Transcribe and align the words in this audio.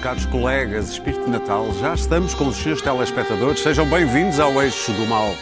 caros 0.00 0.24
colegas, 0.26 0.88
espírito 0.88 1.24
de 1.26 1.30
Natal, 1.30 1.68
já 1.78 1.92
estamos 1.92 2.32
com 2.32 2.48
os 2.48 2.56
seus 2.56 2.80
telespectadores. 2.80 3.60
Sejam 3.60 3.86
bem-vindos 3.86 4.40
ao 4.40 4.60
Eixo 4.62 4.92
do 4.92 5.06
Mal 5.06 5.34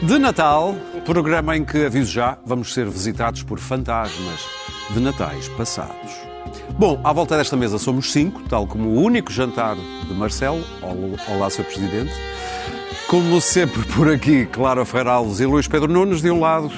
de 0.00 0.18
Natal, 0.18 0.74
programa 1.04 1.56
em 1.56 1.64
que, 1.64 1.84
aviso 1.84 2.10
já, 2.10 2.38
vamos 2.46 2.72
ser 2.72 2.86
visitados 2.88 3.42
por 3.42 3.58
fantasmas 3.58 4.46
de 4.90 5.00
natais 5.00 5.48
passados. 5.48 6.12
Bom, 6.78 6.98
à 7.04 7.12
volta 7.12 7.36
desta 7.36 7.56
mesa 7.56 7.76
somos 7.78 8.10
cinco, 8.10 8.40
tal 8.48 8.66
como 8.66 8.88
o 8.88 9.02
único 9.02 9.30
jantar 9.30 9.76
de 9.76 10.14
Marcelo. 10.14 10.64
Olá, 11.28 11.50
Sr. 11.50 11.64
Presidente. 11.64 12.12
Como 13.08 13.40
sempre 13.42 13.82
por 13.92 14.10
aqui, 14.10 14.46
Clara 14.46 14.86
Ferralves 14.86 15.40
e 15.40 15.46
Luís 15.46 15.68
Pedro 15.68 15.92
Nunes 15.92 16.22
de 16.22 16.30
um 16.30 16.40
lado 16.40 16.70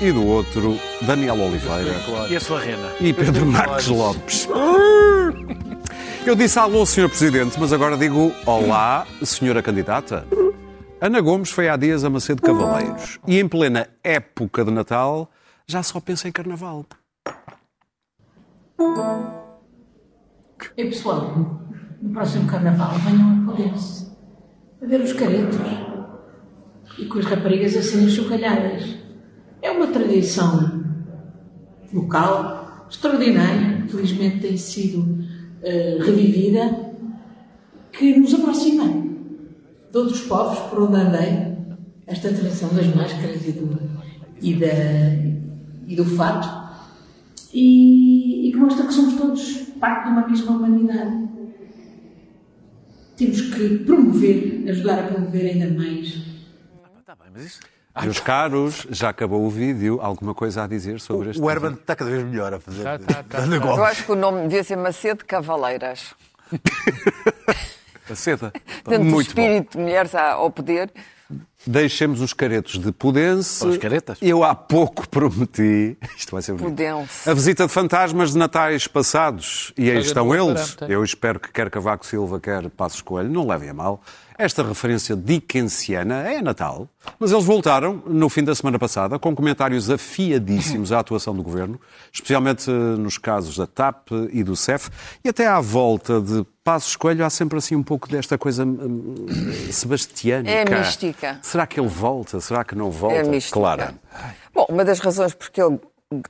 e 0.00 0.10
do 0.10 0.24
outro, 0.26 0.78
Daniel 1.02 1.40
Oliveira. 1.40 1.94
E 2.30 2.36
a 2.36 2.40
sua 2.40 2.60
rena? 2.60 2.90
E 3.00 3.12
Pedro 3.12 3.44
Marques 3.44 3.88
Lopes. 3.88 4.48
Eu 6.26 6.34
disse 6.34 6.58
alô, 6.58 6.86
Sr. 6.86 7.08
Presidente, 7.08 7.60
mas 7.60 7.70
agora 7.70 7.98
digo 7.98 8.32
olá, 8.46 9.06
Senhora 9.22 9.62
Candidata. 9.62 10.26
Ana 10.98 11.20
Gomes 11.20 11.50
foi 11.50 11.68
há 11.68 11.76
dias 11.76 12.02
a 12.02 12.08
Macedo 12.08 12.40
Cavaleiros 12.40 13.18
e 13.26 13.38
em 13.38 13.46
plena 13.46 13.88
época 14.02 14.64
de 14.64 14.70
Natal 14.70 15.30
já 15.66 15.82
só 15.82 16.00
pensa 16.00 16.26
em 16.26 16.32
Carnaval. 16.32 16.86
E 20.76 20.84
pessoal, 20.86 21.60
no 22.00 22.10
próximo 22.10 22.46
Carnaval 22.46 22.92
venham 23.00 23.42
a 23.42 23.52
poder-se 23.52 24.10
a 24.82 24.86
ver 24.86 25.02
os 25.02 25.12
caretos 25.12 25.58
e 26.98 27.04
com 27.04 27.18
as 27.18 27.26
raparigas 27.26 27.76
a 27.76 27.82
serem 27.82 28.08
chocalhadas. 28.08 28.96
É 29.60 29.70
uma 29.70 29.88
tradição 29.88 30.84
local 31.92 32.86
extraordinária, 32.88 33.86
felizmente 33.88 34.40
tem 34.40 34.56
sido 34.56 35.23
uh, 35.64 36.02
revivida, 36.02 36.92
que 37.92 38.18
nos 38.18 38.34
aproxima 38.34 38.84
de 39.90 39.98
outros 39.98 40.20
povos 40.22 40.58
por 40.70 40.82
onde 40.82 40.96
andei. 40.96 41.54
Esta 42.06 42.28
tradição 42.28 42.68
das 42.74 42.86
máscaras 42.94 43.46
e 43.48 43.52
do, 43.52 43.80
e 44.42 44.54
da, 44.54 44.66
e 45.88 45.96
do 45.96 46.04
fato, 46.04 46.48
e, 47.52 48.48
e 48.48 48.52
que 48.52 48.58
mostra 48.58 48.86
que 48.86 48.92
somos 48.92 49.14
todos 49.14 49.54
parte 49.80 50.04
de 50.04 50.10
uma 50.10 50.28
mesma 50.28 50.52
humanidade. 50.52 51.28
Temos 53.16 53.40
que 53.40 53.78
promover, 53.78 54.64
ajudar 54.68 54.98
a 54.98 55.02
promover 55.04 55.46
ainda 55.46 55.70
mais. 55.70 56.22
Tá 57.06 57.14
bem, 57.14 57.30
mas 57.32 57.46
isso 57.46 57.60
meus 58.02 58.20
caros, 58.20 58.86
já 58.90 59.10
acabou 59.10 59.44
o 59.44 59.50
vídeo. 59.50 60.00
Alguma 60.00 60.34
coisa 60.34 60.64
a 60.64 60.66
dizer 60.66 61.00
sobre 61.00 61.30
este 61.30 61.42
O 61.42 61.50
Herman 61.50 61.74
está 61.74 61.94
cada 61.94 62.10
vez 62.10 62.24
melhor 62.24 62.54
a 62.54 62.60
fazer. 62.60 62.82
Tá, 62.82 62.98
tá, 62.98 63.22
tá, 63.22 63.38
Eu 63.46 63.84
acho 63.84 64.04
que 64.04 64.12
o 64.12 64.16
nome 64.16 64.42
devia 64.42 64.64
ser 64.64 64.76
Macedo 64.76 65.24
Cavaleiras. 65.24 66.14
Maceda. 68.08 68.52
Muito 68.86 69.16
o 69.16 69.20
espírito 69.20 69.64
bom. 69.64 69.78
de 69.78 69.84
mulheres 69.84 70.14
ao 70.14 70.50
poder. 70.50 70.92
Deixemos 71.66 72.20
os 72.20 72.34
caretos 72.34 72.78
de 72.78 72.92
Pudense. 72.92 73.66
Os 73.66 73.78
caretas? 73.78 74.18
Eu 74.20 74.44
há 74.44 74.54
pouco 74.54 75.08
prometi. 75.08 75.96
Isto 76.16 76.32
vai 76.32 76.42
ser 76.42 76.54
Pudense. 76.54 77.28
A 77.28 77.32
visita 77.32 77.66
de 77.66 77.72
fantasmas 77.72 78.32
de 78.32 78.38
natais 78.38 78.86
passados. 78.86 79.72
E 79.76 79.90
aí 79.90 80.00
estão 80.00 80.34
eles. 80.34 80.76
Eu 80.86 81.02
espero 81.02 81.40
que 81.40 81.50
quer 81.50 81.70
Cavaco 81.70 82.04
Silva, 82.04 82.38
quer 82.38 82.68
Passos 82.68 83.00
Coelho, 83.00 83.30
não 83.30 83.46
levem 83.46 83.70
a 83.70 83.74
mal. 83.74 84.02
Esta 84.36 84.64
referência 84.64 85.14
dickensiana 85.14 86.28
é 86.28 86.42
Natal, 86.42 86.88
mas 87.20 87.30
eles 87.30 87.44
voltaram 87.44 88.02
no 88.04 88.28
fim 88.28 88.42
da 88.42 88.52
semana 88.52 88.78
passada 88.80 89.16
com 89.16 89.34
comentários 89.34 89.88
afiadíssimos 89.88 90.90
à 90.90 90.98
atuação 90.98 91.36
do 91.36 91.42
governo, 91.42 91.80
especialmente 92.12 92.68
nos 92.68 93.16
casos 93.16 93.56
da 93.56 93.66
TAP 93.66 94.08
e 94.32 94.42
do 94.42 94.56
CEF, 94.56 94.90
e 95.24 95.28
até 95.28 95.46
à 95.46 95.60
volta 95.60 96.20
de 96.20 96.44
Passos 96.64 96.96
Coelho 96.96 97.24
há 97.24 97.30
sempre 97.30 97.58
assim 97.58 97.76
um 97.76 97.82
pouco 97.82 98.08
desta 98.08 98.36
coisa 98.36 98.64
hum, 98.64 99.26
sebastiânica. 99.70 100.50
É 100.50 100.78
mística. 100.78 101.38
Será 101.40 101.64
que 101.64 101.78
ele 101.78 101.88
volta? 101.88 102.40
Será 102.40 102.64
que 102.64 102.74
não 102.74 102.90
volta? 102.90 103.16
É 103.16 103.22
mística. 103.22 103.54
Claro. 103.54 103.94
Bom, 104.52 104.66
uma 104.68 104.84
das 104.84 104.98
razões 104.98 105.32
porque 105.32 105.62
ele 105.62 105.78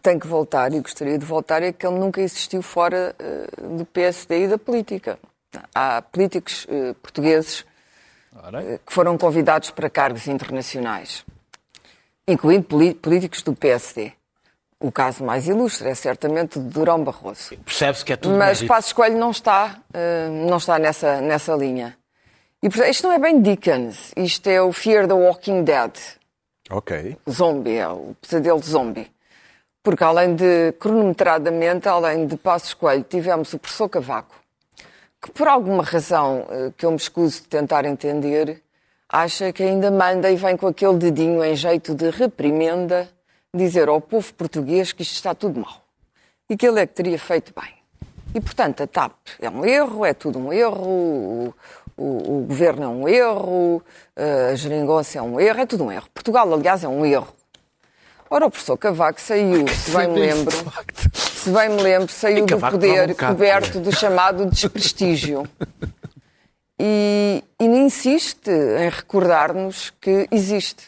tem 0.02 0.18
que 0.18 0.26
voltar 0.26 0.72
e 0.74 0.80
gostaria 0.80 1.18
de 1.18 1.24
voltar 1.24 1.62
é 1.62 1.72
que 1.72 1.86
ele 1.86 1.98
nunca 1.98 2.20
existiu 2.20 2.60
fora 2.60 3.14
uh, 3.18 3.76
do 3.78 3.86
PSD 3.86 4.44
e 4.44 4.48
da 4.48 4.58
política. 4.58 5.18
Há 5.74 6.02
políticos 6.02 6.66
uh, 6.68 6.94
portugueses 6.94 7.64
Ora. 8.44 8.78
que 8.84 8.92
foram 8.92 9.16
convidados 9.16 9.70
para 9.70 9.88
cargos 9.88 10.26
internacionais, 10.28 11.24
incluindo 12.28 12.66
políticos 13.00 13.42
do 13.42 13.54
PSD. 13.54 14.12
O 14.78 14.92
caso 14.92 15.24
mais 15.24 15.48
ilustre 15.48 15.88
é 15.88 15.94
certamente 15.94 16.58
de 16.58 16.68
Durão 16.68 17.02
Barroso. 17.02 17.56
Percebe-se 17.64 18.04
que 18.04 18.12
é 18.12 18.16
tudo 18.16 18.36
Mas 18.36 18.62
Passos 18.62 18.92
Coelho 18.92 19.16
não 19.16 19.30
está, 19.30 19.80
eh, 19.94 20.28
não 20.28 20.58
está 20.58 20.78
nessa, 20.78 21.22
nessa 21.22 21.54
linha. 21.54 21.96
E 22.62 22.68
isto 22.90 23.06
não 23.06 23.12
é 23.12 23.18
bem 23.18 23.40
Dickens, 23.40 24.12
isto 24.16 24.46
é 24.46 24.60
o 24.60 24.72
Fear 24.72 25.06
the 25.06 25.14
Walking 25.14 25.64
Dead. 25.64 25.92
Ok. 26.70 27.16
Zombie, 27.30 27.76
é 27.76 27.88
o 27.88 28.14
pesadelo 28.20 28.60
de 28.60 28.66
zombie. 28.66 29.10
Porque 29.82 30.02
além 30.02 30.34
de, 30.34 30.72
cronometradamente, 30.78 31.88
além 31.88 32.26
de 32.26 32.36
Passos 32.36 32.74
Coelho, 32.74 33.04
tivemos 33.04 33.52
o 33.52 33.58
professor 33.58 33.88
Cavaco, 33.88 34.34
que 35.24 35.30
por 35.30 35.48
alguma 35.48 35.82
razão 35.82 36.46
eh, 36.50 36.70
que 36.76 36.84
eu 36.84 36.90
me 36.90 36.98
escuso 36.98 37.40
de 37.40 37.48
tentar 37.48 37.86
entender, 37.86 38.62
acha 39.08 39.50
que 39.54 39.62
ainda 39.62 39.90
manda 39.90 40.30
e 40.30 40.36
vem 40.36 40.54
com 40.54 40.66
aquele 40.66 40.98
dedinho 40.98 41.42
em 41.42 41.56
jeito 41.56 41.94
de 41.94 42.10
reprimenda 42.10 43.08
dizer 43.54 43.88
ao 43.88 44.02
povo 44.02 44.34
português 44.34 44.92
que 44.92 45.00
isto 45.00 45.14
está 45.14 45.34
tudo 45.34 45.60
mal 45.60 45.82
e 46.50 46.54
que 46.58 46.66
ele 46.66 46.78
é 46.78 46.86
que 46.86 46.92
teria 46.92 47.18
feito 47.18 47.54
bem. 47.58 47.72
E, 48.34 48.40
portanto, 48.40 48.82
a 48.82 48.86
TAP 48.86 49.14
é 49.40 49.48
um 49.48 49.64
erro, 49.64 50.04
é 50.04 50.12
tudo 50.12 50.38
um 50.38 50.52
erro, 50.52 50.84
o, 50.86 51.54
o, 51.96 52.40
o 52.40 52.46
governo 52.46 52.82
é 52.82 52.88
um 52.88 53.08
erro, 53.08 53.82
eh, 54.14 54.50
a 54.52 54.54
geringonça 54.54 55.18
é 55.18 55.22
um 55.22 55.40
erro, 55.40 55.60
é 55.60 55.64
tudo 55.64 55.84
um 55.84 55.92
erro. 55.92 56.06
Portugal, 56.12 56.52
aliás, 56.52 56.84
é 56.84 56.88
um 56.88 57.06
erro. 57.06 57.32
Ora, 58.28 58.44
o 58.44 58.50
professor 58.50 58.76
Cavaco 58.76 59.18
saiu, 59.22 59.66
se 59.72 59.90
bem 59.90 60.06
me 60.08 60.20
lembro, 60.20 60.54
se 61.44 61.50
bem 61.50 61.68
me 61.68 61.82
lembro, 61.82 62.08
saiu 62.10 62.46
do 62.46 62.58
poder 62.58 63.10
um 63.10 63.14
coberto 63.14 63.78
do 63.78 63.94
chamado 63.94 64.46
desprestígio. 64.46 65.46
E, 66.80 67.44
e 67.60 67.64
insiste 67.64 68.48
em 68.48 68.88
recordar-nos 68.88 69.92
que 70.00 70.26
existe, 70.30 70.86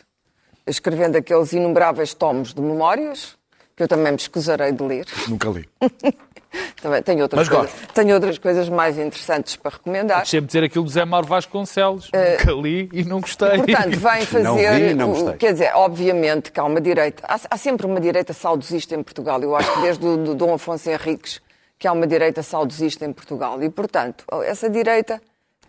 escrevendo 0.67 1.17
aqueles 1.17 1.53
inumeráveis 1.53 2.15
tomos 2.15 2.55
de 2.55 2.63
memórias, 2.63 3.37
que 3.77 3.83
eu 3.83 3.89
também 3.89 4.13
me 4.13 4.19
escusarei 4.19 4.73
de 4.73 4.83
ler. 4.83 5.07
Nunca 5.29 5.51
li. 5.51 5.69
Também 6.81 7.03
tenho 7.03 7.23
outras, 7.23 7.49
coisas, 7.49 7.73
tenho 7.95 8.15
outras 8.15 8.39
coisas 8.39 8.69
mais 8.69 8.99
interessantes 8.99 9.57
para 9.57 9.73
recomendar. 9.73 10.19
Deixa-me 10.19 10.47
dizer 10.47 10.65
aquilo 10.65 10.85
do 10.85 10.91
Zé 10.91 11.05
Mauro 11.05 11.27
Vasconcelos, 11.27 12.09
uh, 12.09 12.45
que 12.45 12.53
li 12.53 12.89
e 12.93 13.05
não 13.05 13.21
gostei. 13.21 13.59
Portanto, 13.59 13.99
vem 13.99 14.27
fazer. 14.27 14.43
Não 14.43 14.57
vi, 14.57 14.95
não 14.95 15.09
gostei. 15.09 15.35
Quer 15.35 15.53
dizer, 15.53 15.73
obviamente 15.75 16.53
que 16.53 16.61
há 16.61 16.65
uma 16.65 16.81
direita. 16.81 17.25
Há, 17.27 17.41
há 17.51 17.57
sempre 17.57 17.87
uma 17.87 18.01
direita 18.01 18.33
saudosista 18.33 18.95
em 18.95 19.03
Portugal. 19.03 19.43
Eu 19.43 19.57
acho 19.57 19.73
que 19.73 19.81
desde 19.81 20.07
o 20.07 20.35
Dom 20.35 20.55
Afonso 20.55 20.91
Henriques 20.91 21.41
que 21.79 21.87
há 21.87 21.93
uma 21.93 22.07
direita 22.07 22.43
saudosista 22.43 23.05
em 23.05 23.13
Portugal. 23.13 23.63
E, 23.63 23.69
portanto, 23.69 24.25
essa 24.45 24.69
direita 24.69 25.21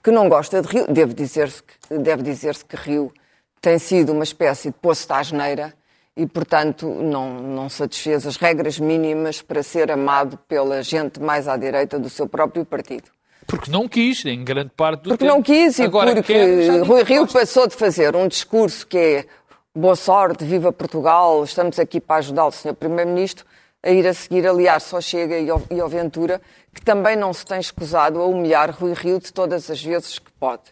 que 0.03 0.11
não 0.11 0.29
gosta 0.29 0.61
de 0.61 0.67
Rio, 0.67 0.85
deve 0.87 1.13
dizer-se 1.13 1.61
que, 1.61 1.97
deve 1.97 2.23
dizer 2.23 2.55
que 2.63 2.75
Rio 2.75 3.11
tem 3.59 3.77
sido 3.77 4.13
uma 4.13 4.23
espécie 4.23 4.69
de 4.69 4.75
poço 4.75 5.07
de 5.07 5.13
asneira 5.13 5.73
e, 6.17 6.25
portanto, 6.25 6.87
não, 6.87 7.29
não 7.41 7.69
satisfez 7.69 8.25
as 8.25 8.35
regras 8.37 8.79
mínimas 8.79 9.41
para 9.41 9.61
ser 9.61 9.91
amado 9.91 10.37
pela 10.47 10.81
gente 10.81 11.21
mais 11.21 11.47
à 11.47 11.55
direita 11.55 11.99
do 11.99 12.09
seu 12.09 12.27
próprio 12.27 12.65
partido. 12.65 13.09
Porque 13.45 13.71
não 13.71 13.87
quis, 13.87 14.25
em 14.25 14.43
grande 14.43 14.71
parte 14.75 15.03
do 15.03 15.09
Porque 15.09 15.23
tempo. 15.23 15.35
não 15.37 15.43
quis 15.43 15.77
e 15.79 15.83
Agora 15.83 16.13
porque 16.15 16.33
quer, 16.33 16.81
Rui 16.81 17.03
Rio 17.03 17.21
gosta. 17.21 17.39
passou 17.39 17.67
de 17.67 17.75
fazer 17.75 18.15
um 18.15 18.27
discurso 18.27 18.85
que 18.85 18.97
é 18.97 19.25
boa 19.73 19.95
sorte, 19.95 20.43
viva 20.43 20.73
Portugal, 20.73 21.43
estamos 21.43 21.77
aqui 21.79 22.01
para 22.01 22.17
ajudar 22.17 22.47
o 22.47 22.51
Sr. 22.51 22.73
Primeiro-Ministro, 22.73 23.45
a 23.83 23.91
ir 23.91 24.05
a 24.07 24.13
seguir, 24.13 24.45
aliás, 24.47 24.83
só 24.83 24.99
chega 24.99 25.37
e 25.37 25.49
ao, 25.49 25.61
e 25.69 25.79
ao 25.79 25.87
Ventura, 25.87 26.41
que 26.73 26.81
também 26.81 27.15
não 27.15 27.31
se 27.31 27.45
tem 27.45 27.59
escusado 27.59 28.19
a 28.19 28.25
humilhar 28.25 28.71
Rui 28.71 28.93
Rio 28.93 29.19
de 29.19 29.31
todas 29.31 29.69
as 29.69 29.81
vezes 29.81 30.17
que 30.19 30.31
pode. 30.39 30.63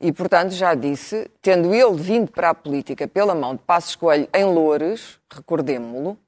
E, 0.00 0.12
portanto, 0.12 0.50
já 0.50 0.74
disse, 0.74 1.30
tendo 1.40 1.74
ele 1.74 1.94
vindo 1.94 2.30
para 2.30 2.50
a 2.50 2.54
política 2.54 3.08
pela 3.08 3.34
mão 3.34 3.54
de 3.54 3.62
Passos 3.62 3.96
Coelho 3.96 4.28
em 4.34 4.44
Loures, 4.44 5.18
recordemo-lo, 5.30 6.18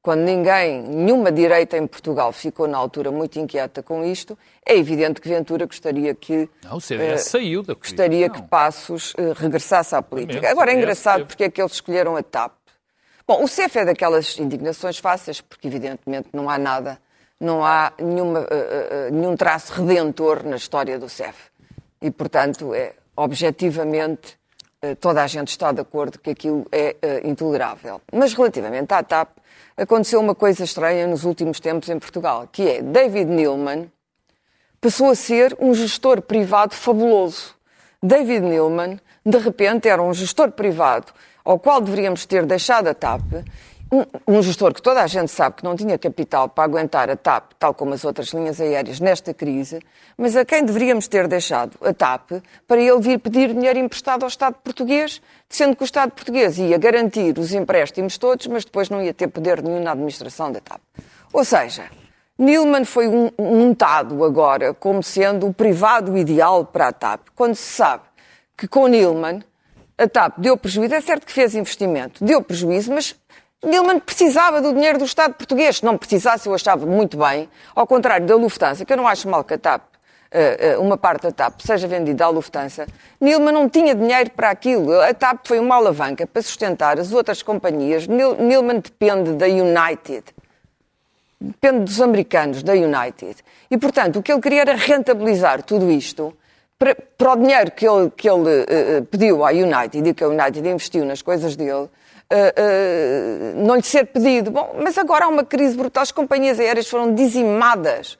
quando 0.00 0.20
ninguém, 0.20 0.82
nenhuma 0.82 1.30
direita 1.32 1.76
em 1.76 1.86
Portugal 1.86 2.32
ficou 2.32 2.68
na 2.68 2.78
altura 2.78 3.10
muito 3.10 3.38
inquieta 3.38 3.82
com 3.82 4.04
isto, 4.04 4.38
é 4.64 4.76
evidente 4.76 5.20
que 5.20 5.28
Ventura 5.28 5.66
gostaria 5.66 6.14
que... 6.14 6.48
Não, 6.64 6.76
o 6.76 6.80
CDS 6.80 7.26
uh, 7.26 7.30
saiu 7.30 7.62
da 7.62 7.74
política. 7.74 7.88
Gostaria 7.88 8.30
que 8.30 8.42
Passos 8.42 9.12
uh, 9.14 9.32
regressasse 9.34 9.94
à 9.96 10.00
política. 10.00 10.48
Agora, 10.48 10.70
é 10.70 10.76
engraçado 10.76 11.26
porque 11.26 11.44
é 11.44 11.50
que 11.50 11.60
eles 11.60 11.72
escolheram 11.72 12.16
a 12.16 12.22
TAP. 12.22 12.52
Bom, 13.26 13.42
o 13.42 13.48
CEF 13.48 13.76
é 13.76 13.84
daquelas 13.84 14.38
indignações 14.38 14.96
fáceis, 14.96 15.40
porque 15.40 15.66
evidentemente 15.66 16.28
não 16.32 16.48
há 16.48 16.56
nada, 16.56 16.98
não 17.38 17.62
há 17.62 17.92
nenhuma, 17.98 18.40
uh, 18.40 19.12
nenhum 19.12 19.36
traço 19.36 19.72
redentor 19.72 20.42
na 20.44 20.56
história 20.56 20.98
do 20.98 21.08
CEF. 21.08 21.50
E, 22.00 22.10
portanto, 22.10 22.72
é, 22.72 22.94
objetivamente, 23.18 24.38
eh, 24.80 24.94
toda 24.94 25.22
a 25.22 25.26
gente 25.26 25.48
está 25.48 25.72
de 25.72 25.80
acordo 25.80 26.18
que 26.20 26.30
aquilo 26.30 26.64
é 26.70 26.94
uh, 27.02 27.28
intolerável. 27.28 28.00
Mas 28.12 28.32
relativamente 28.32 28.92
à 28.94 29.02
TAP, 29.02 29.30
aconteceu 29.76 30.20
uma 30.20 30.36
coisa 30.36 30.62
estranha 30.62 31.04
nos 31.06 31.24
últimos 31.24 31.58
tempos 31.58 31.88
em 31.88 31.98
Portugal, 31.98 32.48
que 32.50 32.68
é 32.68 32.82
David 32.82 33.28
Neilman 33.28 33.90
passou 34.80 35.10
a 35.10 35.16
ser 35.16 35.56
um 35.58 35.74
gestor 35.74 36.22
privado 36.22 36.74
fabuloso. 36.74 37.56
David 38.00 38.40
Neilman, 38.40 39.00
de 39.26 39.38
repente, 39.38 39.88
era 39.88 40.00
um 40.00 40.14
gestor 40.14 40.52
privado 40.52 41.12
ao 41.44 41.58
qual 41.58 41.80
deveríamos 41.80 42.24
ter 42.24 42.46
deixado 42.46 42.86
a 42.86 42.94
TAP 42.94 43.24
um, 43.90 44.36
um, 44.36 44.42
gestor 44.42 44.74
que 44.74 44.82
toda 44.82 45.02
a 45.02 45.06
gente 45.06 45.30
sabe 45.30 45.56
que 45.56 45.64
não 45.64 45.74
tinha 45.74 45.98
capital 45.98 46.48
para 46.48 46.64
aguentar 46.64 47.08
a 47.10 47.16
TAP, 47.16 47.52
tal 47.58 47.72
como 47.72 47.94
as 47.94 48.04
outras 48.04 48.28
linhas 48.28 48.60
aéreas, 48.60 49.00
nesta 49.00 49.32
crise, 49.32 49.80
mas 50.16 50.36
a 50.36 50.44
quem 50.44 50.64
deveríamos 50.64 51.08
ter 51.08 51.26
deixado 51.26 51.72
a 51.80 51.92
TAP 51.94 52.42
para 52.66 52.80
ele 52.80 53.00
vir 53.00 53.18
pedir 53.18 53.54
dinheiro 53.54 53.78
emprestado 53.78 54.22
ao 54.24 54.28
Estado 54.28 54.56
português, 54.62 55.22
sendo 55.48 55.74
que 55.74 55.82
o 55.82 55.86
Estado 55.86 56.10
português 56.10 56.58
ia 56.58 56.76
garantir 56.76 57.38
os 57.38 57.52
empréstimos 57.52 58.18
todos, 58.18 58.46
mas 58.46 58.64
depois 58.64 58.90
não 58.90 59.02
ia 59.02 59.14
ter 59.14 59.28
poder 59.28 59.62
nenhum 59.62 59.82
na 59.82 59.92
administração 59.92 60.52
da 60.52 60.60
TAP. 60.60 60.80
Ou 61.32 61.44
seja, 61.44 61.84
Nilman 62.38 62.84
foi 62.84 63.08
montado 63.38 64.22
agora 64.22 64.74
como 64.74 65.02
sendo 65.02 65.46
o 65.46 65.54
privado 65.54 66.16
ideal 66.16 66.64
para 66.64 66.88
a 66.88 66.92
TAP, 66.92 67.28
quando 67.34 67.54
se 67.54 67.72
sabe 67.76 68.04
que 68.56 68.68
com 68.68 68.86
Nilman 68.86 69.42
a 69.96 70.06
TAP 70.06 70.38
deu 70.38 70.56
prejuízo, 70.56 70.94
é 70.94 71.00
certo 71.00 71.26
que 71.26 71.32
fez 71.32 71.54
investimento, 71.54 72.24
deu 72.24 72.40
prejuízo, 72.40 72.92
mas 72.92 73.16
Nilman 73.64 73.98
precisava 73.98 74.60
do 74.60 74.72
dinheiro 74.72 74.98
do 74.98 75.04
Estado 75.04 75.34
português. 75.34 75.78
Se 75.78 75.84
não 75.84 75.98
precisasse, 75.98 76.48
eu 76.48 76.54
achava 76.54 76.86
muito 76.86 77.18
bem. 77.18 77.48
Ao 77.74 77.86
contrário 77.86 78.24
da 78.24 78.36
Lufthansa, 78.36 78.84
que 78.84 78.92
eu 78.92 78.96
não 78.96 79.06
acho 79.06 79.28
mal 79.28 79.42
que 79.42 79.54
a 79.54 79.58
TAP, 79.58 79.82
eh, 80.30 80.56
eh, 80.60 80.78
uma 80.78 80.96
parte 80.96 81.22
da 81.22 81.32
TAP, 81.32 81.60
seja 81.62 81.88
vendida 81.88 82.24
à 82.24 82.28
Lufthansa, 82.28 82.86
Nilman 83.20 83.52
não 83.52 83.68
tinha 83.68 83.96
dinheiro 83.96 84.30
para 84.30 84.50
aquilo. 84.50 85.00
A 85.00 85.12
TAP 85.12 85.48
foi 85.48 85.58
uma 85.58 85.74
alavanca 85.74 86.24
para 86.24 86.40
sustentar 86.40 87.00
as 87.00 87.12
outras 87.12 87.42
companhias. 87.42 88.06
Nilman 88.06 88.78
depende 88.78 89.32
da 89.32 89.46
United. 89.46 90.24
Depende 91.40 91.84
dos 91.84 92.00
americanos, 92.00 92.62
da 92.62 92.74
United. 92.74 93.36
E, 93.68 93.76
portanto, 93.76 94.20
o 94.20 94.22
que 94.22 94.30
ele 94.30 94.40
queria 94.40 94.60
era 94.60 94.74
rentabilizar 94.76 95.64
tudo 95.64 95.90
isto 95.90 96.32
para, 96.78 96.94
para 96.94 97.32
o 97.32 97.36
dinheiro 97.36 97.72
que 97.72 97.88
ele, 97.88 98.10
que 98.10 98.28
ele 98.28 98.62
uh, 98.62 99.04
pediu 99.06 99.44
à 99.44 99.50
United 99.50 100.08
e 100.08 100.14
que 100.14 100.22
a 100.22 100.28
United 100.28 100.68
investiu 100.68 101.04
nas 101.04 101.22
coisas 101.22 101.56
dele 101.56 101.88
uh, 102.32 103.60
uh, 103.60 103.66
não 103.66 103.76
lhe 103.76 103.82
ser 103.82 104.06
pedido. 104.06 104.50
Bom, 104.50 104.76
mas 104.82 104.96
agora 104.98 105.24
há 105.24 105.28
uma 105.28 105.44
crise 105.44 105.76
brutal, 105.76 106.02
as 106.02 106.12
companhias 106.12 106.58
aéreas 106.60 106.88
foram 106.88 107.14
dizimadas. 107.14 108.18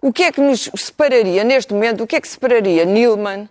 O 0.00 0.12
que 0.12 0.24
é 0.24 0.32
que 0.32 0.40
nos 0.40 0.70
separaria, 0.74 1.44
neste 1.44 1.72
momento, 1.72 2.02
o 2.02 2.06
que 2.06 2.16
é 2.16 2.20
que 2.20 2.26
separaria 2.26 2.84
Nilman 2.84 3.48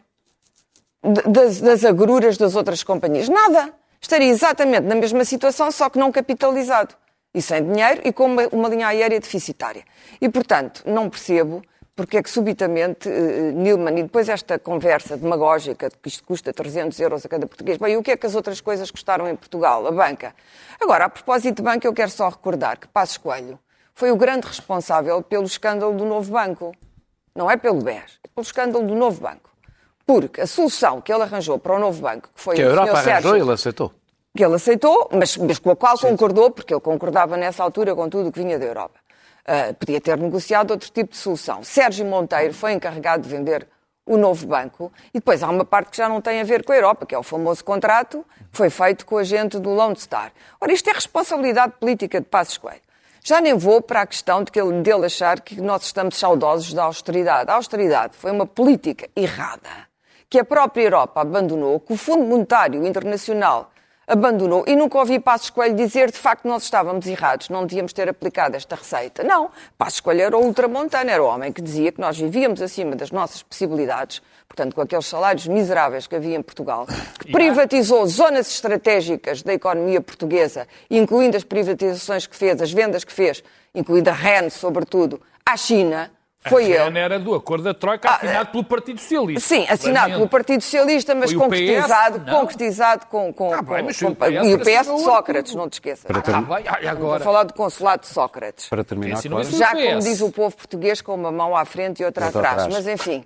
das, 1.02 1.62
das 1.62 1.86
agruras 1.86 2.38
das 2.38 2.56
outras 2.56 2.84
companhias? 2.84 3.30
Nada. 3.30 3.74
Estaria 4.02 4.28
exatamente 4.28 4.82
na 4.82 4.96
mesma 4.96 5.24
situação, 5.24 5.72
só 5.72 5.90
que 5.90 6.00
não 6.00 6.12
capitalizado. 6.12 6.96
E 7.34 7.42
sem 7.42 7.64
dinheiro 7.64 8.02
e 8.04 8.12
com 8.12 8.26
uma, 8.26 8.48
uma 8.52 8.68
linha 8.68 8.88
aérea 8.88 9.20
deficitária. 9.20 9.84
E, 10.20 10.28
portanto, 10.28 10.84
não 10.86 11.10
percebo 11.10 11.62
porque 11.96 12.18
é 12.18 12.24
que 12.24 12.30
subitamente 12.30 13.10
uh, 13.10 13.52
Nilman, 13.52 14.00
e 14.00 14.04
depois 14.04 14.30
esta 14.30 14.58
conversa 14.58 15.18
demagógica 15.18 15.90
de 15.90 15.98
que 15.98 16.10
isto 16.10 16.24
custa 16.24 16.54
300 16.54 17.00
euros 17.00 17.26
a 17.26 17.30
cada 17.30 17.46
português, 17.46 17.78
bem, 17.78 17.94
e 17.94 17.98
o 17.98 18.04
que 18.04 18.12
é 18.12 18.18
que 18.18 18.26
as 18.26 18.36
outras 18.36 18.62
coisas 18.62 18.90
custaram 18.90 19.28
em 19.28 19.36
Portugal? 19.36 19.86
A 19.86 19.92
banca. 19.92 20.34
Agora, 20.80 21.06
a 21.06 21.10
propósito 21.10 21.58
de 21.58 21.62
banca, 21.62 21.88
eu 21.88 21.94
quero 21.94 22.10
só 22.10 22.30
recordar 22.30 22.78
que 22.78 22.88
Passos 22.88 23.18
Coelho 23.18 23.60
foi 23.94 24.12
o 24.12 24.16
grande 24.16 24.48
responsável 24.48 25.22
pelo 25.22 25.46
escândalo 25.46 25.96
do 25.96 26.06
novo 26.06 26.32
banco. 26.32 26.74
Não 27.36 27.50
é 27.50 27.58
pelo 27.58 27.82
BES, 27.82 28.20
é 28.24 28.28
pelo 28.34 28.44
escândalo 28.44 28.86
do 28.86 28.96
novo 28.96 29.22
banco. 29.22 29.50
Porque 30.06 30.42
a 30.42 30.48
solução 30.48 31.00
que 31.02 31.14
ele 31.14 31.24
arranjou 31.24 31.60
para 31.60 31.76
o 31.76 31.80
novo 31.80 32.02
banco, 32.02 32.30
que 32.34 32.42
foi 32.42 32.56
que 32.56 32.62
a 32.62 32.66
Europa 32.66 32.98
arranjou 32.98 33.38
e 33.38 33.42
ele 33.42 33.52
aceitou. 33.52 33.94
Que 34.36 34.44
ele 34.44 34.56
aceitou, 34.56 35.10
mas, 35.14 35.38
mas 35.38 35.60
com 35.60 35.72
a 35.72 35.76
qual 35.76 35.98
Sim. 35.98 36.08
concordou, 36.08 36.50
porque 36.52 36.74
ele 36.74 36.82
concordava 36.82 37.38
nessa 37.38 37.64
altura 37.64 37.94
com 37.94 38.10
tudo 38.10 38.30
o 38.30 38.32
que 38.32 38.40
vinha 38.40 38.58
da 38.58 38.66
Europa. 38.66 39.01
Uh, 39.48 39.74
podia 39.74 40.00
ter 40.00 40.18
negociado 40.18 40.72
outro 40.72 40.90
tipo 40.92 41.12
de 41.12 41.18
solução. 41.18 41.64
Sérgio 41.64 42.06
Monteiro 42.06 42.54
foi 42.54 42.74
encarregado 42.74 43.24
de 43.24 43.30
vender 43.30 43.68
o 44.06 44.18
novo 44.18 44.46
banco 44.46 44.92
e 45.14 45.20
depois 45.20 45.42
há 45.42 45.50
uma 45.50 45.66
parte 45.66 45.92
que 45.92 45.98
já 45.98 46.10
não 46.10 46.22
tem 46.22 46.42
a 46.42 46.44
ver 46.44 46.64
com 46.64 46.72
a 46.72 46.76
Europa, 46.76 47.06
que 47.06 47.16
é 47.16 47.18
o 47.18 47.24
famoso 47.24 47.64
contrato 47.64 48.26
que 48.52 48.58
foi 48.58 48.70
feito 48.70 49.06
com 49.06 49.18
a 49.18 49.24
gente 49.24 49.58
do 49.60 49.70
Lone 49.70 49.96
Star. 49.96 50.32
Ora, 50.60 50.72
isto 50.74 50.90
é 50.90 50.94
responsabilidade 50.94 51.74
política 51.80 52.20
de 52.20 52.28
Passos 52.28 52.58
Coelho. 52.58 52.82
Já 53.24 53.40
nem 53.40 53.54
vou 53.54 53.82
para 53.82 54.02
a 54.02 54.06
questão 54.08 54.44
de 54.44 54.52
que 54.52 54.60
ele, 54.60 54.82
dele 54.82 55.06
achar 55.06 55.40
que 55.40 55.62
nós 55.62 55.84
estamos 55.84 56.18
saudosos 56.18 56.74
da 56.74 56.84
austeridade. 56.84 57.50
A 57.52 57.54
austeridade 57.54 58.16
foi 58.18 58.32
uma 58.32 58.48
política 58.48 59.08
errada 59.16 59.70
que 60.28 60.40
a 60.40 60.46
própria 60.46 60.84
Europa 60.84 61.22
abandonou, 61.22 61.80
que 61.80 61.94
o 61.94 61.98
Fundo 61.98 62.24
Monetário 62.24 62.86
Internacional 62.86 63.72
abandonou. 64.08 64.64
E 64.68 64.76
nunca 64.76 64.98
ouvi 64.98 65.20
Passos 65.20 65.50
Coelho 65.50 65.76
dizer, 65.76 66.12
de 66.12 66.18
facto, 66.18 66.48
nós 66.48 66.64
estávamos 66.64 67.06
errados, 67.08 67.50
não 67.50 67.66
devíamos 67.66 67.94
ter 67.94 68.10
aplicado 68.10 68.56
esta 68.56 68.76
receita. 68.76 69.24
Não, 69.24 69.52
Passos 69.78 70.00
Coelho 70.00 70.22
era 70.22 70.38
o 70.38 70.46
ultramontano, 70.46 71.10
era 71.10 71.24
o 71.24 71.28
homem 71.28 71.52
que 71.52 71.62
dizia 71.62 71.92
que 71.92 72.02
nós 72.02 72.18
vivíamos 72.18 72.62
acima 72.62 72.96
das 72.96 73.12
nossas 73.12 73.42
possibilidades, 73.42 74.22
portanto, 74.48 74.76
com 74.76 74.82
aqueles 74.82 75.06
salários 75.06 75.48
miseráveis 75.48 76.08
que 76.08 76.16
havia 76.16 76.36
em 76.36 76.42
Portugal, 76.42 76.86
que 77.20 77.32
privatizou 77.32 78.06
zonas 78.06 78.50
estratégicas 78.50 79.42
da 79.42 79.54
economia 79.54 80.02
portuguesa, 80.02 80.68
incluindo 80.90 81.38
as 81.38 81.44
privatizações 81.44 82.28
que 82.28 82.36
fez, 82.36 82.62
as 82.62 82.72
vendas 82.72 83.04
que 83.04 83.14
fez, 83.14 83.44
incluindo 83.74 84.10
a 84.10 84.14
REN, 84.14 84.50
sobretudo, 84.50 85.22
à 85.46 85.56
China, 85.56 86.12
foi 86.44 86.76
a 86.76 86.88
ele. 86.88 87.00
era 87.00 87.20
do 87.20 87.36
acordo 87.36 87.64
da 87.64 87.74
Troika 87.74 88.10
ah, 88.10 88.16
assinado 88.16 88.52
pelo 88.52 88.64
Partido 88.64 89.00
Socialista. 89.00 89.48
Sim, 89.48 89.66
assinado 89.70 90.14
pelo 90.14 90.28
Partido 90.28 90.62
Socialista, 90.62 91.14
mas 91.14 91.32
concretizado, 91.34 92.20
PS, 92.20 92.32
concretizado 92.32 93.06
com, 93.06 93.32
com, 93.32 93.54
ah, 93.54 93.62
bem, 93.62 93.86
com, 93.94 94.16
com 94.16 94.26
e 94.26 94.56
o 94.56 94.60
PS 94.60 94.92
de 94.92 95.02
Sócrates, 95.04 95.54
não 95.54 95.70
te 95.70 95.74
esqueças. 95.74 96.06
Para 96.06 96.22
ter... 96.22 96.34
ah, 96.34 96.42
vai, 96.42 96.68
agora... 96.68 96.96
Vou 96.96 97.20
falar 97.20 97.44
do 97.44 97.54
consulado 97.54 98.02
de 98.02 98.08
Sócrates. 98.08 98.68
Para 98.68 98.84
terminar, 98.84 99.22
claro. 99.22 99.52
Já 99.52 99.76
como 99.76 100.00
diz 100.00 100.22
o 100.22 100.32
povo 100.32 100.56
português, 100.56 101.02
com 101.02 101.14
uma 101.14 101.32
mão 101.32 101.56
à 101.56 101.64
frente 101.64 102.02
e 102.02 102.06
outra, 102.06 102.26
outra 102.26 102.40
atrás. 102.40 102.64
atrás. 102.64 102.74
Mas 102.74 102.88
enfim, 102.88 103.24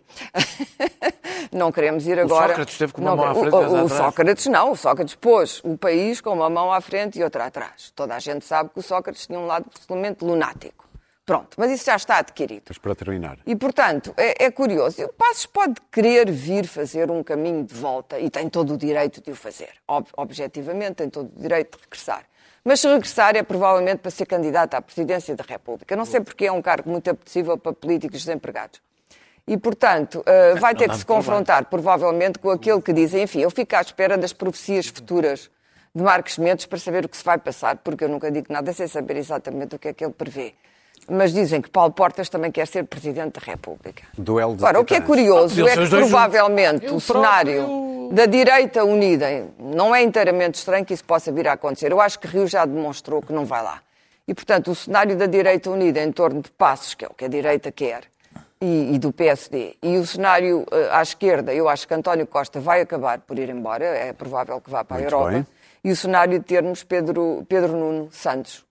não 1.53 1.71
queremos 1.71 2.05
ir 2.05 2.19
agora... 2.19 2.45
O 2.45 2.49
Sócrates 2.49 2.77
teve 2.77 2.93
com 2.93 3.01
uma 3.01 3.11
não, 3.11 3.17
mão 3.17 3.25
à 3.27 3.33
frente 3.33 3.43
e 3.43 3.55
outra 3.55 3.67
atrás. 3.67 3.91
O 3.91 3.95
Sócrates 3.95 4.45
não, 4.47 4.71
o 4.71 4.75
Sócrates 4.75 5.15
pôs 5.15 5.61
o 5.63 5.77
país 5.77 6.19
com 6.19 6.31
uma 6.31 6.49
mão 6.49 6.71
à 6.71 6.81
frente 6.81 7.17
e 7.17 7.23
outra 7.23 7.45
atrás. 7.45 7.93
Toda 7.95 8.13
a 8.13 8.19
gente 8.19 8.43
sabe 8.43 8.71
que 8.71 8.79
o 8.79 8.83
Sócrates 8.83 9.25
tinha 9.25 9.39
um 9.39 9.45
lado 9.45 9.65
absolutamente 9.73 10.23
lunático. 10.25 10.84
Pronto, 11.25 11.57
mas 11.57 11.71
isso 11.71 11.85
já 11.85 11.95
está 11.95 12.19
adquirido. 12.19 12.65
Mas 12.67 12.77
para 12.77 12.93
terminar. 12.93 13.39
E, 13.47 13.55
portanto, 13.55 14.13
é, 14.15 14.45
é 14.45 14.51
curioso. 14.51 15.03
O 15.03 15.13
Passos 15.13 15.47
pode 15.47 15.81
querer 15.91 16.29
vir 16.29 16.67
fazer 16.67 17.09
um 17.09 17.23
caminho 17.23 17.63
de 17.63 17.73
volta 17.73 18.19
e 18.19 18.29
tem 18.29 18.47
todo 18.47 18.75
o 18.75 18.77
direito 18.77 19.21
de 19.21 19.31
o 19.31 19.35
fazer. 19.35 19.71
Ob 19.87 20.07
objetivamente, 20.15 20.95
tem 20.95 21.09
todo 21.09 21.31
o 21.35 21.41
direito 21.41 21.77
de 21.77 21.83
regressar. 21.83 22.25
Mas 22.63 22.79
se 22.79 22.87
regressar 22.87 23.35
é 23.35 23.41
provavelmente 23.41 23.99
para 23.99 24.11
ser 24.11 24.27
candidato 24.27 24.75
à 24.75 24.81
presidência 24.81 25.35
da 25.35 25.43
República. 25.43 25.95
Não 25.95 26.05
sei 26.05 26.21
porque 26.21 26.45
é 26.45 26.51
um 26.51 26.61
cargo 26.61 26.91
muito 26.91 27.09
apetecível 27.09 27.57
para 27.57 27.73
políticos 27.73 28.23
desempregados. 28.23 28.79
E, 29.47 29.57
portanto, 29.57 30.19
uh, 30.19 30.59
vai 30.59 30.75
ter 30.75 30.89
que 30.89 30.97
se 30.97 31.05
confrontar, 31.05 31.65
provavelmente, 31.65 32.37
com 32.37 32.51
aquele 32.51 32.81
que 32.81 32.93
diz, 32.93 33.13
enfim, 33.15 33.39
eu 33.39 33.49
fico 33.49 33.75
à 33.75 33.81
espera 33.81 34.15
das 34.15 34.33
profecias 34.33 34.87
futuras 34.87 35.49
de 35.93 36.03
Marcos 36.03 36.37
Mendes 36.37 36.65
para 36.67 36.77
saber 36.77 37.05
o 37.05 37.09
que 37.09 37.17
se 37.17 37.23
vai 37.23 37.37
passar, 37.37 37.77
porque 37.77 38.03
eu 38.03 38.09
nunca 38.09 38.31
digo 38.31 38.47
nada 38.51 38.73
sem 38.73 38.87
saber 38.87 39.17
exatamente 39.17 39.75
o 39.75 39.79
que 39.79 39.87
é 39.87 39.93
que 39.93 40.03
ele 40.03 40.13
prevê 40.13 40.53
mas 41.09 41.33
dizem 41.33 41.61
que 41.61 41.69
Paulo 41.69 41.91
Portas 41.91 42.29
também 42.29 42.51
quer 42.51 42.67
ser 42.67 42.83
Presidente 42.83 43.39
da 43.39 43.51
República. 43.51 44.03
Duelo 44.17 44.55
de 44.55 44.63
Agora, 44.63 44.79
o 44.79 44.85
que 44.85 44.95
é 44.95 45.01
curioso 45.01 45.65
ah, 45.65 45.69
é 45.69 45.77
que 45.77 45.89
provavelmente 45.89 46.87
o 46.87 46.99
cenário 46.99 48.09
da 48.11 48.25
direita 48.25 48.83
unida 48.83 49.47
não 49.59 49.93
é 49.93 50.01
inteiramente 50.01 50.55
estranho 50.55 50.85
que 50.85 50.93
isso 50.93 51.03
possa 51.03 51.31
vir 51.31 51.47
a 51.47 51.53
acontecer. 51.53 51.91
Eu 51.91 52.01
acho 52.01 52.19
que 52.19 52.27
Rio 52.27 52.47
já 52.47 52.65
demonstrou 52.65 53.21
que 53.21 53.33
não 53.33 53.45
vai 53.45 53.63
lá. 53.63 53.81
E, 54.27 54.33
portanto, 54.33 54.71
o 54.71 54.75
cenário 54.75 55.15
da 55.15 55.27
direita 55.27 55.69
unida 55.69 56.01
em 56.01 56.11
torno 56.11 56.41
de 56.41 56.49
Passos, 56.51 56.95
que 56.95 57.05
é 57.05 57.07
o 57.07 57.13
que 57.13 57.25
a 57.25 57.27
direita 57.27 57.71
quer, 57.71 58.03
e, 58.59 58.95
e 58.95 58.99
do 58.99 59.11
PSD, 59.11 59.75
e 59.83 59.97
o 59.97 60.07
cenário 60.07 60.61
uh, 60.61 60.91
à 60.91 61.01
esquerda, 61.01 61.53
eu 61.53 61.69
acho 61.69 61.87
que 61.87 61.93
António 61.93 62.25
Costa 62.25 62.59
vai 62.59 62.81
acabar 62.81 63.19
por 63.19 63.37
ir 63.37 63.49
embora, 63.49 63.85
é 63.85 64.13
provável 64.13 64.59
que 64.59 64.69
vá 64.69 64.83
para 64.83 64.97
Muito 64.97 65.13
a 65.13 65.17
Europa. 65.17 65.31
Bem. 65.31 65.47
E 65.83 65.91
o 65.91 65.95
cenário 65.95 66.39
de 66.39 66.45
termos 66.45 66.83
Pedro, 66.83 67.45
Pedro 67.47 67.73
Nuno 67.73 68.09
Santos, 68.11 68.65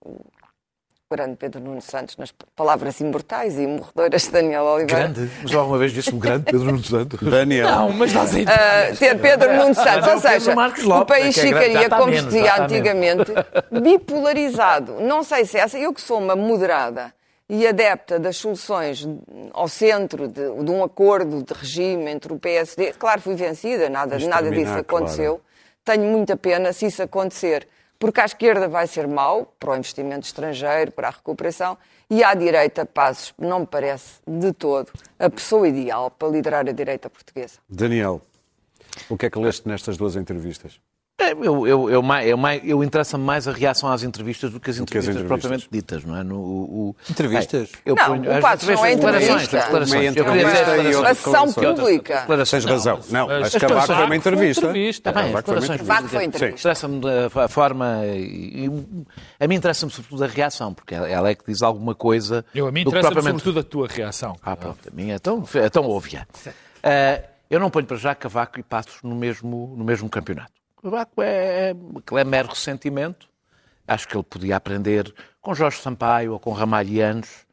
grande 1.11 1.35
Pedro 1.37 1.61
Nuno 1.61 1.81
Santos, 1.81 2.17
nas 2.17 2.33
palavras 2.55 2.99
imortais 2.99 3.59
e 3.59 3.67
morredoras 3.67 4.23
de 4.23 4.31
Daniel 4.31 4.63
Oliveira. 4.63 5.09
Grande? 5.09 5.31
Mas 5.43 5.53
alguma 5.53 5.77
vez 5.77 5.91
disse 5.91 6.09
o 6.09 6.17
grande 6.17 6.45
Pedro 6.45 6.65
Nuno 6.65 6.83
Santos? 6.83 7.19
Daniel. 7.29 7.69
Não, 7.69 7.91
mas 7.91 8.11
nós 8.11 8.33
uh, 8.33 8.97
Ter 8.97 9.19
Pedro 9.19 9.55
Nuno 9.55 9.75
Santos, 9.75 10.07
ou 10.09 10.19
seja, 10.19 10.55
o 10.99 11.05
país 11.05 11.37
é 11.37 11.41
ficaria, 11.41 11.89
como 11.89 12.11
se 12.11 12.23
dizia 12.23 12.63
antigamente, 12.63 13.31
bipolarizado. 13.71 14.99
Não 14.99 15.23
sei 15.23 15.45
se 15.45 15.59
essa, 15.59 15.77
eu 15.77 15.93
que 15.93 16.01
sou 16.01 16.17
uma 16.17 16.35
moderada 16.35 17.13
e 17.47 17.67
adepta 17.67 18.17
das 18.19 18.37
soluções 18.37 19.07
ao 19.53 19.67
centro 19.67 20.27
de, 20.27 20.63
de 20.63 20.71
um 20.71 20.83
acordo 20.83 21.43
de 21.43 21.53
regime 21.53 22.09
entre 22.09 22.33
o 22.33 22.39
PSD, 22.39 22.93
claro, 22.93 23.21
fui 23.21 23.35
vencida, 23.35 23.87
nada, 23.89 24.17
nada 24.27 24.49
disso 24.49 24.73
aconteceu. 24.73 25.35
Claro. 25.35 25.99
Tenho 25.99 26.11
muita 26.11 26.35
pena 26.35 26.73
se 26.73 26.87
isso 26.87 27.03
acontecer 27.03 27.67
porque 27.99 28.21
à 28.21 28.25
esquerda 28.25 28.67
vai 28.67 28.87
ser 28.87 29.07
mau 29.07 29.53
para 29.59 29.71
o 29.71 29.75
investimento 29.75 30.25
estrangeiro, 30.25 30.91
para 30.91 31.07
a 31.07 31.11
recuperação, 31.11 31.77
e 32.09 32.23
à 32.23 32.33
direita, 32.33 32.85
Passos, 32.85 33.33
não 33.37 33.61
me 33.61 33.65
parece 33.65 34.19
de 34.27 34.53
todo 34.53 34.91
a 35.17 35.29
pessoa 35.29 35.67
ideal 35.67 36.11
para 36.11 36.27
liderar 36.27 36.67
a 36.67 36.71
direita 36.71 37.09
portuguesa. 37.09 37.59
Daniel, 37.67 38.21
o 39.09 39.17
que 39.17 39.25
é 39.25 39.29
que 39.29 39.39
leste 39.39 39.67
nestas 39.67 39.97
duas 39.97 40.15
entrevistas? 40.15 40.79
É, 41.17 41.31
Eu, 41.31 41.65
eu, 41.65 41.89
eu, 41.89 41.89
eu, 41.89 42.39
eu 42.65 42.83
interessa-me 42.83 43.23
mais 43.23 43.47
a 43.47 43.51
reação 43.53 43.89
às 43.89 44.03
entrevistas 44.03 44.51
do 44.51 44.59
que 44.59 44.69
as 44.69 44.75
Do 44.77 44.85
que 44.85 44.97
as 44.97 45.05
entrevistas, 45.05 45.15
entrevistas. 45.23 45.27
propriamente 45.27 45.67
ditas, 45.71 46.03
não 46.03 46.17
é? 46.17 46.23
No, 46.23 46.35
o, 46.35 46.89
o- 46.89 46.95
Entrevistas? 47.09 47.69
Bem, 47.71 47.79
eu 47.85 47.95
Não, 47.95 48.05
ponho- 48.05 48.37
o 48.37 48.41
Passos 48.41 48.67
não 48.67 48.85
é 48.85 48.91
entrevista. 48.91 49.57
declarações. 49.59 49.91
Uma 49.93 50.03
Eu 50.03 50.25
queria 50.25 50.45
dizer 50.45 50.59
entrevista 50.59 50.77
e 50.77 50.83
declarações. 50.83 51.05
Ação 51.05 51.45
declarações. 51.47 51.79
pública. 51.79 52.19
Declarações. 52.19 52.63
Tens 52.65 52.71
razão. 52.71 52.99
Não, 53.09 53.29
as 53.29 53.55
as 53.55 53.61
Cavaco 53.61 53.87
foi 53.87 54.05
uma 54.05 54.15
entrevista. 54.17 54.61
Foi 54.61 54.69
entrevista. 54.71 55.13
Cavaco 55.13 55.23
foi 55.25 55.31
uma 55.33 55.41
declarações 55.41 55.69
entrevista. 55.69 55.93
Vago 55.93 56.07
foi 56.09 56.23
entrevista. 56.25 56.59
Interessa-me 56.59 56.99
da- 56.99 57.43
a 57.45 57.47
forma. 57.47 58.01
E, 58.07 58.65
e- 58.65 59.05
a 59.39 59.47
mim 59.47 59.55
interessa-me 59.55 59.91
sobretudo 59.93 60.23
a 60.25 60.27
reação, 60.27 60.73
porque 60.73 60.95
ela 60.95 61.07
ela 61.09 61.29
é 61.29 61.35
que 61.35 61.45
diz 61.47 61.61
alguma 61.61 61.95
coisa. 61.95 62.45
Eu, 62.53 62.67
a 62.67 62.71
mim 62.73 62.83
do 62.83 62.91
que 62.91 62.97
interessa 62.97 63.11
propriamente- 63.13 63.41
sobretudo 63.41 63.59
a 63.61 63.63
tua 63.63 63.87
reação. 63.87 64.35
Ah, 64.43 64.55
pronto, 64.57 64.79
a 64.91 64.93
minha 64.93 65.15
é 65.15 65.19
tão, 65.19 65.45
é 65.55 65.69
tão 65.69 65.87
óbvia. 65.89 66.27
Ah, 66.83 67.21
eu 67.49 67.57
não 67.59 67.69
ponho 67.69 67.85
para 67.85 67.95
já 67.95 68.13
Cavaco 68.13 68.59
e 68.59 68.63
Passos 68.63 68.97
no 69.01 69.15
mesmo, 69.15 69.73
no 69.77 69.85
mesmo 69.85 70.09
campeonato. 70.09 70.51
Cavaco 70.85 71.19
é, 71.23 71.73
aquilo 71.97 72.19
é 72.19 72.23
mero 72.23 72.49
ressentimento. 72.49 73.27
Acho 73.87 74.07
que 74.07 74.15
ele 74.15 74.23
podia 74.23 74.55
aprender 74.55 75.11
com 75.41 75.55
Jorge 75.55 75.81
Sampaio 75.81 76.33
ou 76.33 76.39
com 76.39 76.51
Ramalhianos 76.51 77.43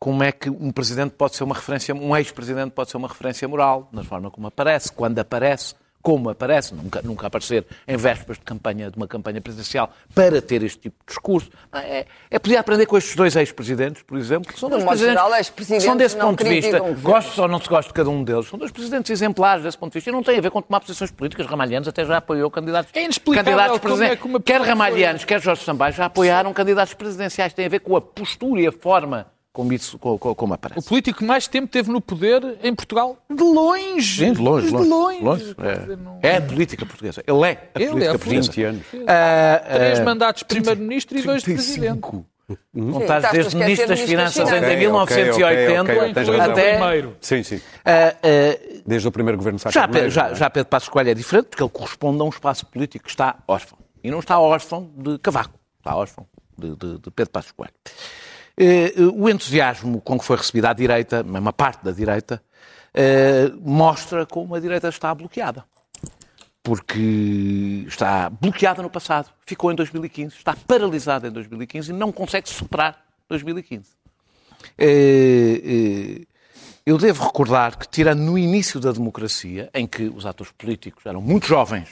como 0.00 0.24
é 0.24 0.32
que 0.32 0.50
um 0.50 0.72
presidente 0.72 1.12
pode 1.12 1.36
ser 1.36 1.44
uma 1.44 1.54
referência, 1.54 1.94
um 1.94 2.14
ex-presidente 2.16 2.72
pode 2.72 2.90
ser 2.90 2.96
uma 2.96 3.06
referência 3.06 3.46
moral, 3.46 3.88
na 3.92 4.02
forma 4.02 4.32
como 4.32 4.48
aparece, 4.48 4.92
quando 4.92 5.18
aparece, 5.20 5.76
como 6.06 6.30
aparece, 6.30 6.72
nunca, 6.72 7.02
nunca 7.02 7.26
aparecer 7.26 7.66
em 7.88 7.96
vésperas 7.96 8.38
de 8.38 8.44
campanha, 8.44 8.88
de 8.92 8.96
uma 8.96 9.08
campanha 9.08 9.40
presidencial, 9.40 9.90
para 10.14 10.40
ter 10.40 10.62
este 10.62 10.78
tipo 10.78 10.94
de 11.00 11.06
discurso. 11.08 11.50
É, 11.72 12.06
é 12.30 12.38
podia 12.38 12.60
aprender 12.60 12.86
com 12.86 12.96
estes 12.96 13.16
dois 13.16 13.34
ex-presidentes, 13.34 14.04
por 14.04 14.16
exemplo, 14.16 14.52
que 14.52 14.56
são 14.56 14.68
De 14.68 14.76
dois 14.76 14.84
presidentes, 14.84 15.14
geral, 15.20 15.34
ex-presidentes 15.34 15.84
são 15.84 15.96
desse 15.96 16.16
ponto 16.16 16.44
de 16.44 16.48
vista, 16.48 16.78
gosto 17.02 17.42
ou 17.42 17.48
não 17.48 17.60
se 17.60 17.68
gosta 17.68 17.88
de 17.88 17.94
cada 17.94 18.08
um 18.08 18.22
deles, 18.22 18.46
são 18.46 18.56
dois 18.56 18.70
presidentes 18.70 19.10
exemplares 19.10 19.64
desse 19.64 19.76
ponto 19.76 19.94
de 19.94 19.98
vista, 19.98 20.10
e 20.10 20.12
não 20.12 20.22
tem 20.22 20.38
a 20.38 20.40
ver 20.40 20.52
com 20.52 20.62
tomar 20.62 20.78
posições 20.78 21.10
políticas. 21.10 21.44
Ramalhianos 21.44 21.88
até 21.88 22.04
já 22.04 22.18
apoiou 22.18 22.52
candidatos, 22.52 22.92
É 22.94 23.02
inexplicável 23.02 23.56
candidatos 23.56 23.76
é 23.76 23.80
presidenciais. 23.80 24.24
uma 24.24 24.40
Quer 24.40 24.60
Ramalhianos, 24.60 25.24
quer 25.24 25.42
Jorge 25.42 25.64
Sampaio, 25.64 25.92
já 25.92 26.04
apoiaram 26.04 26.52
candidatos 26.52 26.94
presidenciais. 26.94 27.52
Tem 27.52 27.66
a 27.66 27.68
ver 27.68 27.80
com 27.80 27.96
a 27.96 28.00
postura 28.00 28.60
e 28.60 28.68
a 28.68 28.72
forma 28.72 29.26
como, 29.56 29.72
isso, 29.72 29.98
co- 29.98 30.18
co- 30.18 30.34
como 30.34 30.52
O 30.52 30.54
aparece. 30.54 30.86
político 30.86 31.20
que 31.20 31.24
mais 31.24 31.48
tempo 31.48 31.66
teve 31.66 31.90
no 31.90 31.98
poder 32.00 32.58
em 32.62 32.74
Portugal, 32.74 33.16
de 33.30 33.42
longe. 33.42 34.24
Sim, 34.26 34.32
de 34.34 34.40
longe, 34.40 34.66
De 34.66 34.72
longe. 34.74 34.88
longe. 34.90 35.22
longe. 35.22 35.54
Quer 35.54 35.78
dizer, 35.80 35.96
não- 35.96 36.18
É, 36.22 36.28
é 36.28 36.36
a 36.36 36.40
política 36.42 36.84
portuguesa. 36.84 37.22
Ele 37.26 37.38
é 37.38 37.70
a 37.74 37.80
Ele 37.80 37.84
é 37.84 37.88
política 37.88 38.10
a 38.10 38.18
portuguesa. 38.18 38.50
20 38.52 38.62
anos. 38.64 38.82
Ah, 39.08 39.62
Três 39.74 39.98
ah, 40.00 40.04
mandatos 40.04 40.40
de 40.40 40.44
primeiro-ministro 40.44 41.18
e 41.18 41.22
dois 41.22 41.42
de 41.42 41.54
presidente. 41.54 42.00
Não 42.72 43.00
estás 43.00 43.32
desde 43.32 43.56
ministro 43.56 43.88
das 43.88 43.98
Ministro 43.98 44.44
das 44.44 44.44
Finanças 44.44 44.48
em 44.50 44.56
Ok, 44.62 44.76
1980 44.76 45.80
ok, 45.82 45.96
ok, 45.98 46.14
tens 46.14 46.28
Incluindo 46.28 46.30
razão. 46.38 46.48
o 46.48 46.52
até. 46.52 46.76
primeiro. 46.76 47.16
Sim, 47.20 47.42
sim. 47.42 47.60
ah, 47.84 48.14
ah, 48.22 48.80
Desde 48.86 49.08
o 49.08 49.10
primeiro 49.10 49.36
governo 49.38 49.56
de 49.56 49.62
Sá 49.62 49.70
Já, 49.70 49.88
já, 50.08 50.28
é? 50.28 50.34
já 50.34 50.50
Pedro 50.50 50.68
Passos 50.68 50.88
Coelho 50.88 51.10
é 51.10 51.14
diferente 51.14 51.46
porque 51.46 51.62
ele 51.62 51.70
corresponde 51.70 52.20
a 52.20 52.24
um 52.24 52.28
espaço 52.28 52.64
político 52.66 53.04
que 53.06 53.10
está 53.10 53.36
órfão. 53.48 53.78
E 54.04 54.10
não 54.10 54.20
está 54.20 54.38
órfão 54.38 54.90
de 54.96 55.18
Cavaco, 55.18 55.58
está 55.78 55.96
órfão 55.96 56.24
de, 56.56 56.76
de- 56.76 56.98
de 57.00 57.10
Pedro 57.10 57.32
Passos 57.32 57.50
Coelho. 57.50 57.72
Eh, 58.58 58.92
o 59.14 59.28
entusiasmo 59.28 60.00
com 60.00 60.18
que 60.18 60.24
foi 60.24 60.36
recebida 60.36 60.70
a 60.70 60.72
direita, 60.72 61.22
uma 61.22 61.52
parte 61.52 61.84
da 61.84 61.92
direita, 61.92 62.42
eh, 62.94 63.52
mostra 63.60 64.24
como 64.24 64.54
a 64.54 64.60
direita 64.60 64.88
está 64.88 65.14
bloqueada. 65.14 65.64
Porque 66.62 67.84
está 67.86 68.30
bloqueada 68.30 68.82
no 68.82 68.88
passado, 68.88 69.30
ficou 69.44 69.70
em 69.70 69.74
2015, 69.74 70.34
está 70.36 70.56
paralisada 70.66 71.28
em 71.28 71.30
2015 71.30 71.90
e 71.90 71.94
não 71.94 72.10
consegue 72.10 72.48
superar 72.48 73.04
2015. 73.28 73.90
Eh, 74.78 75.60
eh, 75.64 76.26
eu 76.86 76.96
devo 76.96 77.24
recordar 77.24 77.76
que, 77.76 77.86
tirando 77.86 78.20
no 78.20 78.38
início 78.38 78.80
da 78.80 78.90
democracia, 78.90 79.68
em 79.74 79.86
que 79.86 80.04
os 80.04 80.24
atores 80.24 80.52
políticos 80.52 81.04
eram 81.04 81.20
muito 81.20 81.46
jovens 81.46 81.90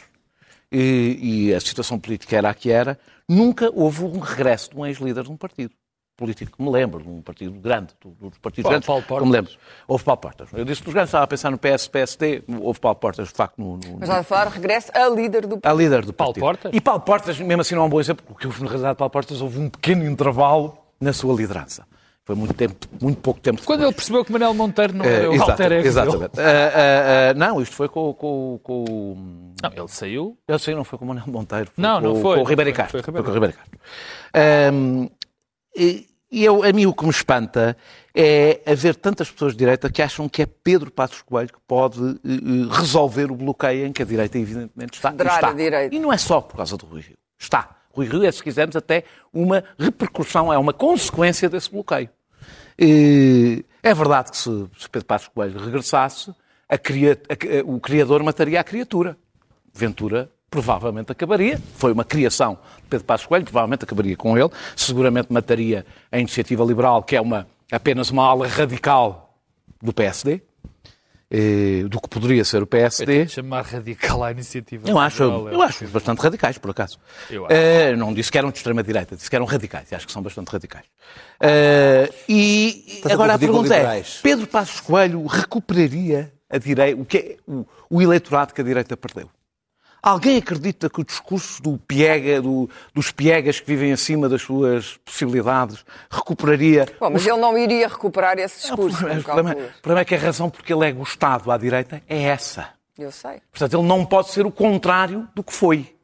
e, 0.72 1.48
e 1.50 1.54
a 1.54 1.60
situação 1.60 2.00
política 2.00 2.36
era 2.36 2.48
a 2.48 2.54
que 2.54 2.70
era, 2.70 2.98
nunca 3.28 3.70
houve 3.74 4.04
um 4.04 4.18
regresso 4.18 4.70
de 4.70 4.76
um 4.76 4.86
ex-líder 4.86 5.24
de 5.24 5.30
um 5.30 5.36
partido 5.36 5.74
político 6.16 6.56
que 6.56 6.62
me 6.62 6.70
lembro, 6.70 7.02
de 7.02 7.08
um 7.08 7.20
partido 7.22 7.52
grande, 7.60 7.88
do- 8.00 8.28
dos 8.28 8.38
partidos 8.38 8.62
Paulo- 8.64 8.70
grandes, 8.72 8.86
Paulo 8.86 9.02
que 9.02 9.08
Portas. 9.08 9.26
me 9.28 9.32
lembro. 9.34 9.52
Houve 9.88 10.04
Paulo 10.04 10.20
Portas. 10.20 10.48
Eu 10.52 10.64
disse 10.64 10.82
dos 10.84 10.92
grandes, 10.92 11.08
estava 11.08 11.24
a 11.24 11.26
pensar 11.26 11.50
no 11.50 11.58
PS, 11.58 11.88
PSD, 11.88 12.42
houve 12.60 12.78
Paulo 12.80 12.96
Portas, 12.96 13.28
de 13.28 13.34
facto, 13.34 13.58
no, 13.58 13.76
no, 13.76 13.96
Mas 14.00 14.08
já 14.08 14.18
a 14.18 14.22
falar, 14.22 14.48
regresso 14.48 14.90
a 14.94 15.08
líder 15.08 15.46
do 15.46 15.58
a 15.62 15.72
líder 15.72 16.04
do 16.04 16.12
Paulo 16.12 16.32
partido. 16.34 16.42
Portas? 16.44 16.70
E 16.74 16.80
Paulo 16.80 17.00
Portas, 17.00 17.38
mesmo 17.40 17.60
assim, 17.62 17.74
não 17.74 17.82
é 17.82 17.86
um 17.86 17.88
bom 17.90 18.00
exemplo, 18.00 18.24
porque 18.26 18.46
houve, 18.46 18.62
na 18.62 18.68
realidade, 18.68 18.96
Paulo 18.96 19.10
Portas 19.10 19.40
houve 19.40 19.58
um 19.58 19.68
pequeno 19.68 20.04
intervalo 20.06 20.78
na 21.00 21.12
sua 21.12 21.34
liderança. 21.34 21.84
Foi 22.26 22.34
muito, 22.34 22.54
tempo, 22.54 22.74
muito 23.02 23.20
pouco 23.20 23.38
tempo 23.38 23.58
Quando 23.66 23.80
depois. 23.80 23.88
ele 23.88 23.94
percebeu 23.96 24.24
que 24.24 24.32
Manuel 24.32 24.54
Monteiro 24.54 24.94
não 24.96 25.04
Eh, 25.04 25.14
era 25.14 25.30
o 25.30 25.34
exato, 25.34 25.50
alter 25.50 25.72
ego. 25.72 25.86
Exatamente. 25.86 26.40
Ah, 26.40 26.42
ah, 26.42 27.30
ah, 27.30 27.34
não, 27.34 27.60
isto 27.60 27.76
foi 27.76 27.86
com, 27.86 28.14
com, 28.14 28.58
com, 28.62 29.52
Não, 29.62 29.70
ele 29.76 29.88
saiu. 29.88 30.38
eu 30.48 30.58
sei, 30.58 30.74
não 30.74 30.84
foi 30.84 30.98
com 30.98 31.04
o 31.04 31.08
Manuel 31.08 31.26
Monteiro. 31.28 31.70
Foi 31.74 31.82
Não, 31.82 32.00
com, 32.00 32.06
não 32.08 32.16
foi. 32.22 32.36
Com 32.38 32.40
o 32.42 32.44
Ribeiro 32.46 32.70
Foi- 32.70 32.76
Castro. 32.78 33.02
foi 33.02 33.12
Foi, 33.12 33.20
Ribeiro 33.20 33.24
com 33.24 33.30
o 33.30 33.34
Ribeiro 33.34 33.56
Castro. 33.58 35.10
E 35.76 36.06
e 36.32 36.44
eu, 36.44 36.64
a 36.64 36.72
mim 36.72 36.84
o 36.84 36.92
que 36.92 37.04
me 37.04 37.10
espanta 37.10 37.76
é 38.12 38.60
haver 38.66 38.96
tantas 38.96 39.30
pessoas 39.30 39.52
de 39.52 39.58
direita 39.58 39.88
que 39.88 40.02
acham 40.02 40.28
que 40.28 40.42
é 40.42 40.46
Pedro 40.46 40.90
Passos 40.90 41.22
Coelho 41.22 41.48
que 41.52 41.60
pode 41.64 42.00
eh, 42.02 42.74
resolver 42.76 43.30
o 43.30 43.36
bloqueio 43.36 43.86
em 43.86 43.92
que 43.92 44.02
a 44.02 44.04
direita 44.04 44.36
evidentemente 44.36 44.94
está. 44.94 45.10
E 45.10 45.12
Federar 45.12 45.34
está. 45.36 45.48
a 45.50 45.52
direita. 45.52 45.94
E 45.94 45.98
não 46.00 46.12
é 46.12 46.18
só 46.18 46.40
por 46.40 46.56
causa 46.56 46.76
do 46.76 46.86
Rui 46.86 47.02
Rio. 47.02 47.16
Está. 47.38 47.76
Rui 47.92 48.08
Rio 48.08 48.24
é, 48.24 48.32
se 48.32 48.42
quisermos, 48.42 48.74
até 48.74 49.04
uma 49.32 49.62
repercussão, 49.78 50.52
é 50.52 50.58
uma 50.58 50.72
consequência 50.72 51.48
desse 51.48 51.70
bloqueio. 51.70 52.08
E 52.78 53.64
É 53.82 53.94
verdade 53.94 54.30
que 54.32 54.36
se, 54.36 54.66
se 54.78 54.88
Pedro 54.90 55.06
Passos 55.06 55.28
Coelho 55.28 55.60
regressasse, 55.60 56.32
a 56.68 56.76
cria- 56.78 57.20
a- 57.28 57.70
o 57.70 57.78
criador 57.78 58.22
mataria 58.24 58.58
a 58.60 58.64
criatura. 58.64 59.16
Ventura 59.72 60.30
provavelmente 60.50 61.12
acabaria. 61.12 61.60
Foi 61.76 61.92
uma 61.92 62.04
criação 62.04 62.58
Pedro 62.94 63.06
Passos 63.06 63.26
Coelho, 63.26 63.44
provavelmente 63.44 63.84
acabaria 63.84 64.16
com 64.16 64.38
ele. 64.38 64.50
Seguramente 64.76 65.32
mataria 65.32 65.84
a 66.12 66.18
Iniciativa 66.18 66.64
Liberal, 66.64 67.02
que 67.02 67.16
é 67.16 67.20
uma, 67.20 67.46
apenas 67.70 68.10
uma 68.10 68.24
ala 68.24 68.46
radical 68.46 69.34
do 69.82 69.92
PSD, 69.92 70.40
eh, 71.30 71.82
do 71.88 72.00
que 72.00 72.08
poderia 72.08 72.44
ser 72.44 72.62
o 72.62 72.66
PSD. 72.66 73.26
Chamar 73.26 73.64
radical 73.64 74.22
à 74.22 74.30
iniciativa. 74.30 74.88
Eu 74.88 74.98
acho, 74.98 75.24
liberal 75.24 75.48
é 75.48 75.54
eu 75.54 75.62
acho 75.62 75.88
bastante 75.88 76.20
radicais, 76.20 76.56
por 76.56 76.70
acaso. 76.70 76.98
Eu 77.28 77.46
acho. 77.46 77.54
Eh, 77.54 77.96
não 77.96 78.14
disse 78.14 78.30
que 78.30 78.38
eram 78.38 78.50
de 78.50 78.58
extrema-direita, 78.58 79.16
disse 79.16 79.28
que 79.28 79.34
eram 79.34 79.46
radicais, 79.46 79.90
e 79.90 79.94
acho 79.96 80.06
que 80.06 80.12
são 80.12 80.22
bastante 80.22 80.48
radicais. 80.48 80.84
Eh, 81.40 82.12
e 82.28 83.02
agora 83.10 83.34
a 83.34 83.38
pergunta 83.38 83.74
é. 83.74 84.04
Pedro 84.22 84.46
Passos 84.46 84.80
Coelho 84.80 85.26
recuperaria 85.26 86.32
a 86.48 86.58
direita, 86.58 87.00
o, 87.00 87.04
que 87.04 87.18
é, 87.18 87.36
o, 87.46 87.66
o 87.90 88.00
eleitorado 88.00 88.54
que 88.54 88.60
a 88.60 88.64
direita 88.64 88.96
perdeu? 88.96 89.28
Alguém 90.06 90.36
acredita 90.36 90.90
que 90.90 91.00
o 91.00 91.04
discurso 91.04 91.62
do 91.62 91.78
piega, 91.78 92.42
do- 92.42 92.68
dos 92.92 93.10
piegas 93.10 93.58
que 93.58 93.66
vivem 93.66 93.90
acima 93.90 94.28
das 94.28 94.42
suas 94.42 94.98
possibilidades 95.02 95.82
recuperaria 96.10 96.86
Bom, 97.00 97.08
mas 97.10 97.26
ele 97.26 97.38
não 97.38 97.56
iria 97.56 97.88
recuperar 97.88 98.38
esse 98.38 98.68
Não, 98.68 98.76
discurso. 98.76 98.98
problema, 98.98 99.20
o 99.20 99.24
problema- 99.24 99.48
calculas. 99.54 99.78
o 99.78 99.80
problema 99.80 100.00
é 100.00 100.04
que 100.04 100.14
a 100.14 100.18
razão 100.18 100.50
porque 100.50 100.74
ele 100.74 100.86
é 100.86 100.92
gostado 100.92 101.50
à 101.50 101.56
direita 101.56 102.02
é 102.06 102.22
essa. 102.24 102.68
Eu 102.98 103.10
sei. 103.10 103.40
Portanto, 103.50 103.78
ele 103.80 103.88
não 103.88 104.04
pode 104.04 104.28
ser 104.30 104.44
o 104.44 104.50
contrário 104.50 105.26
do 105.34 105.42
que 105.42 105.52
foi. 105.54 105.96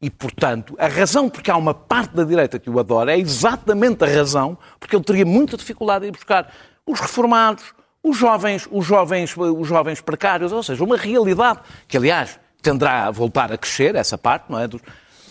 E, 0.00 0.08
portanto, 0.08 0.76
a 0.78 0.86
razão 0.86 1.28
porque 1.28 1.50
há 1.50 1.56
uma 1.56 1.74
parte 1.74 2.14
da 2.14 2.22
direita 2.22 2.56
que 2.58 2.70
o 2.70 2.78
adora 2.78 3.12
é 3.12 3.18
exatamente 3.18 4.04
a 4.04 4.06
razão 4.06 4.56
porque 4.78 4.94
ele 4.94 5.04
teria 5.04 5.26
muita 5.26 5.56
dificuldade 5.56 6.06
em 6.06 6.12
buscar 6.12 6.50
os 6.86 7.00
reformados, 7.00 7.64
os 8.02 8.16
jovens, 8.16 8.66
os 8.70 8.86
jovens, 8.86 9.36
os 9.36 9.66
jovens 9.68 10.00
precários, 10.00 10.52
ou 10.52 10.62
seja, 10.62 10.82
uma 10.84 10.96
realidade 10.96 11.58
que, 11.88 11.96
aliás, 11.98 12.38
tenderá 12.60 13.06
a 13.06 13.10
voltar 13.10 13.52
a 13.52 13.58
crescer, 13.58 13.94
essa 13.94 14.16
parte, 14.16 14.44
não 14.48 14.58
é? 14.58 14.68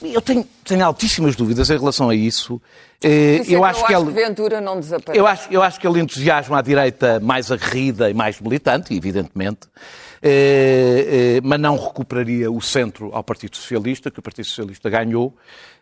Eu 0.02 0.22
tenho, 0.22 0.48
tenho 0.64 0.86
altíssimas 0.86 1.36
dúvidas 1.36 1.70
em 1.70 1.78
relação 1.78 2.10
a 2.10 2.16
isso. 2.16 2.62
Eh, 3.04 3.40
isso 3.42 3.52
é 3.52 3.56
eu 3.56 3.62
que 3.62 3.66
acho 3.66 3.86
que 3.86 3.94
ele... 3.94 4.12
Ventura 4.12 4.62
não 4.62 4.80
desaparece. 4.80 5.20
Eu 5.20 5.28
acho, 5.28 5.48
eu 5.52 5.62
acho 5.62 5.80
que 5.80 5.88
ele 5.88 6.00
entusiasma 6.00 6.60
a 6.60 6.62
direita 6.62 7.20
mais 7.20 7.52
aguerrida 7.52 8.10
e 8.10 8.14
mais 8.14 8.40
militante, 8.40 8.96
evidentemente, 8.96 9.68
eh, 10.22 11.38
eh, 11.38 11.42
mas 11.44 11.60
não 11.60 11.78
recuperaria 11.78 12.50
o 12.50 12.62
centro 12.62 13.10
ao 13.14 13.24
Partido 13.24 13.58
Socialista, 13.58 14.10
que 14.10 14.20
o 14.20 14.22
Partido 14.22 14.46
Socialista 14.46 14.90
ganhou. 14.90 15.36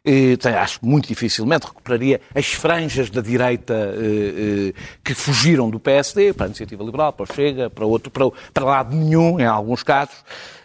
Eh, 0.10 0.38
acho 0.58 0.80
que 0.80 0.86
muito 0.86 1.06
dificilmente 1.06 1.68
recuperaria 1.68 2.22
as 2.34 2.54
franjas 2.54 3.10
da 3.10 3.20
direita 3.20 3.74
eh, 3.74 4.70
eh, 4.70 4.74
que 5.04 5.14
fugiram 5.14 5.70
do 5.70 5.82
PSD, 5.82 6.32
para 6.32 6.46
a 6.46 6.48
Iniciativa 6.48 6.82
Liberal, 6.82 7.12
para 7.12 7.30
o 7.30 7.36
Chega, 7.36 7.70
para, 7.70 7.86
outro, 7.86 8.10
para, 8.10 8.24
para 8.54 8.64
lado 8.64 8.96
nenhum, 8.96 9.38
em 9.38 9.46
alguns 9.46 9.84
casos. 9.84 10.16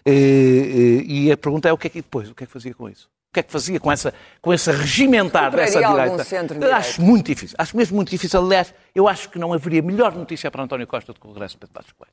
Eh, 0.05 0.13
eh, 0.13 1.05
e 1.07 1.33
a 1.33 1.37
pergunta 1.37 1.69
é 1.69 1.73
o 1.73 1.79
que 1.79 1.87
é 1.87 1.91
que 1.91 2.03
depois? 2.03 2.31
O 2.31 2.35
que 2.35 2.45
é 2.45 2.47
que 2.47 2.53
fazia 2.53 2.75
com 2.75 2.89
isso? 2.89 3.09
O 3.31 3.33
que 3.33 3.41
é 3.41 3.43
que 3.43 3.53
fazia 3.53 3.81
com, 3.81 3.91
essa, 3.91 4.13
com 4.43 4.53
esse 4.53 4.71
regimentar 4.71 5.51
dessa 5.51 5.79
direita? 5.79 6.25
Acho 6.77 7.01
muito 7.01 7.27
difícil. 7.27 7.57
Acho 7.59 7.77
mesmo 7.77 7.97
muito 7.97 8.11
difícil. 8.11 8.41
Aliás, 8.41 8.75
eu 8.95 9.09
acho 9.09 9.31
que 9.31 9.39
não 9.39 9.55
haveria 9.55 9.81
melhor 9.81 10.15
notícia 10.15 10.51
para 10.51 10.63
António 10.63 10.87
Costa 10.87 11.15
do 11.15 11.21
que 11.21 11.27
o 11.27 11.33
regresso 11.33 11.55
de 11.55 11.61
Pedro 11.61 11.73
Passos 11.73 11.93
Coelho. 11.93 12.13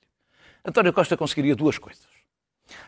António 0.63 0.93
Costa 0.93 1.17
conseguiria 1.17 1.55
duas 1.55 1.77
coisas. 1.77 2.05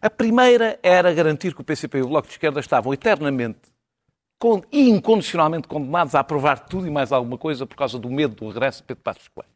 A 0.02 0.10
primeira 0.10 0.80
era 0.82 1.14
garantir 1.14 1.54
que 1.54 1.62
o 1.62 1.64
PCP 1.64 1.98
e 1.98 2.02
o 2.04 2.08
Bloco 2.08 2.28
de 2.28 2.34
Esquerda 2.34 2.60
estavam 2.60 2.94
eternamente 2.94 3.60
e 4.72 4.90
incondicionalmente 4.90 5.68
condenados 5.68 6.16
a 6.16 6.20
aprovar 6.22 6.60
tudo 6.60 6.88
e 6.88 6.90
mais 6.90 7.12
alguma 7.12 7.38
coisa 7.38 7.66
por 7.66 7.76
causa 7.76 8.00
do 8.00 8.10
medo 8.10 8.36
do 8.36 8.48
regresso 8.48 8.82
de 8.82 8.88
Pedro 8.88 9.04
Passos 9.04 9.28
Coelho. 9.28 9.51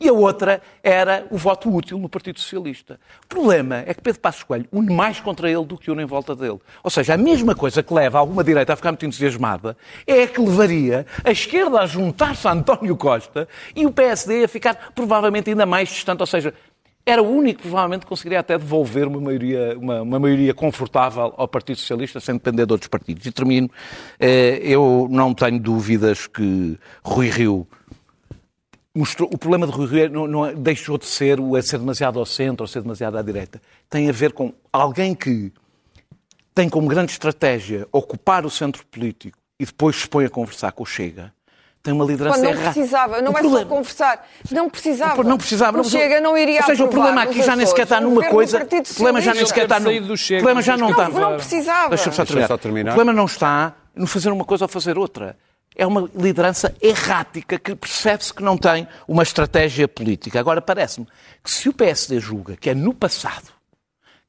E 0.00 0.08
a 0.08 0.12
outra 0.12 0.60
era 0.82 1.26
o 1.30 1.36
voto 1.36 1.74
útil 1.74 1.98
no 1.98 2.08
Partido 2.08 2.40
Socialista. 2.40 2.98
O 3.24 3.26
problema 3.28 3.84
é 3.86 3.94
que 3.94 4.02
Pedro 4.02 4.20
Passos 4.20 4.42
Coelho 4.42 4.66
une 4.72 4.94
mais 4.94 5.20
contra 5.20 5.50
ele 5.50 5.64
do 5.64 5.78
que 5.78 5.90
une 5.90 6.02
em 6.02 6.06
volta 6.06 6.34
dele. 6.34 6.58
Ou 6.82 6.90
seja, 6.90 7.14
a 7.14 7.16
mesma 7.16 7.54
coisa 7.54 7.82
que 7.82 7.92
leva 7.92 8.18
alguma 8.18 8.44
direita 8.44 8.72
a 8.72 8.76
ficar 8.76 8.92
muito 8.92 9.06
entusiasmada 9.06 9.76
é 10.06 10.24
a 10.24 10.26
que 10.26 10.40
levaria 10.40 11.06
a 11.24 11.30
esquerda 11.30 11.80
a 11.80 11.86
juntar-se 11.86 12.46
a 12.46 12.52
António 12.52 12.96
Costa 12.96 13.48
e 13.74 13.86
o 13.86 13.92
PSD 13.92 14.44
a 14.44 14.48
ficar 14.48 14.92
provavelmente 14.94 15.50
ainda 15.50 15.66
mais 15.66 15.88
distante. 15.88 16.20
Ou 16.20 16.26
seja, 16.26 16.52
era 17.08 17.22
o 17.22 17.30
único, 17.30 17.62
provavelmente, 17.62 18.00
que 18.00 18.08
conseguiria 18.08 18.40
até 18.40 18.58
devolver 18.58 19.06
uma 19.06 19.20
maioria, 19.20 19.78
uma, 19.78 20.02
uma, 20.02 20.18
maioria 20.18 20.52
confortável 20.52 21.32
ao 21.36 21.46
Partido 21.46 21.76
Socialista, 21.76 22.18
sem 22.18 22.34
depender 22.34 22.66
de 22.66 22.72
outros 22.72 22.88
partidos. 22.88 23.24
E 23.24 23.30
termino, 23.30 23.70
eh, 24.18 24.58
eu 24.60 25.06
não 25.08 25.32
tenho 25.32 25.60
dúvidas 25.60 26.26
que 26.26 26.76
Rui 27.04 27.28
Rio 27.28 27.64
mostrou, 28.96 29.28
o 29.32 29.38
problema 29.38 29.66
de 29.66 29.72
Rui 29.72 29.86
Rio 29.86 30.04
é, 30.04 30.08
não, 30.08 30.26
não, 30.26 30.46
é, 30.46 30.54
deixou 30.54 30.96
de 30.96 31.06
ser 31.06 31.38
o 31.38 31.56
é 31.56 31.62
ser 31.62 31.78
demasiado 31.78 32.18
ao 32.18 32.26
centro 32.26 32.64
ou 32.64 32.68
ser 32.68 32.82
demasiado 32.82 33.16
à 33.18 33.22
direita. 33.22 33.60
Tem 33.90 34.08
a 34.08 34.12
ver 34.12 34.32
com 34.32 34.52
alguém 34.72 35.14
que 35.14 35.52
tem 36.54 36.68
como 36.68 36.88
grande 36.88 37.12
estratégia 37.12 37.86
ocupar 37.92 38.46
o 38.46 38.50
centro 38.50 38.84
político 38.86 39.38
e 39.60 39.66
depois 39.66 39.96
se 39.96 40.08
põe 40.08 40.24
a 40.24 40.30
conversar 40.30 40.72
com 40.72 40.82
o 40.82 40.86
Chega. 40.86 41.32
Tem 41.82 41.94
uma 41.94 42.04
liderança 42.04 42.40
Quando 42.40 42.54
não 42.54 42.62
precisava, 42.62 43.22
não 43.22 43.32
o 43.32 43.38
é 43.38 43.40
problema... 43.40 43.58
só 43.60 43.66
conversar, 43.66 44.28
não 44.50 44.70
precisava. 44.70 45.22
Não 45.22 45.38
precisava. 45.38 45.80
O 45.80 45.84
Chega 45.84 46.20
não 46.20 46.36
iria 46.36 46.60
Ou 46.60 46.66
seja, 46.66 46.84
o 46.84 46.88
problema 46.88 47.22
aqui 47.22 47.42
já 47.42 47.54
nem 47.54 47.64
sequer 47.64 47.84
está 47.84 48.00
numa 48.00 48.24
coisa. 48.24 48.58
O 48.60 48.94
problema 48.94 49.20
já 49.20 49.34
nem 49.34 49.46
sequer 49.46 49.64
está 49.64 49.78
no. 49.78 49.90
O 49.90 50.16
problema 50.16 50.62
já 50.62 50.76
não 50.76 50.90
está. 50.90 51.08
Não 51.08 51.36
precisava. 51.36 51.90
Deixa-me 51.90 52.46
só 52.46 52.56
terminar. 52.56 52.90
O 52.90 52.94
problema 52.94 53.12
não 53.12 53.26
está 53.26 53.74
no 53.94 54.06
fazer 54.06 54.30
uma 54.30 54.44
coisa 54.44 54.64
ou 54.64 54.68
fazer 54.68 54.98
outra 54.98 55.36
é 55.76 55.86
uma 55.86 56.08
liderança 56.14 56.74
errática 56.80 57.58
que 57.58 57.74
percebe-se 57.76 58.32
que 58.32 58.42
não 58.42 58.56
tem 58.56 58.88
uma 59.06 59.22
estratégia 59.22 59.86
política. 59.86 60.40
Agora, 60.40 60.62
parece-me 60.62 61.06
que 61.44 61.50
se 61.50 61.68
o 61.68 61.72
PSD 61.72 62.18
julga 62.18 62.56
que 62.56 62.70
é 62.70 62.74
no 62.74 62.94
passado 62.94 63.54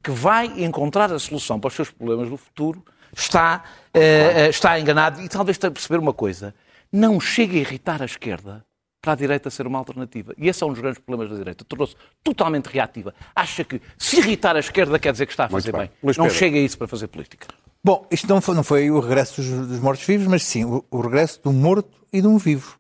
que 0.04 0.12
vai 0.12 0.46
encontrar 0.64 1.12
a 1.12 1.18
solução 1.18 1.60
para 1.60 1.70
os 1.70 1.74
seus 1.74 1.90
problemas 1.90 2.30
do 2.30 2.38
futuro, 2.38 2.84
está, 3.16 3.64
uh, 3.96 4.50
está 4.50 4.80
enganado 4.80 5.22
e 5.22 5.28
talvez 5.28 5.58
tenha 5.58 5.70
a 5.70 5.74
perceber 5.74 5.98
uma 5.98 6.14
coisa. 6.14 6.54
Não 6.92 7.20
chega 7.20 7.54
a 7.54 7.60
irritar 7.60 8.02
a 8.02 8.06
esquerda 8.06 8.64
para 9.02 9.14
a 9.14 9.16
direita 9.16 9.50
ser 9.50 9.66
uma 9.66 9.80
alternativa. 9.80 10.34
E 10.38 10.48
esse 10.48 10.64
é 10.64 10.66
um 10.66 10.70
dos 10.70 10.80
grandes 10.80 11.00
problemas 11.00 11.32
da 11.32 11.38
direita. 11.38 11.66
Tornou-se 11.66 11.96
totalmente 12.24 12.68
reativa. 12.68 13.14
Acha 13.36 13.64
que 13.64 13.82
se 13.98 14.18
irritar 14.18 14.56
a 14.56 14.60
esquerda 14.60 15.00
quer 15.00 15.12
dizer 15.12 15.26
que 15.26 15.34
está 15.34 15.46
a 15.46 15.50
fazer 15.50 15.72
bem. 15.72 15.90
bem. 16.02 16.14
Não 16.18 16.30
chega 16.30 16.58
a 16.58 16.62
isso 16.62 16.78
para 16.78 16.88
fazer 16.88 17.08
política. 17.08 17.48
Bom, 17.88 18.06
isto 18.12 18.28
não 18.28 18.42
foi, 18.42 18.54
não 18.54 18.64
foi 18.64 18.92
o 18.92 19.00
regresso 19.00 19.42
dos, 19.42 19.66
dos 19.66 19.80
mortos-vivos, 19.80 20.28
mas 20.28 20.44
sim 20.44 20.66
o, 20.66 20.84
o, 20.92 21.00
regresso 21.00 21.40
de 21.42 21.48
um 21.48 21.54
morto 21.54 21.90
e 22.12 22.20
de 22.20 22.28
um 22.28 22.38
vivo. 22.38 22.78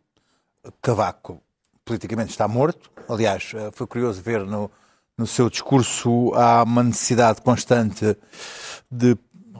Cavaco 0.81 1.41
politicamente 1.85 2.31
está 2.31 2.45
morto. 2.45 2.91
Aliás, 3.07 3.53
eh, 3.55 3.69
foi 3.71 3.87
curioso 3.87 4.21
ver 4.21 4.41
no, 4.41 4.69
no 5.17 5.25
seu 5.25 5.49
discurso 5.49 6.33
há 6.35 6.61
uma 6.63 6.83
necessidade 6.83 7.41
constante 7.41 8.17
de, 8.91 9.17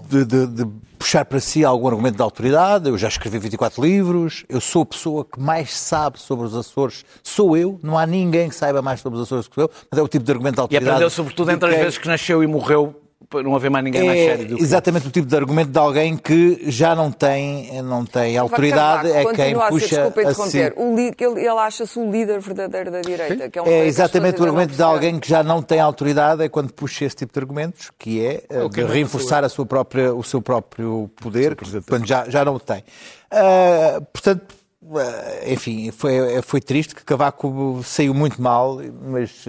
de, 0.09 0.25
de, 0.25 0.47
de, 0.47 0.65
puxar 0.99 1.23
para 1.23 1.39
si 1.39 1.63
algum 1.63 1.87
argumento 1.87 2.17
de 2.17 2.21
autoridade. 2.21 2.89
Eu 2.89 2.97
já 2.97 3.07
escrevi 3.07 3.39
24 3.39 3.81
livros, 3.81 4.43
eu 4.49 4.59
sou 4.59 4.81
a 4.81 4.85
pessoa 4.85 5.23
que 5.23 5.39
mais 5.39 5.73
sabe 5.73 6.19
sobre 6.19 6.45
os 6.45 6.53
Açores, 6.53 7.05
sou 7.23 7.55
eu, 7.55 7.79
não 7.81 7.97
há 7.97 8.05
ninguém 8.05 8.49
que 8.49 8.55
saiba 8.55 8.81
mais 8.81 8.99
sobre 8.99 9.17
os 9.17 9.23
Açores 9.23 9.47
que 9.47 9.61
eu, 9.61 9.71
mas 9.89 9.97
é 9.97 10.03
o 10.03 10.09
tipo 10.09 10.25
de 10.25 10.31
argumento 10.33 10.55
de 10.55 10.59
autoridade. 10.59 10.85
E 10.85 10.91
aprendeu 10.91 11.09
sobretudo 11.09 11.51
entre 11.51 11.69
as 11.69 11.77
vezes 11.77 11.97
que 11.97 12.07
nasceu 12.09 12.43
e 12.43 12.47
morreu 12.47 13.06
para 13.29 13.43
não 13.43 13.55
haver 13.55 13.69
mais 13.69 13.83
ninguém 13.83 14.01
é 14.01 14.05
mais 14.05 14.19
sério 14.19 14.47
do 14.47 14.57
que 14.57 14.63
exatamente 14.63 15.07
o 15.07 15.11
tipo 15.11 15.27
de 15.27 15.35
argumento 15.35 15.69
de 15.69 15.77
alguém 15.77 16.15
que 16.15 16.71
já 16.71 16.95
não 16.95 17.11
tem, 17.11 17.81
não 17.81 18.05
tem 18.05 18.37
autoridade, 18.37 19.11
é 19.11 19.25
quem 19.33 19.55
puxa 19.55 19.87
desculpa 19.87 20.21
interromper, 20.21 20.47
a 20.47 20.49
si. 20.49 21.23
ele, 21.23 21.39
ele 21.39 21.59
acha-se 21.59 21.99
o 21.99 22.09
líder 22.09 22.39
verdadeiro 22.39 22.91
da 22.91 23.01
direita. 23.01 23.49
Que 23.49 23.59
é, 23.59 23.61
um 23.61 23.67
é 23.67 23.85
exatamente 23.85 24.41
o 24.41 24.45
argumento 24.45 24.73
de 24.73 24.81
alguém 24.81 25.19
que 25.19 25.27
já 25.27 25.43
não 25.43 25.61
tem 25.61 25.79
autoridade, 25.79 26.43
é 26.43 26.49
quando 26.49 26.71
puxa 26.71 27.05
esse 27.05 27.15
tipo 27.15 27.33
de 27.33 27.39
argumentos, 27.39 27.91
que 27.97 28.25
é, 28.25 28.43
é 28.49 28.67
de 28.67 28.83
reforçar 28.83 29.43
a 29.43 29.49
sua 29.49 29.65
própria, 29.65 30.13
o 30.13 30.23
seu 30.23 30.41
próprio 30.41 31.09
poder, 31.21 31.57
quando 31.87 32.05
já, 32.05 32.29
já 32.29 32.45
não 32.45 32.55
o 32.55 32.59
tem. 32.59 32.83
Uh, 33.31 34.05
portanto, 34.13 34.55
uh, 34.83 35.51
enfim, 35.51 35.91
foi, 35.91 36.41
foi 36.41 36.61
triste 36.61 36.95
que 36.95 37.03
Cavaco 37.03 37.81
saiu 37.83 38.13
muito 38.13 38.41
mal, 38.41 38.79
mas 39.01 39.45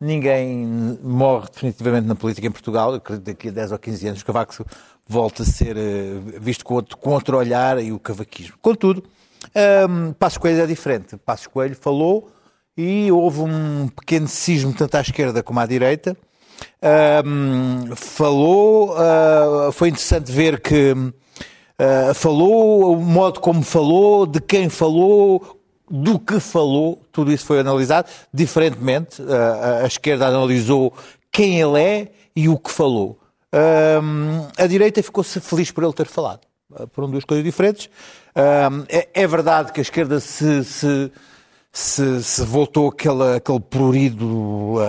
Ninguém 0.00 0.98
morre 1.02 1.48
definitivamente 1.52 2.06
na 2.06 2.14
política 2.14 2.46
em 2.46 2.50
Portugal. 2.50 2.90
Eu 2.90 2.96
acredito 2.96 3.24
que 3.24 3.32
daqui 3.32 3.48
a 3.48 3.52
10 3.52 3.72
ou 3.72 3.78
15 3.78 4.08
anos 4.08 4.20
o 4.20 4.26
Cavaco 4.26 4.64
volta 5.06 5.42
a 5.42 5.46
ser 5.46 5.76
eh, 5.76 6.20
visto 6.38 6.64
com 6.64 6.74
outro, 6.74 6.96
com 6.96 7.10
outro 7.10 7.36
olhar 7.36 7.82
e 7.82 7.92
o 7.92 7.98
cavaquismo. 7.98 8.56
Contudo, 8.60 9.04
um, 9.88 10.12
Passos 10.12 10.38
Coelho 10.38 10.62
é 10.62 10.66
diferente. 10.66 11.16
Passos 11.16 11.46
Coelho 11.46 11.76
falou 11.76 12.30
e 12.76 13.10
houve 13.10 13.40
um 13.40 13.88
pequeno 13.88 14.28
cismo 14.28 14.74
tanto 14.74 14.96
à 14.96 15.00
esquerda 15.00 15.42
como 15.42 15.60
à 15.60 15.66
direita. 15.66 16.16
Um, 17.24 17.94
falou, 17.96 18.94
uh, 18.94 19.72
foi 19.72 19.88
interessante 19.88 20.30
ver 20.30 20.60
que 20.60 20.92
uh, 20.92 22.14
falou, 22.14 22.94
o 22.94 23.00
modo 23.00 23.40
como 23.40 23.62
falou, 23.62 24.26
de 24.26 24.40
quem 24.40 24.68
falou, 24.68 25.55
do 25.90 26.18
que 26.18 26.40
falou, 26.40 27.00
tudo 27.12 27.32
isso 27.32 27.46
foi 27.46 27.60
analisado, 27.60 28.08
diferentemente, 28.32 29.22
a, 29.22 29.84
a 29.84 29.86
esquerda 29.86 30.26
analisou 30.26 30.92
quem 31.30 31.60
ele 31.60 31.80
é 31.80 32.08
e 32.34 32.48
o 32.48 32.58
que 32.58 32.70
falou. 32.70 33.18
A 34.58 34.66
direita 34.66 35.02
ficou-se 35.02 35.40
feliz 35.40 35.70
por 35.70 35.82
ele 35.84 35.92
ter 35.92 36.06
falado. 36.06 36.40
Foram 36.92 37.10
duas 37.10 37.24
coisas 37.24 37.44
diferentes. 37.44 37.88
É, 38.88 39.08
é, 39.14 39.26
verdade 39.26 39.72
que 39.72 39.80
a 39.80 39.82
esquerda 39.82 40.20
se, 40.20 40.62
se, 40.64 41.10
se, 41.72 42.22
se 42.22 42.44
voltou 42.44 42.88
aquele, 42.88 43.36
aquele 43.36 43.60
prurido 43.60 44.74
uh, 44.74 44.82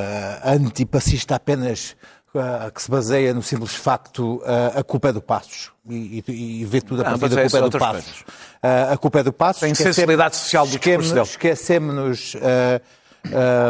antipacista 0.43 1.35
apenas 1.35 1.95
uh, 2.33 2.71
que 2.71 2.81
se 2.81 2.89
baseia 2.89 3.33
no 3.33 3.41
simples 3.41 3.75
facto 3.75 4.37
uh, 4.37 4.79
a 4.79 4.83
culpa 4.83 5.09
é 5.09 5.13
do 5.13 5.21
Passos 5.21 5.71
e, 5.89 6.23
e, 6.27 6.61
e 6.61 6.65
vê 6.65 6.81
tudo 6.81 7.01
a 7.01 7.07
ah, 7.09 7.17
partir 7.17 7.35
da 7.35 7.41
culpa 7.41 7.57
é 7.57 7.61
do 7.61 7.79
Passos. 7.79 8.21
Uh, 8.21 8.93
a 8.93 8.97
culpa 8.97 9.19
é 9.19 9.23
do 9.23 9.33
Passos. 9.33 9.61
Tem 9.61 9.73
sensibilidade 9.73 10.35
social 10.35 10.65
do 10.65 10.77
discurso 10.77 11.13
dele. 11.13 11.25
Esquecemos 11.25 12.35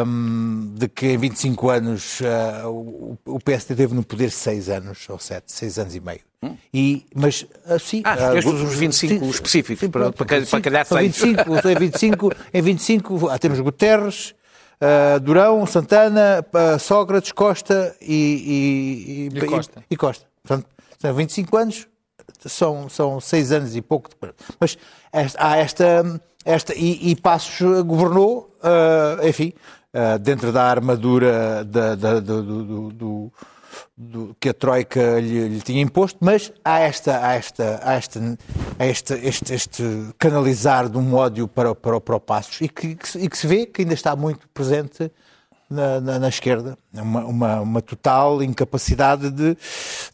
um, 0.06 0.74
de 0.74 0.88
que 0.88 1.06
em 1.06 1.18
25 1.18 1.70
anos 1.70 2.20
uh, 2.20 3.16
o, 3.24 3.40
PSD 3.40 3.74
teve 3.74 3.94
no 3.94 4.02
poder 4.02 4.30
6 4.30 4.68
anos, 4.68 5.08
ou 5.08 5.18
7, 5.18 5.50
6 5.50 5.78
anos 5.78 5.94
e 5.94 6.00
meio. 6.00 6.20
Hum? 6.42 6.56
E, 6.72 7.06
mas 7.14 7.46
assim. 7.66 8.02
Ah, 8.04 8.14
esqueceste 8.14 8.50
uh, 8.50 8.64
os 8.64 8.74
25 8.74 9.24
sim, 9.24 9.30
específicos, 9.30 9.88
para, 9.88 10.12
para, 10.12 10.46
para 10.46 10.60
calhar 10.60 10.86
6. 10.86 11.00
25, 11.00 11.68
em 11.68 11.74
25, 11.74 12.32
em 12.54 12.62
25 12.62 13.28
ah, 13.28 13.38
temos 13.38 13.60
Guterres, 13.60 14.34
uh, 14.80 15.20
Durão, 15.20 15.66
Santana, 15.66 16.44
uh, 16.52 16.78
Sócrates, 16.78 17.32
Costa 17.32 17.94
e, 18.00 19.28
e, 19.32 19.38
e, 19.38 19.46
Costa. 19.46 19.84
e, 19.90 19.96
Costa. 19.96 20.26
Portanto, 20.42 20.66
são 20.98 21.14
25 21.14 21.56
anos, 21.56 21.88
são, 22.40 22.88
são 22.88 23.20
6 23.20 23.52
anos 23.52 23.76
e 23.76 23.82
pouco. 23.82 24.10
Mas 24.60 24.78
esta, 25.12 25.38
há 25.44 25.56
esta. 25.56 26.20
esta 26.44 26.74
e, 26.74 27.10
e 27.10 27.16
Passos 27.16 27.60
governou, 27.82 28.54
uh, 28.62 29.26
enfim, 29.26 29.52
dentro 30.20 30.52
da 30.52 30.64
armadura 30.64 31.64
da, 31.64 31.94
da, 31.94 32.20
do, 32.20 32.42
do, 32.42 32.92
do 32.92 33.32
do, 33.96 34.36
que 34.40 34.48
a 34.48 34.54
Troika 34.54 35.20
lhe, 35.20 35.48
lhe, 35.48 35.60
tinha 35.60 35.80
imposto, 35.80 36.18
mas 36.20 36.52
há, 36.64 36.80
esta, 36.80 37.26
há, 37.26 37.34
esta, 37.34 37.80
há, 37.82 37.92
esta, 37.94 38.38
há 38.78 38.86
este, 38.86 39.14
este, 39.14 39.54
este, 39.54 39.82
canalizar 40.18 40.88
de 40.88 40.98
um 40.98 41.14
ódio 41.14 41.48
para, 41.48 41.74
para, 41.74 42.00
para 42.00 42.16
o 42.16 42.20
Passos 42.20 42.60
e 42.60 42.68
que, 42.68 42.94
que, 42.94 43.18
e 43.18 43.28
que 43.28 43.38
se 43.38 43.46
vê 43.46 43.66
que 43.66 43.82
ainda 43.82 43.94
está 43.94 44.14
muito 44.14 44.48
presente 44.48 45.10
na, 45.68 46.00
na, 46.00 46.18
na, 46.18 46.28
esquerda. 46.28 46.78
Uma, 46.94 47.24
uma, 47.24 47.60
uma, 47.60 47.82
total 47.82 48.42
incapacidade 48.42 49.30
de, 49.30 49.56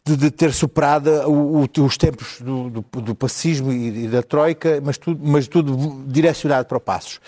de, 0.05 0.17
de 0.17 0.31
ter 0.31 0.53
superado 0.53 1.11
o, 1.29 1.63
o, 1.63 1.85
os 1.85 1.97
tempos 1.97 2.41
do, 2.41 2.71
do, 2.71 2.83
do 3.01 3.15
pacismo 3.15 3.73
e, 3.73 4.09
da 4.09 4.23
Troika, 4.23 4.81
mas 4.83 4.99
tudo, 4.99 5.21
mas 5.23 5.47
tudo 5.47 6.05
direcionado 6.07 6.67
para 6.67 6.77
o 6.77 6.81
Passos 6.81 7.21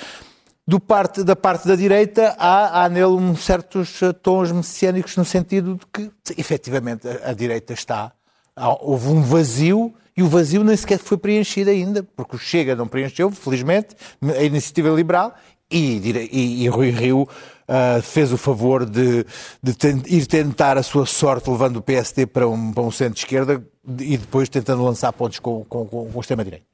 parte, 0.81 1.23
da 1.23 1.37
parte 1.37 1.69
da 1.69 1.77
direita 1.77 2.35
há, 2.39 2.85
há 2.85 2.89
nele 2.89 3.07
um 3.07 3.37
certos 3.37 4.03
eh, 4.03 4.13
tons 4.13 4.51
messiânicos 4.51 5.17
no 5.17 5.25
sentido 5.25 5.77
de 5.77 5.87
que, 5.87 6.11
efetivamente, 6.37 7.07
a, 7.07 7.31
a 7.31 7.33
direita 7.33 7.73
está. 7.73 8.13
Há, 8.57 8.71
houve 8.83 9.09
um 9.09 9.23
vazio 9.23 9.95
e 10.17 10.23
o 10.23 10.29
vazio 10.29 10.65
nem 10.65 10.77
sequer 10.77 10.99
foi 10.99 11.19
preenchido 11.19 11.71
ainda, 11.71 12.03
porque 12.03 12.35
o 12.35 12.39
Chega 12.39 12.75
não 12.75 12.89
preencheu, 12.89 13.31
felizmente, 13.31 13.95
a 14.23 14.43
iniciativa 14.43 14.89
liberal 14.89 15.35
e, 15.71 15.99
e, 16.33 16.65
e 16.65 16.69
Rui 16.69 16.91
Rio 16.91 17.23
uh, 17.23 18.03
fez 18.03 18.33
o 18.33 18.39
favor 18.39 18.85
de, 18.85 19.25
de 19.63 19.73
ir 20.07 20.27
tentar 20.27 20.79
a 20.79 20.83
sua 20.83 21.07
sorte 21.07 21.51
levando 21.51 21.77
o 21.77 21.83
PSD 21.83 22.27
para 22.27 22.49
um, 22.49 22.73
um 22.77 22.91
centro-esquerda 22.91 23.63
e 24.01 24.17
depois 24.17 24.49
tentando 24.49 24.83
lançar 24.85 25.13
pontos 25.13 25.39
com, 25.39 25.65
com, 25.65 25.87
com, 25.87 26.11
com 26.11 26.19
o 26.19 26.21
extrema-direita. 26.21 26.67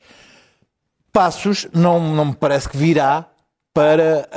Passos 1.12 1.66
não, 1.74 2.14
não 2.14 2.26
me 2.26 2.34
parece 2.34 2.68
que 2.68 2.76
virá 2.76 3.31
para, 3.74 4.28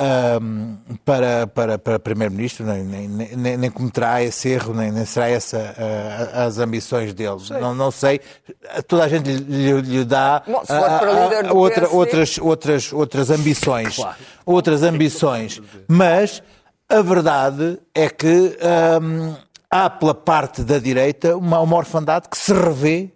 um, 0.42 0.78
para, 1.04 1.48
para, 1.48 1.78
para 1.78 2.00
Primeiro-Ministro, 2.00 2.66
nem, 2.66 2.84
nem, 2.84 3.08
nem, 3.08 3.58
nem, 3.58 3.70
cometerá 3.70 4.24
esse 4.24 4.48
erro, 4.50 4.74
nem, 4.74 4.92
nem 4.92 5.06
será 5.06 5.28
essa 5.28 5.58
uh, 5.58 6.40
as 6.48 6.58
ambições 6.58 7.14
dele. 7.14 7.38
Não, 7.60 7.76
não 7.76 7.92
sei, 7.92 8.22
toda 8.88 9.04
a 9.04 9.10
gente 9.10 9.30
lhe, 9.30 9.82
lhe 9.82 10.06
dá 10.06 10.42
Bom, 10.46 10.54
uh, 10.54 11.54
uh, 11.54 11.58
outra, 11.58 11.90
outras, 11.90 12.38
outras, 12.38 12.94
outras 12.94 13.30
ambições. 13.30 13.98
Claro. 13.98 14.16
Outras 14.46 14.84
ambições. 14.84 15.62
Mas 15.88 16.42
a 16.88 17.02
verdade 17.02 17.78
é 17.94 18.10
que 18.10 18.58
um, 19.02 19.36
há 19.70 19.90
pela 19.90 20.16
parte 20.16 20.64
da 20.64 20.80
direita 20.80 21.36
uma, 21.36 21.60
uma 21.60 21.76
orfandade 21.76 22.30
que 22.30 22.38
se 22.38 22.54
revê 22.54 23.12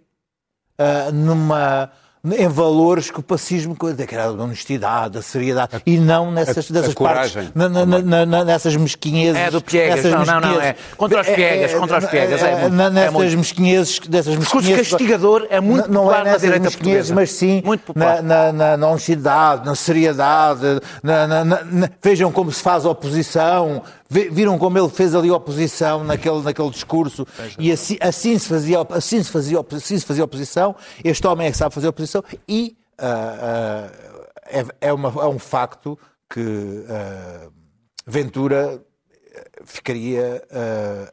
uh, 0.78 1.12
numa 1.12 1.90
em 2.22 2.48
valores 2.48 3.10
que 3.10 3.18
o 3.18 3.22
pacismo, 3.22 3.74
daquela 3.96 4.30
honestidade, 4.30 5.14
da 5.14 5.22
seriedade, 5.22 5.76
a, 5.76 5.80
e 5.86 5.98
não 5.98 6.30
nessas, 6.30 6.70
a, 6.70 6.74
dessas 6.74 6.94
a 6.94 6.98
partes, 6.98 7.50
na, 7.54 7.68
na, 7.68 8.26
na, 8.26 8.44
nessas 8.44 8.76
mesquinhas. 8.76 9.34
É 9.36 9.50
do 9.50 9.62
Piegas, 9.62 10.04
não, 10.04 10.24
não, 10.24 10.40
não, 10.40 10.60
é 10.60 10.76
contra 10.98 11.22
os 11.22 11.28
é, 11.28 11.34
Piegas, 11.34 11.72
é, 11.72 11.78
contra 11.78 11.98
os 11.98 12.04
Piegas. 12.06 12.42
É, 12.42 12.50
é, 12.50 12.60
muito, 12.60 12.90
nessas 12.90 13.32
é 13.32 13.36
mesquinhas, 13.36 13.98
dessas 14.00 14.36
mesquinhas. 14.36 14.88
castigador 14.88 15.46
é 15.48 15.60
muito 15.60 15.90
não, 15.90 16.02
popular 16.02 16.20
é 16.20 16.24
nessas 16.24 16.42
na 16.42 16.48
direita 16.48 16.70
portuguesa. 16.70 17.14
Mas 17.14 17.32
sim 17.32 17.62
muito 17.64 17.92
na, 17.94 18.20
na, 18.20 18.52
na, 18.52 18.76
na 18.76 18.88
honestidade, 18.88 19.64
na 19.64 19.74
seriedade, 19.74 20.80
na, 21.02 21.26
na, 21.26 21.44
na, 21.44 21.90
vejam 22.02 22.30
como 22.30 22.52
se 22.52 22.62
faz 22.62 22.84
oposição, 22.84 23.82
Viram 24.10 24.58
como 24.58 24.76
ele 24.76 24.88
fez 24.88 25.14
ali 25.14 25.30
oposição 25.30 26.02
naquele, 26.02 26.42
naquele 26.42 26.68
discurso 26.70 27.24
e 27.56 27.70
assim, 27.70 27.96
assim, 28.00 28.36
se 28.36 28.48
fazia, 28.48 28.80
assim, 28.90 29.22
se 29.22 29.30
fazia, 29.30 29.60
assim 29.60 29.98
se 29.98 30.04
fazia 30.04 30.24
oposição. 30.24 30.74
Este 31.04 31.24
homem 31.28 31.46
é 31.46 31.50
que 31.52 31.56
sabe 31.56 31.72
fazer 31.72 31.86
oposição 31.86 32.24
e 32.48 32.76
uh, 33.00 33.04
uh, 33.04 34.26
é, 34.46 34.88
é, 34.88 34.92
uma, 34.92 35.08
é, 35.08 35.26
um 35.26 35.38
facto 35.38 35.96
que 36.28 36.40
uh, 36.40 37.52
Ventura 38.04 38.84
ficaria 39.64 40.42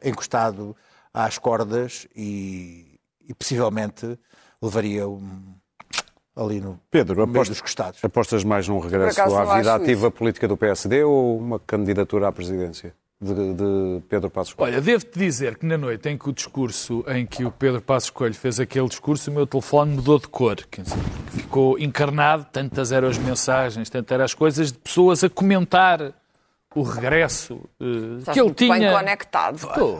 encostado 0.02 0.74
às 1.14 1.38
cordas 1.38 2.08
e, 2.16 2.98
e 3.28 3.32
possivelmente 3.32 4.18
levaria 4.60 5.08
um, 5.08 5.54
ali 6.38 6.60
no 6.60 6.78
Pedro, 6.90 7.26
meio 7.26 7.44
dos 7.44 7.60
costados. 7.60 8.02
Apostas 8.02 8.44
mais 8.44 8.68
num 8.68 8.78
regresso 8.78 9.20
à 9.20 9.56
vida 9.56 9.74
ativa 9.74 10.06
isso. 10.06 10.10
política 10.12 10.46
do 10.46 10.56
PSD 10.56 11.02
ou 11.02 11.36
uma 11.36 11.58
candidatura 11.58 12.28
à 12.28 12.32
presidência? 12.32 12.94
De, 13.20 13.34
de, 13.34 14.00
Pedro 14.08 14.30
Passos 14.30 14.54
Coelho? 14.54 14.74
Olha, 14.74 14.80
devo-te 14.80 15.18
dizer 15.18 15.56
que 15.56 15.66
na 15.66 15.76
noite 15.76 16.08
em 16.08 16.16
que 16.16 16.28
o 16.28 16.32
discurso, 16.32 17.04
em 17.08 17.26
que 17.26 17.44
o 17.44 17.50
Pedro 17.50 17.82
Passos 17.82 18.10
Coelho 18.10 18.34
fez 18.34 18.60
aquele 18.60 18.86
discurso, 18.86 19.28
o 19.28 19.34
meu 19.34 19.44
telefone 19.44 19.96
mudou 19.96 20.20
de 20.20 20.28
cor. 20.28 20.56
Ficou 21.32 21.76
encarnado, 21.80 22.46
tantas 22.52 22.92
eram 22.92 23.08
as 23.08 23.18
mensagens, 23.18 23.90
tantas 23.90 24.14
eram 24.14 24.24
as 24.24 24.34
coisas 24.34 24.70
de 24.70 24.78
pessoas 24.78 25.24
a 25.24 25.28
comentar 25.28 26.14
o 26.78 26.82
regresso 26.82 27.54
uh, 27.54 28.32
que 28.32 28.40
ele 28.40 28.54
tinha 28.54 28.78
bem 28.78 28.92
conectado. 28.92 29.58
Pô, 29.58 29.98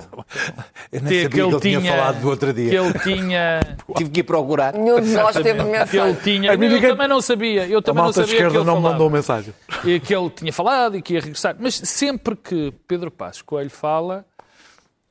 eu 0.93 1.01
nem 1.03 1.23
sabia 1.23 1.29
que 1.29 1.41
ele, 1.41 1.61
tinha, 1.61 1.81
tinha 1.81 1.97
falado 1.97 2.21
do 2.21 2.29
outro 2.29 2.53
dia. 2.53 2.71
Que 2.71 2.77
ele 2.77 2.99
tinha 3.01 3.61
tive 3.97 4.11
que 4.11 4.21
ir 4.21 4.23
procurar. 4.23 4.75
Nenhum 4.75 5.01
de 5.01 5.11
nós 5.13 5.35
teve 5.35 5.63
mensagem. 5.63 5.87
Que 5.87 5.97
ele 5.99 6.15
tinha, 6.23 6.55
eu, 6.55 6.63
eu 6.63 6.89
também 6.91 7.09
não 7.09 7.21
sabia. 7.21 7.67
Eu 7.67 7.83
também 7.83 8.05
não 8.05 8.13
sabia 8.13 8.33
esquerda 8.33 8.51
que 8.51 8.57
ele 8.59 8.65
não 8.65 8.75
falava. 8.77 8.93
mandou 8.93 9.11
mensagem. 9.11 9.55
E 9.85 10.01
que 10.01 10.15
ele 10.15 10.31
tinha 10.31 10.53
falado 10.53 10.97
e 10.97 11.03
que 11.03 11.15
ia 11.15 11.21
regressar. 11.21 11.57
Mas 11.59 11.75
sempre 11.75 12.37
que 12.37 12.73
Pedro 12.87 13.11
Passos 13.11 13.43
Coelho 13.43 13.71
fala, 13.71 14.25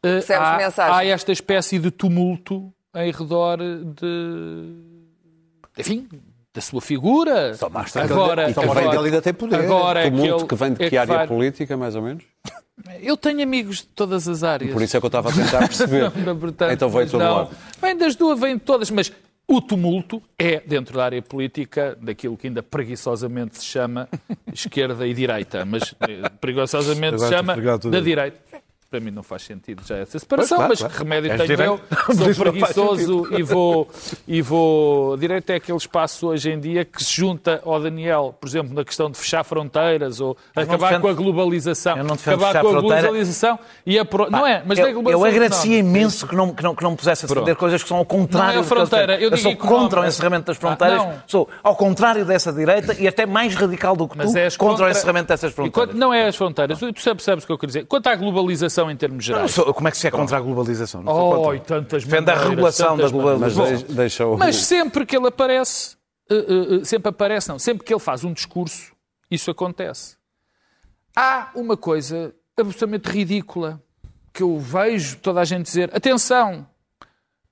uh, 0.06 0.34
há, 0.34 0.97
há 0.97 1.06
esta 1.06 1.32
espécie 1.32 1.80
de 1.80 1.91
tumulto 1.91 2.71
em 2.95 3.12
redor 3.12 3.58
de 3.58 4.97
enfim, 5.77 6.08
da 6.58 6.62
sua 6.62 6.82
figura. 6.82 7.54
Só 7.54 7.67
agora, 7.67 8.50
e 8.50 8.54
que 8.54 8.60
agora, 8.60 8.82
ele 8.82 9.06
ainda 9.06 9.22
tem 9.22 9.34
poder. 9.34 9.60
Agora 9.60 10.08
é 10.08 10.10
que, 10.10 10.17
ele, 10.17 10.46
que 10.46 10.56
vem 10.56 10.74
de 10.74 10.84
é 10.84 10.89
que, 10.89 10.98
área 10.98 11.17
vai... 11.17 11.28
política, 11.28 11.78
mais 11.78 11.96
ou 11.96 12.02
menos? 12.02 12.24
Eu 13.00 13.15
tenho 13.15 13.43
amigos 13.43 13.78
de 13.78 13.88
todas 13.88 14.28
as 14.28 14.43
áreas. 14.43 14.74
Por 14.74 14.82
isso 14.82 14.98
é 14.98 15.00
que 15.00 15.06
eu 15.06 15.08
estava 15.08 15.30
a 15.30 15.34
tentar 15.34 15.60
perceber. 15.60 16.12
Portanto, 16.39 16.72
então 16.72 16.89
veio 16.89 17.10
todo 17.10 17.22
lado. 17.22 17.50
Vem 17.80 17.96
das 17.96 18.15
duas, 18.15 18.39
vem 18.39 18.56
de 18.56 18.62
todas, 18.62 18.89
mas 18.89 19.12
o 19.48 19.62
tumulto 19.62 20.22
é, 20.38 20.60
dentro 20.60 20.98
da 20.98 21.06
área 21.06 21.22
política, 21.22 21.96
daquilo 22.02 22.36
que 22.36 22.48
ainda 22.48 22.63
preguiçosamente 22.63 23.60
se 23.60 23.65
chama 23.65 24.10
esquerda 24.52 25.08
e 25.08 25.13
direita, 25.13 25.63
mas 25.63 25.93
eh, 26.02 26.28
preguiçosamente 26.41 27.20
se 27.20 27.30
chama 27.30 27.56
da 27.56 28.00
direita. 28.00 28.38
Para 28.89 29.02
mim 29.02 29.12
não 29.12 29.21
faz 29.21 29.41
sentido 29.41 29.84
já 29.86 29.97
essa 29.97 30.17
separação, 30.17 30.60
pois, 30.60 30.60
claro, 30.60 30.69
mas 30.69 30.80
claro. 30.80 30.93
que 30.93 31.00
remédio 31.00 31.32
És 31.32 31.41
tenho 31.41 31.58
direito. 31.58 31.82
eu? 32.08 32.34
Sou 32.34 32.45
preguiçoso 32.52 33.36
e 33.38 33.43
vou, 33.43 33.89
e 34.26 34.41
vou... 34.41 35.17
Direito 35.17 35.50
é 35.50 35.56
aquele 35.56 35.78
espaço 35.78 36.28
hoje 36.28 36.52
em 36.52 36.58
dia 36.58 36.86
que 36.86 37.04
se 37.04 37.13
junta 37.13 37.62
ao 37.65 37.82
Daniel, 37.82 38.34
por 38.39 38.47
exemplo, 38.47 38.73
na 38.73 38.86
questão 38.86 39.12
de 39.12 39.17
fechar 39.17 39.43
fronteiras 39.43 40.21
ou 40.21 40.38
acabar 40.56 40.88
defendo, 40.88 41.02
com 41.02 41.08
a 41.10 41.13
globalização. 41.13 41.97
Eu 41.97 42.06
não 42.06 42.15
acabar 42.15 42.62
com 42.62 42.69
a 42.69 42.82
globalização 42.82 43.60
e 43.86 44.00
a... 44.00 44.06
Pá, 44.06 44.30
não 44.30 44.47
é, 44.47 44.63
mas 44.65 44.80
eu, 44.80 45.04
eu 45.10 45.26
agradecia 45.26 45.84
não. 45.84 45.89
imenso 45.89 46.26
que 46.26 46.36
não, 46.36 46.54
que, 46.54 46.63
não, 46.63 46.73
que 46.73 46.84
não 46.84 46.95
pusesse 46.95 47.26
a 47.26 47.28
defender 47.28 47.58
coisas 47.58 47.84
que 47.84 47.89
são 47.89 47.97
ao 47.97 48.06
contrário 48.06 48.54
não 48.54 48.62
é 48.62 48.62
a 48.62 48.63
fronteira. 48.63 49.15
Eu, 49.19 49.32
eu, 49.32 49.38
sou 49.38 49.54
contra 49.58 50.00
o 50.00 50.06
encerramento 50.06 50.45
das 50.45 50.56
fronteiras, 50.56 51.02
ah, 51.02 51.23
sou 51.28 51.50
ao 51.62 51.76
contrário 51.76 52.23
dessa 52.23 52.54
direita 52.54 52.95
e 52.97 53.06
até 53.06 53.26
mais 53.26 53.54
radical 53.54 53.97
do 53.97 54.08
que 54.08 54.17
mas 54.17 54.28
tu, 54.28 54.34
contra, 54.34 54.58
contra, 54.58 54.86
o 54.86 54.89
encerramento 54.89 55.28
dessas 55.28 55.52
fronteiras. 55.52 55.93
não 55.93 56.13
é 56.13 56.28
as 56.28 56.38
fronteiras, 56.38 56.80
tu 56.80 56.93
percebes 56.93 57.43
o 57.43 57.47
que 57.47 57.52
eu 57.52 57.58
quero 57.58 57.67
dizer. 57.67 57.86
Quanto 57.86 58.08
à 58.08 58.15
globalização 58.15 58.76
em 58.91 58.95
termos 58.95 59.23
gerais, 59.23 59.51
sou, 59.51 59.73
como 59.73 59.87
é 59.87 59.91
que 59.91 59.97
se 59.97 60.07
é 60.07 60.11
contra 60.11 60.37
a 60.37 60.39
globalização? 60.39 61.01
Não 61.01 61.13
oh, 61.13 61.53
e 61.53 61.59
tantas 61.59 62.03
Defende 62.03 62.31
a 62.31 62.35
regulação 62.35 62.97
da 62.97 63.09
globalização. 63.09 63.71
Mas, 63.71 63.83
deixa 63.83 64.25
o... 64.25 64.37
mas 64.37 64.55
sempre 64.57 65.05
que 65.05 65.17
ele 65.17 65.27
aparece, 65.27 65.95
uh, 66.29 66.75
uh, 66.75 66.85
sempre 66.85 67.09
aparece, 67.09 67.49
não, 67.49 67.57
sempre 67.57 67.83
que 67.83 67.93
ele 67.93 67.99
faz 67.99 68.23
um 68.23 68.31
discurso, 68.31 68.93
isso 69.29 69.49
acontece. 69.49 70.15
Há 71.15 71.49
uma 71.55 71.75
coisa 71.75 72.33
absolutamente 72.55 73.09
ridícula 73.09 73.81
que 74.33 74.43
eu 74.43 74.59
vejo 74.59 75.17
toda 75.17 75.41
a 75.41 75.45
gente 75.45 75.65
dizer: 75.65 75.89
atenção, 75.95 76.67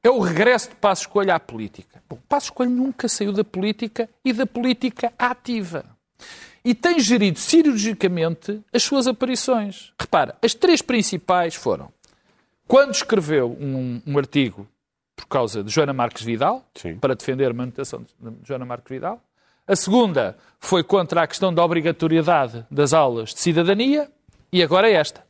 é 0.04 0.10
o 0.10 0.20
regresso 0.20 0.70
de 0.70 0.76
Passos 0.76 1.08
Coelho 1.08 1.34
à 1.34 1.40
política. 1.40 2.04
Bom, 2.08 2.20
Passos 2.30 2.52
Coelho 2.52 2.72
nunca 2.72 3.08
saiu 3.10 3.34
da 3.34 3.44
política 3.44 4.08
e 4.24 4.32
da 4.32 4.46
política 4.46 5.12
ativa 5.18 5.96
e 6.66 6.74
tem 6.74 7.00
gerido 7.00 7.38
cirurgicamente 7.38 8.60
as 8.74 8.82
suas 8.82 9.06
aparições. 9.06 9.94
Repara, 10.00 10.36
as 10.42 10.56
três 10.56 10.82
principais 10.82 11.54
foram 11.54 11.94
quando 12.68 12.96
escreveu 12.96 13.56
um, 13.60 14.02
um 14.08 14.18
artigo 14.18 14.68
por 15.16 15.28
causa 15.28 15.64
de 15.64 15.72
Joana 15.72 15.94
Marques 15.94 16.24
Vidal, 16.24 16.66
Sim. 16.74 16.98
para 16.98 17.16
defender 17.16 17.50
a 17.50 17.54
manutenção 17.54 18.02
de 18.02 18.36
Joana 18.44 18.66
Marques 18.66 18.90
Vidal. 18.90 19.22
A 19.68 19.76
segunda 19.76 20.38
foi 20.60 20.84
contra 20.84 21.22
a 21.22 21.28
questão 21.28 21.54
da 21.54 21.64
obrigatoriedade 21.64 22.66
das 22.70 22.94
aulas 22.94 23.34
de 23.34 23.40
cidadania 23.40 24.10
e 24.52 24.64
agora 24.64 24.90
é 24.90 24.94
esta. 24.94 25.24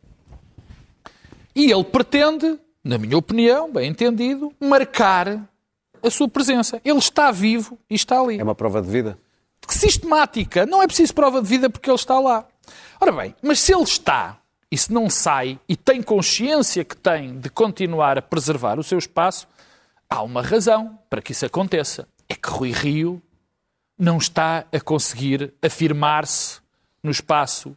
E 1.53 1.71
ele 1.71 1.83
pretende, 1.83 2.57
na 2.83 2.97
minha 2.97 3.17
opinião, 3.17 3.71
bem 3.71 3.89
entendido, 3.89 4.53
marcar 4.59 5.47
a 6.01 6.09
sua 6.09 6.27
presença. 6.27 6.81
Ele 6.83 6.97
está 6.97 7.31
vivo 7.31 7.77
e 7.89 7.95
está 7.95 8.19
ali. 8.19 8.39
É 8.39 8.43
uma 8.43 8.55
prova 8.55 8.81
de 8.81 8.89
vida? 8.89 9.17
Sistemática. 9.73 10.65
Não 10.65 10.81
é 10.81 10.87
preciso 10.87 11.13
prova 11.13 11.41
de 11.41 11.47
vida 11.47 11.69
porque 11.69 11.89
ele 11.89 11.95
está 11.95 12.19
lá. 12.19 12.45
Ora 12.99 13.11
bem, 13.11 13.35
mas 13.41 13.59
se 13.59 13.73
ele 13.73 13.83
está 13.83 14.37
e 14.71 14.77
se 14.77 14.91
não 14.91 15.09
sai 15.09 15.59
e 15.67 15.75
tem 15.75 16.01
consciência 16.01 16.83
que 16.83 16.95
tem 16.95 17.39
de 17.39 17.49
continuar 17.49 18.17
a 18.17 18.21
preservar 18.21 18.79
o 18.79 18.83
seu 18.83 18.97
espaço, 18.97 19.47
há 20.09 20.21
uma 20.21 20.41
razão 20.41 20.97
para 21.09 21.21
que 21.21 21.31
isso 21.31 21.45
aconteça. 21.45 22.07
É 22.27 22.35
que 22.35 22.49
Rui 22.49 22.71
Rio 22.71 23.21
não 23.97 24.17
está 24.17 24.65
a 24.71 24.79
conseguir 24.79 25.53
afirmar-se 25.61 26.59
no 27.03 27.11
espaço, 27.11 27.75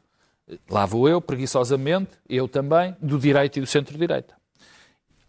lá 0.68 0.86
vou 0.86 1.08
eu, 1.08 1.20
preguiçosamente, 1.20 2.12
eu 2.28 2.48
também, 2.48 2.96
do 3.00 3.18
direito 3.18 3.58
e 3.58 3.60
do 3.60 3.66
centro-direita. 3.66 4.34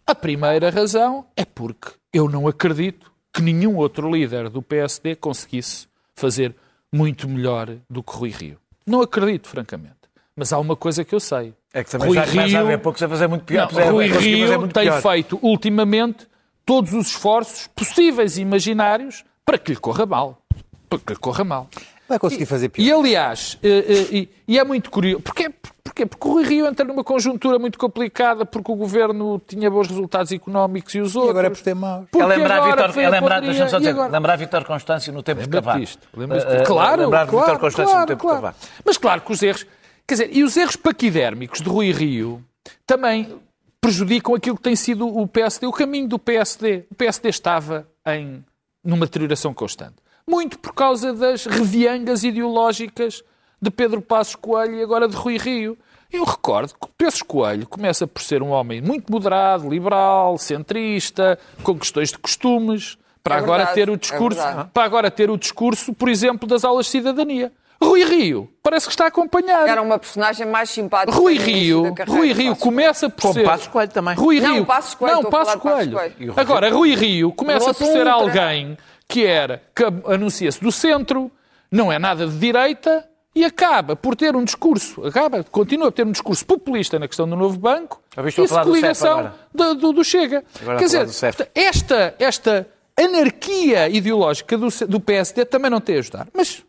A 0.07 0.15
primeira 0.15 0.69
razão 0.69 1.27
é 1.35 1.45
porque 1.45 1.91
eu 2.11 2.29
não 2.29 2.47
acredito 2.47 3.11
que 3.33 3.41
nenhum 3.41 3.75
outro 3.75 4.09
líder 4.11 4.49
do 4.49 4.61
PSD 4.61 5.15
conseguisse 5.15 5.88
fazer 6.19 6.55
muito 6.91 7.27
melhor 7.27 7.75
do 7.89 8.03
que 8.03 8.11
Rui 8.11 8.29
Rio. 8.29 8.57
Não 8.85 9.01
acredito, 9.01 9.47
francamente. 9.47 9.95
Mas 10.35 10.53
há 10.53 10.59
uma 10.59 10.75
coisa 10.75 11.03
que 11.03 11.13
eu 11.13 11.19
sei. 11.19 11.53
É 11.73 11.83
que 11.83 11.91
também 11.91 12.07
Rui 12.07 12.15
já 12.15 12.23
Rio, 12.23 12.59
a 12.59 12.63
ver 12.63 12.79
pouco 12.79 13.03
a 13.03 13.09
fazer 13.09 13.27
muito 13.27 13.43
pior. 13.43 13.71
Não, 13.71 13.91
Rui 13.91 14.07
Rio 14.07 14.67
tem 14.67 14.83
pior. 14.83 15.01
feito, 15.01 15.39
ultimamente, 15.41 16.27
todos 16.65 16.93
os 16.93 17.07
esforços 17.07 17.67
possíveis 17.67 18.37
e 18.37 18.41
imaginários 18.41 19.23
para 19.45 19.57
que 19.57 19.71
lhe 19.71 19.77
corra 19.77 20.05
mal. 20.05 20.41
Para 20.89 20.99
que 20.99 21.13
lhe 21.13 21.19
corra 21.19 21.43
mal. 21.43 21.69
Vai 22.07 22.17
conseguir 22.17 22.45
fazer 22.47 22.69
pior. 22.69 22.83
E, 22.85 22.91
aliás, 22.91 23.57
e, 23.61 23.67
eh, 23.67 23.85
eh, 23.87 24.07
e, 24.11 24.29
e 24.47 24.59
é 24.59 24.63
muito 24.63 24.89
curioso, 24.89 25.21
porque, 25.21 25.51
Porquê? 25.99 26.05
Porque 26.05 26.27
o 26.27 26.31
Rui 26.31 26.43
Rio 26.43 26.67
entra 26.67 26.85
numa 26.85 27.03
conjuntura 27.03 27.59
muito 27.59 27.77
complicada, 27.77 28.45
porque 28.45 28.71
o 28.71 28.75
governo 28.75 29.41
tinha 29.45 29.69
bons 29.69 29.87
resultados 29.87 30.31
económicos 30.31 30.93
e 30.95 30.99
os 30.99 31.15
outros. 31.15 31.29
E 31.29 31.31
agora 31.31 31.47
é 31.47 31.49
por 31.49 31.61
ter 31.61 31.73
maus. 31.73 32.07
É 32.13 32.25
lembrar, 32.25 32.61
Vitor, 32.61 32.99
é 32.99 33.09
lembrar, 33.09 33.43
só 33.69 33.77
dizer, 33.77 33.89
agora... 33.89 34.11
lembrar 34.11 34.35
Vitor 34.37 34.65
Constâncio 34.65 35.11
no 35.11 35.23
tempo 35.23 35.41
de 35.41 35.49
Cavaco. 35.49 35.79
Uh, 35.79 36.63
claro, 36.65 37.03
lembrar 37.03 37.27
claro, 37.27 37.45
Vitor 37.45 37.59
Constâncio 37.59 37.91
claro, 37.91 38.01
no 38.01 38.07
tempo 38.07 38.21
claro. 38.21 38.37
de 38.37 38.41
Cavaco. 38.41 38.59
Mas 38.85 38.97
claro 38.97 39.21
que 39.21 39.31
os 39.31 39.43
erros, 39.43 39.65
quer 40.07 40.13
dizer, 40.13 40.29
e 40.31 40.43
os 40.43 40.55
erros 40.55 40.75
paquidérmicos 40.75 41.61
de 41.61 41.69
Rui 41.69 41.91
Rio 41.91 42.43
também 42.85 43.35
prejudicam 43.81 44.35
aquilo 44.35 44.57
que 44.57 44.63
tem 44.63 44.75
sido 44.75 45.07
o 45.07 45.27
PSD, 45.27 45.67
o 45.67 45.71
caminho 45.71 46.07
do 46.07 46.19
PSD. 46.19 46.85
O 46.91 46.95
PSD 46.95 47.29
estava 47.29 47.87
em 48.05 48.43
numa 48.83 49.05
deterioração 49.05 49.53
constante. 49.53 49.95
Muito 50.25 50.57
por 50.59 50.73
causa 50.73 51.11
das 51.11 51.45
reviangas 51.45 52.23
ideológicas 52.23 53.23
de 53.61 53.69
Pedro 53.69 54.01
Passos 54.01 54.35
Coelho 54.35 54.75
e 54.75 54.83
agora 54.83 55.07
de 55.07 55.15
Rui 55.15 55.37
Rio. 55.37 55.77
Eu 56.11 56.23
recordo 56.23 56.73
que 56.73 56.87
Passos 56.97 57.21
Coelho 57.21 57.67
começa 57.67 58.07
por 58.07 58.21
ser 58.21 58.41
um 58.41 58.49
homem 58.49 58.81
muito 58.81 59.11
moderado, 59.11 59.69
liberal, 59.69 60.37
centrista, 60.37 61.37
com 61.63 61.77
questões 61.77 62.09
de 62.09 62.17
costumes, 62.17 62.97
para 63.23 63.35
É 63.35 63.37
agora 63.37 63.57
verdade, 63.65 63.75
ter 63.75 63.89
o 63.89 63.93
é 63.93 63.97
discurso, 63.97 64.41
verdade. 64.41 64.69
para 64.73 64.83
agora 64.83 65.11
ter 65.11 65.29
o 65.29 65.37
discurso, 65.37 65.93
por 65.93 66.09
exemplo, 66.09 66.47
das 66.47 66.63
aulas 66.63 66.85
de 66.87 66.93
cidadania. 66.93 67.51
Rui 67.81 68.03
Rio 68.03 68.51
parece 68.61 68.87
que 68.87 68.91
está 68.91 69.07
acompanhado. 69.07 69.67
Era 69.67 69.81
uma 69.81 69.97
personagem 69.97 70.45
mais 70.45 70.69
simpática. 70.69 71.17
Rui 71.17 71.37
Rio, 71.37 71.93
Rui 72.07 72.33
Rio 72.33 72.49
Passos 72.49 72.63
começa 72.63 73.09
por 73.09 73.21
Como 73.21 73.33
ser... 73.35 73.43
Passos 73.45 73.67
Coelho 73.67 73.91
também. 73.91 74.15
Rui 74.15 74.41
Não, 74.41 74.53
Rio. 74.55 74.65
Passos 74.65 74.95
Coelho, 74.95 75.21
Não, 75.21 75.29
Passos 75.29 75.55
Coelho. 75.55 75.91
Passos 75.93 76.13
Coelho. 76.15 76.33
Agora, 76.35 76.69
Rui 76.69 76.93
Rio 76.95 77.31
começa 77.31 77.67
Não 77.67 77.73
por 77.73 77.85
ser 77.85 78.07
alguém 78.07 78.77
que 79.07 79.25
era, 79.25 79.63
que 79.73 79.83
anuncia-se 80.11 80.61
do 80.61 80.71
centro, 80.71 81.31
não 81.71 81.91
é 81.91 81.97
nada 81.97 82.27
de 82.27 82.37
direita 82.37 83.07
e 83.39 83.45
acaba 83.45 83.95
por 83.95 84.15
ter 84.15 84.35
um 84.35 84.43
discurso, 84.43 85.05
acaba, 85.05 85.43
continua 85.43 85.87
a 85.87 85.91
ter 85.91 86.05
um 86.05 86.11
discurso 86.11 86.45
populista 86.45 86.99
na 86.99 87.07
questão 87.07 87.27
do 87.29 87.35
novo 87.35 87.57
banco 87.57 88.01
eu 88.15 88.27
e 88.27 88.31
CEF 88.47 88.63
coligação 88.65 89.33
do, 89.53 89.75
do- 89.75 89.93
do 89.93 90.03
Chega. 90.03 90.43
Agora 90.61 90.77
Quer 90.79 90.85
dizer, 90.85 91.07
esta, 91.55 92.15
esta 92.19 92.67
anarquia 92.99 93.87
ideológica 93.89 94.57
do, 94.57 94.67
do 94.87 94.99
PSD 94.99 95.45
também 95.45 95.71
não 95.71 95.79
tem 95.79 95.95
a 95.95 95.99
ajudar. 95.99 96.27
Mas, 96.33 96.63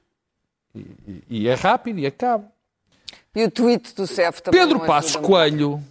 e, 0.74 0.86
e- 1.28 1.48
é 1.48 1.54
rápido 1.54 1.98
e 1.98 2.06
acaba. 2.06 2.44
E 3.34 3.44
o 3.44 3.50
tweet 3.50 3.94
do 3.94 4.06
CEF 4.06 4.40
também. 4.42 4.60
Pedro 4.60 4.78
não 4.78 4.86
Passos 4.86 5.10
ajuda 5.16 5.26
Coelho, 5.26 5.82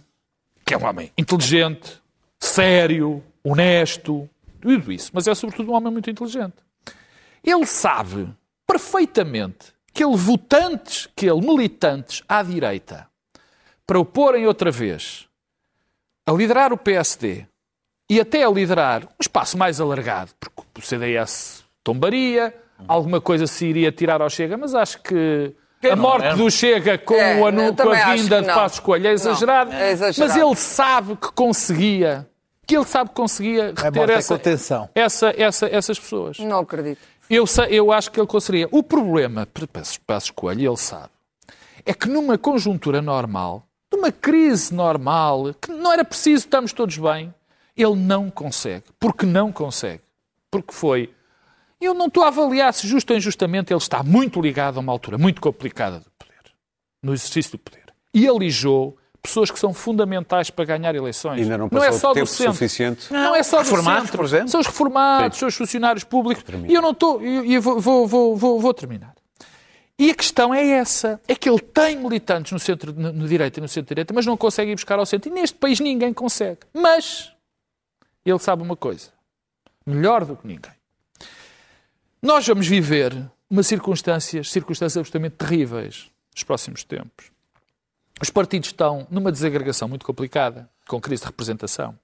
que 0.64 0.72
é 0.74 0.78
um 0.78 0.84
homem 0.86 1.12
inteligente, 1.16 2.00
sério, 2.38 3.22
honesto, 3.44 4.28
tudo 4.60 4.90
isso, 4.92 5.10
mas 5.12 5.26
é 5.26 5.34
sobretudo 5.34 5.72
um 5.72 5.74
homem 5.74 5.92
muito 5.92 6.08
inteligente. 6.10 6.54
Ele 7.44 7.66
sabe 7.66 8.28
perfeitamente 8.66 9.72
que 9.92 10.04
ele 10.04 10.16
votantes, 10.16 11.08
que 11.16 11.26
ele 11.26 11.40
militantes 11.40 12.22
à 12.28 12.42
direita, 12.42 13.06
para 13.86 13.98
o 13.98 14.04
porem 14.04 14.46
outra 14.46 14.70
vez 14.70 15.26
a 16.26 16.32
liderar 16.32 16.72
o 16.72 16.76
PSD 16.78 17.46
e 18.08 18.20
até 18.20 18.44
a 18.44 18.50
liderar 18.50 19.04
um 19.04 19.08
espaço 19.20 19.56
mais 19.58 19.80
alargado, 19.80 20.30
porque 20.38 20.80
o 20.80 20.82
CDS 20.82 21.64
tombaria, 21.82 22.54
alguma 22.86 23.20
coisa 23.20 23.46
se 23.46 23.66
iria 23.66 23.90
tirar 23.90 24.20
ao 24.22 24.30
Chega, 24.30 24.56
mas 24.56 24.74
acho 24.74 25.00
que 25.02 25.54
a 25.90 25.96
morte 25.96 26.26
é? 26.26 26.34
do 26.36 26.50
Chega 26.50 26.98
com, 26.98 27.14
É, 27.14 27.40
o 27.40 27.46
anu- 27.46 27.74
com 27.74 27.90
a 27.90 28.14
vinda 28.14 28.40
de. 28.42 28.46
Passos 28.48 28.80
Coelho 28.80 29.08
é 29.08 29.12
exagerado, 29.12 29.70
Não, 29.72 29.78
é 29.78 29.90
exagerado. 29.92 30.32
mas 30.34 30.42
ele 30.44 30.54
sabe 30.56 31.16
que 31.16 31.32
conseguia, 31.32 32.28
que 32.66 32.76
ele 32.76 32.84
sabe 32.84 33.10
que 33.10 33.16
conseguia 33.16 33.72
reter 33.76 34.10
é 34.10 34.14
essa, 34.14 34.40
essa, 34.94 35.34
essa, 35.36 35.66
essas 35.66 35.98
pessoas. 35.98 36.38
Não 36.38 36.58
acredito. 36.60 37.00
Eu, 37.30 37.46
sei- 37.46 37.68
eu 37.70 37.92
acho 37.92 38.10
que 38.10 38.18
ele 38.18 38.26
conseguiria. 38.26 38.68
O 38.72 38.82
problema, 38.82 39.46
para 39.46 39.66
Passos 40.04 40.30
Coelho, 40.30 40.68
ele 40.70 40.76
sabe, 40.76 41.10
é 41.86 41.94
que 41.94 42.08
numa 42.08 42.36
conjuntura 42.36 43.00
normal, 43.00 43.64
numa 43.92 44.10
crise 44.10 44.74
normal, 44.74 45.54
que 45.54 45.70
não 45.70 45.92
era 45.92 46.04
preciso, 46.04 46.44
estamos 46.44 46.72
todos 46.72 46.98
bem, 46.98 47.32
ele 47.76 47.94
não 47.94 48.30
consegue. 48.30 48.84
Porque 48.98 49.24
não 49.24 49.52
consegue. 49.52 50.02
Porque 50.50 50.72
foi. 50.74 51.14
Eu 51.80 51.94
não 51.94 52.06
estou 52.06 52.24
a 52.24 52.28
avaliar 52.28 52.74
se 52.74 52.86
justo 52.86 53.12
ou 53.12 53.16
injustamente 53.16 53.72
ele 53.72 53.78
está 53.78 54.02
muito 54.02 54.40
ligado 54.40 54.76
a 54.76 54.80
uma 54.80 54.92
altura 54.92 55.16
muito 55.16 55.40
complicada 55.40 56.00
do 56.00 56.10
poder, 56.18 56.52
no 57.02 57.14
exercício 57.14 57.52
do 57.52 57.58
poder. 57.58 57.86
E 58.12 58.28
alijou 58.28 58.98
pessoas 59.22 59.50
que 59.50 59.58
são 59.58 59.72
fundamentais 59.74 60.50
para 60.50 60.64
ganhar 60.64 60.94
eleições. 60.94 61.40
Ainda 61.42 61.58
não 61.58 61.68
não 61.70 61.84
é 61.84 61.92
só 61.92 62.12
do 62.12 62.26
centro. 62.26 62.52
suficiente. 62.54 63.12
Não, 63.12 63.34
é 63.36 63.42
só 63.42 63.58
do 63.58 63.64
Reformados, 63.64 64.02
centro. 64.04 64.18
por 64.18 64.24
exemplo? 64.24 64.48
São 64.48 64.60
os 64.60 64.66
reformados, 64.66 65.38
são 65.38 65.48
os 65.48 65.54
funcionários 65.54 66.04
públicos. 66.04 66.44
E 66.68 66.74
eu 66.74 66.82
não 66.82 66.90
estou. 66.90 67.22
E 67.22 67.58
vou, 67.58 67.80
vou, 67.80 68.36
vou, 68.36 68.60
vou 68.60 68.74
terminar. 68.74 69.14
E 69.98 70.10
a 70.10 70.14
questão 70.14 70.54
é 70.54 70.66
essa: 70.66 71.20
é 71.28 71.34
que 71.34 71.48
ele 71.48 71.60
tem 71.60 71.96
militantes 71.96 72.52
no 72.52 72.58
centro, 72.58 72.92
no, 72.92 73.12
no 73.12 73.28
direito 73.28 73.58
e 73.58 73.60
no 73.60 73.68
centro-direita, 73.68 74.14
mas 74.14 74.24
não 74.24 74.36
consegue 74.36 74.70
ir 74.70 74.74
buscar 74.74 74.98
ao 74.98 75.04
centro. 75.04 75.30
E 75.30 75.32
neste 75.32 75.58
país 75.58 75.78
ninguém 75.78 76.12
consegue. 76.14 76.60
Mas 76.72 77.30
ele 78.24 78.38
sabe 78.38 78.62
uma 78.62 78.76
coisa: 78.76 79.10
melhor 79.84 80.24
do 80.24 80.36
que 80.36 80.46
ninguém. 80.46 80.72
Nós 82.22 82.46
vamos 82.46 82.66
viver 82.66 83.14
uma 83.50 83.62
circunstâncias, 83.62 84.50
circunstâncias 84.50 84.96
absolutamente 84.96 85.36
terríveis 85.36 86.10
nos 86.34 86.44
próximos 86.44 86.84
tempos. 86.84 87.29
Os 88.20 88.28
partidos 88.28 88.68
estão 88.68 89.06
numa 89.10 89.32
desagregação 89.32 89.88
muito 89.88 90.04
complicada, 90.04 90.68
com 90.86 91.00
crise 91.00 91.22
de 91.22 91.26
representação. 91.26 91.94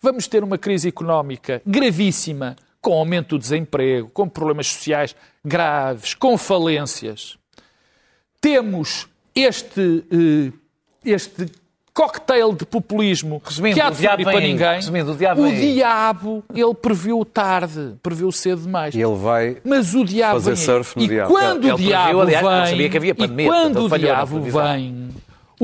Vamos 0.00 0.26
ter 0.26 0.42
uma 0.42 0.58
crise 0.58 0.88
económica 0.88 1.62
gravíssima, 1.64 2.56
com 2.80 2.94
aumento 2.94 3.36
do 3.36 3.38
desemprego, 3.38 4.10
com 4.12 4.28
problemas 4.28 4.66
sociais 4.66 5.14
graves, 5.44 6.14
com 6.14 6.36
falências. 6.36 7.38
Temos 8.40 9.06
este, 9.36 10.04
eh, 10.10 10.52
este 11.04 11.46
cocktail 11.94 12.52
de 12.54 12.64
populismo 12.64 13.40
Resumindo, 13.44 13.74
que 13.74 13.80
há 13.80 13.88
o 13.88 14.16
de 14.16 14.24
para 14.24 14.40
ninguém. 14.40 14.74
Resumindo, 14.76 15.12
o 15.12 15.16
diabo 15.16 15.44
aí. 15.44 15.74
diabo, 15.74 16.44
ele 16.52 16.74
previu 16.74 17.24
tarde, 17.24 17.94
previu 18.02 18.32
cedo 18.32 18.62
demais. 18.62 18.94
E 18.94 19.00
ele 19.00 19.14
vai. 19.14 19.58
Mas 19.62 19.94
o 19.94 20.04
diabo 20.04 20.40
Fazer 20.40 20.56
surf 20.56 20.96
no 20.98 21.04
e 21.04 21.08
diabo. 21.08 21.30
quando 21.30 21.64
Ele 21.64 21.72
o 21.72 21.76
previu, 21.76 21.86
diabo 21.86 22.20
aliás, 22.20 22.44
não 22.44 22.50
vem, 22.50 22.66
sabia 22.66 22.90
que 22.90 22.96
havia 22.96 23.14
pandemia, 23.14 23.46
e 23.46 23.48
quando 23.48 23.84
o 23.84 23.98
diabo 23.98 24.40
vem, 24.40 25.10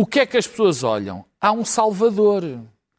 o 0.01 0.07
que 0.07 0.21
é 0.21 0.27
que 0.27 0.37
as 0.37 0.47
pessoas 0.47 0.85
olham? 0.85 1.25
Há 1.41 1.51
um 1.53 1.65
Salvador. 1.65 2.45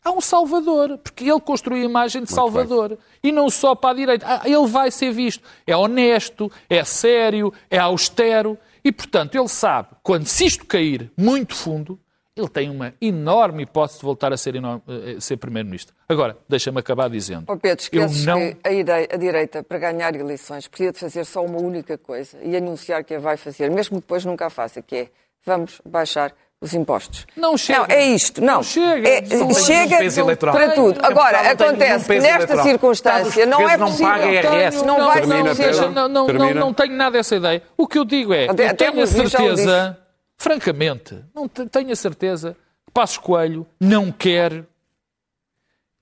Há 0.04 0.12
um 0.12 0.22
Salvador, 0.22 0.98
porque 0.98 1.24
ele 1.30 1.40
construiu 1.42 1.82
a 1.84 1.86
imagem 1.86 2.24
de 2.24 2.32
Salvador. 2.32 2.98
E 3.22 3.32
não 3.32 3.50
só 3.50 3.76
para 3.76 3.92
a 3.92 3.94
direita. 3.94 4.26
Ah, 4.28 4.42
Ele 4.46 4.66
vai 4.68 4.90
ser 4.92 5.12
visto. 5.12 5.44
É 5.68 5.76
honesto, 5.76 6.52
é 6.70 6.84
sério, 6.84 7.54
é 7.70 7.78
austero. 7.78 8.58
E, 8.84 8.92
portanto, 8.92 9.36
ele 9.36 9.48
sabe, 9.50 9.90
quando 10.02 10.26
se 10.26 10.46
isto 10.46 10.66
cair 10.66 11.12
muito 11.18 11.54
fundo, 11.54 12.00
ele 12.36 12.48
tem 12.48 12.70
uma 12.70 12.94
enorme 13.02 13.64
hipótese 13.64 14.00
de 14.00 14.06
voltar 14.06 14.32
a 14.32 14.38
ser, 14.38 14.56
enorme- 14.56 14.82
eh, 14.88 15.20
ser 15.20 15.36
Primeiro-Ministro. 15.36 15.94
Agora, 16.08 16.38
deixa-me 16.48 16.80
acabar 16.80 17.10
dizendo. 17.10 17.44
Ó 17.50 17.58
Pedro, 17.58 17.86
eu 17.92 18.06
esqueces 18.06 18.26
não... 18.26 18.40
que 18.40 18.58
a, 18.64 18.72
idei- 18.72 19.08
a 19.12 19.18
direita, 19.18 19.62
para 19.64 19.78
ganhar 19.80 20.16
eleições, 20.16 20.66
precisa 20.68 20.94
de 20.94 21.00
fazer 21.00 21.26
só 21.26 21.44
uma 21.44 21.60
única 21.60 21.98
coisa 21.98 22.38
e 22.42 22.56
anunciar 22.56 23.04
que 23.04 23.14
a 23.16 23.20
vai 23.20 23.36
fazer, 23.36 23.70
mesmo 23.70 23.98
que 23.98 24.02
depois 24.04 24.24
nunca 24.24 24.46
a 24.46 24.50
faça, 24.50 24.82
que 24.82 24.96
é 24.96 25.10
vamos 25.46 25.82
baixar 25.86 26.34
os 26.62 26.74
impostos. 26.74 27.26
Não 27.38 27.58
chega. 27.58 27.80
Não, 27.80 27.86
é 27.88 28.06
isto. 28.08 28.42
Não, 28.42 28.56
Não 28.56 28.64
chega. 28.64 29.08
É- 29.08 29.22
Não 29.22 29.54
chega 29.54 29.98
para 30.38 30.72
tudo. 30.72 31.00
Não 31.02 31.10
Agora, 31.10 31.44
não 31.44 31.52
acontece 31.52 32.06
que 32.06 32.14
nesta 32.20 32.28
eleitoral. 32.36 32.66
circunstância 32.66 33.46
não 33.46 33.70
é 33.70 33.78
Não 33.78 33.88
possível. 33.88 34.08
paga 34.12 34.26
IRS. 34.28 34.86
Não 34.86 35.06
vai 35.06 35.22
Termina, 35.22 35.56
ser. 35.56 35.74
Não, 35.92 36.10
não, 36.10 36.28
não, 36.28 36.54
não 36.54 36.74
tenho 36.74 36.94
nada 36.94 37.12
dessa 37.18 37.36
ideia. 37.38 37.64
O 37.78 37.88
que 37.88 37.98
eu 37.98 38.04
digo 38.04 38.34
é, 38.34 38.50
Até- 38.50 38.64
eu 38.66 38.70
até 38.70 38.92
tenho 38.92 39.04
a 39.04 39.08
certeza, 39.08 39.98
francamente, 40.38 41.24
não 41.34 41.48
te- 41.48 41.66
tenho 41.68 41.92
a 41.92 41.96
certeza 41.96 42.58
que 42.86 42.92
Passos 42.92 43.18
Coelho 43.18 43.66
não 43.80 44.12
quer 44.12 44.66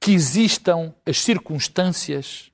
que 0.01 0.11
existam 0.13 0.93
as 1.05 1.19
circunstâncias 1.21 2.49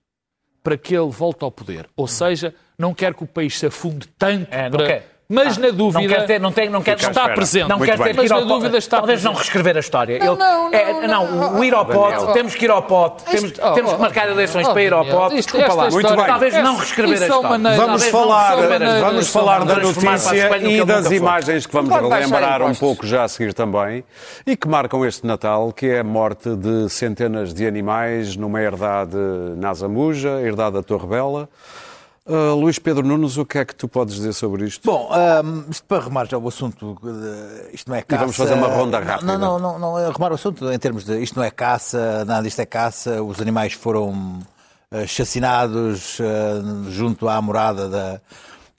para 0.61 0.77
que 0.77 0.93
ele 0.95 1.09
volte 1.09 1.43
ao 1.43 1.51
poder. 1.51 1.87
Ou 1.95 2.07
seja, 2.07 2.53
não 2.77 2.93
quer 2.93 3.13
que 3.13 3.23
o 3.23 3.27
país 3.27 3.57
se 3.59 3.65
afunde 3.65 4.07
tanto 4.17 4.47
É, 4.53 4.69
não 4.69 4.77
para... 4.77 5.03
Mas 5.33 5.57
na 5.57 5.69
dúvida 5.71 6.01
Não 6.01 6.07
quer 6.07 6.25
ter, 6.25 6.39
não 6.39 6.51
tem, 6.51 6.69
não 6.69 6.81
quer 6.81 6.95
Fica 6.97 7.07
à 7.07 7.09
está 7.09 7.21
espera. 7.21 7.35
presente. 7.35 7.69
Não 7.69 7.77
Muito 7.77 7.89
quer 7.91 7.97
bem. 7.97 8.07
ter 8.13 8.19
que 8.19 8.25
ir 8.25 8.31
ao 8.33 8.39
pote. 8.41 8.53
dúvida 8.53 8.77
está 8.77 8.97
Talvez 8.97 9.23
não 9.23 9.31
presente. 9.31 9.43
reescrever 9.45 9.77
a 9.77 9.79
história. 9.79 10.19
Não, 10.19 10.27
Ele- 10.33 10.37
não, 10.37 10.69
é, 10.73 11.07
não, 11.07 11.31
não, 11.31 11.59
o 11.59 11.63
ir 11.63 11.73
ao 11.73 11.85
pote, 11.85 12.15
Daniel. 12.17 12.33
temos 12.33 12.55
que 12.55 12.65
ir 12.65 12.71
ao 12.71 12.83
pote, 12.83 13.23
temos, 13.23 13.43
Isto- 13.51 13.61
oh, 13.63 13.71
temos 13.73 13.91
oh, 13.91 13.95
que 13.95 14.01
marcar 14.01 14.29
eleições 14.29 14.67
oh, 14.67 14.71
para 14.73 14.81
ir 14.83 14.93
ao 14.93 15.05
pote. 15.05 15.37
isto- 15.37 15.57
Desculpa 15.57 15.73
lá. 15.83 15.89
Muito 15.89 16.15
bem. 16.15 16.25
Talvez 16.25 16.53
não 16.55 16.75
reescrever 16.77 17.13
a 17.15 17.17
são 17.17 17.25
história. 17.27 17.49
maneiras- 17.49 17.77
Vamos 17.79 18.01
talvez 18.01 18.11
falar, 18.11 18.55
não 18.57 18.63
maneiras- 18.69 19.01
vamos 19.01 19.29
falar 19.29 19.65
da 19.65 19.75
notícia 19.77 20.57
e 20.67 20.85
das 20.85 21.11
imagens 21.11 21.65
que 21.65 21.73
vamos 21.73 21.89
Não 21.89 22.09
relembrar 22.09 22.61
um 22.61 22.75
pouco 22.75 23.05
já 23.05 23.23
a 23.23 23.27
seguir 23.27 23.53
também 23.53 24.03
e 24.45 24.55
que 24.55 24.67
marcam 24.67 25.05
este 25.05 25.25
Natal, 25.25 25.71
que 25.73 25.87
é 25.87 25.99
a 25.99 26.03
morte 26.03 26.55
de 26.55 26.89
centenas 26.89 27.53
de 27.53 27.65
animais 27.65 28.35
numa 28.35 28.61
herdade 28.61 29.15
na 29.57 29.73
Zamuja, 29.73 30.41
herdade 30.41 30.75
da 30.75 30.83
Torre 30.83 31.07
Bela. 31.07 31.49
Ah, 32.25 32.53
Luís 32.53 32.79
Pedro 32.79 33.05
Nunes, 33.05 33.37
o 33.37 33.45
que 33.45 33.57
é 33.57 33.65
que 33.65 33.75
tu 33.75 33.87
podes 33.87 34.15
dizer 34.15 34.31
sobre 34.33 34.65
isto? 34.65 34.85
Bom, 34.85 35.09
ahm, 35.11 35.65
isto 35.69 35.85
para 35.85 35.97
arrumar 35.97 36.25
já 36.25 36.37
o 36.37 36.47
assunto, 36.47 36.97
eh, 37.05 37.71
isto 37.73 37.89
não 37.89 37.97
é 37.97 38.01
caça. 38.01 38.21
vamos 38.21 38.35
fazer 38.37 38.53
uma 38.53 38.67
ronda 38.67 38.97
rápida. 38.99 39.37
Não, 39.37 39.59
não, 39.59 39.73
não, 39.73 39.79
não, 39.79 39.99
é 39.99 40.05
arrumar 40.05 40.31
o 40.31 40.35
assunto 40.35 40.71
em 40.71 40.79
termos 40.79 41.03
de 41.03 41.21
isto 41.21 41.35
não 41.35 41.43
é 41.43 41.51
caça, 41.51 42.23
nada 42.25 42.43
disto 42.43 42.59
é 42.59 42.65
caça, 42.65 43.21
os 43.21 43.41
animais 43.41 43.73
foram 43.73 44.39
chacinados 45.05 46.19
junto 46.89 47.27
à 47.27 47.41
morada 47.41 47.89
da, 47.89 48.21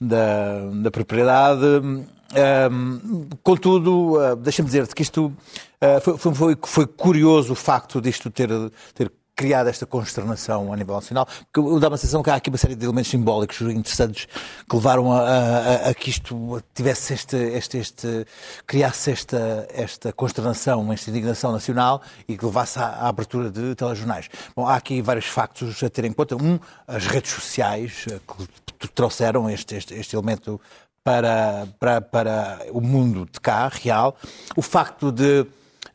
da, 0.01 0.59
da 0.81 0.89
propriedade. 0.91 1.61
Ahm, 2.35 3.27
contudo, 3.43 4.17
deixa-me 4.37 4.65
dizer-te 4.67 4.95
que 4.95 5.03
isto 5.03 5.31
foi, 6.01 6.17
foi- 6.17 6.33
foi, 6.33 6.57
foi 6.65 6.87
curioso 6.87 7.53
o 7.53 7.55
facto 7.55 8.01
disto 8.01 8.31
ter, 8.31 8.49
ter 8.95 9.11
criado 9.35 9.67
esta 9.67 9.85
consternação 9.85 10.71
a 10.71 10.77
nível 10.77 10.95
nacional, 10.95 11.27
porque 11.51 11.79
dá 11.79 11.89
uma 11.89 11.97
sensação 11.97 12.23
que 12.23 12.29
há 12.29 12.35
aqui 12.35 12.49
uma 12.49 12.57
série 12.57 12.73
de 12.75 12.85
elementos 12.85 13.11
simbólicos 13.11 13.59
interessantes 13.61 14.27
que 14.69 14.75
levaram 14.75 15.11
a, 15.11 15.19
a- 15.19 15.59
a- 15.87 15.89
a 15.89 15.93
que 15.93 16.09
isto 16.09 16.63
tivesse 16.73 17.13
este, 17.13 17.35
este, 17.35 17.77
este 17.77 18.25
criasse 18.65 19.11
esta, 19.11 19.67
esta 19.73 20.13
consternação, 20.13 20.91
esta 20.93 21.09
indignação 21.09 21.51
nacional 21.51 22.01
e 22.27 22.37
que 22.37 22.45
levasse 22.45 22.79
à, 22.79 22.85
à 22.87 23.07
abertura 23.09 23.49
de 23.51 23.75
telejornais. 23.75 24.29
Bom, 24.55 24.65
há 24.65 24.75
aqui 24.75 25.01
vários 25.01 25.25
factos 25.25 25.83
a 25.83 25.89
ter 25.89 26.05
em 26.05 26.13
conta. 26.13 26.35
Um, 26.35 26.57
as 26.87 27.05
redes 27.05 27.31
sociais 27.31 28.05
eh, 28.09 28.19
que 28.79 28.87
trouxeram 28.87 29.49
este, 29.49 29.75
este, 29.75 29.93
este 29.95 30.15
elemento 30.15 30.61
para, 31.03 31.67
para, 31.79 32.01
para 32.01 32.59
o 32.71 32.79
mundo 32.81 33.27
de 33.31 33.39
cá, 33.39 33.67
real. 33.67 34.15
O 34.55 34.61
facto 34.61 35.11
de 35.11 35.45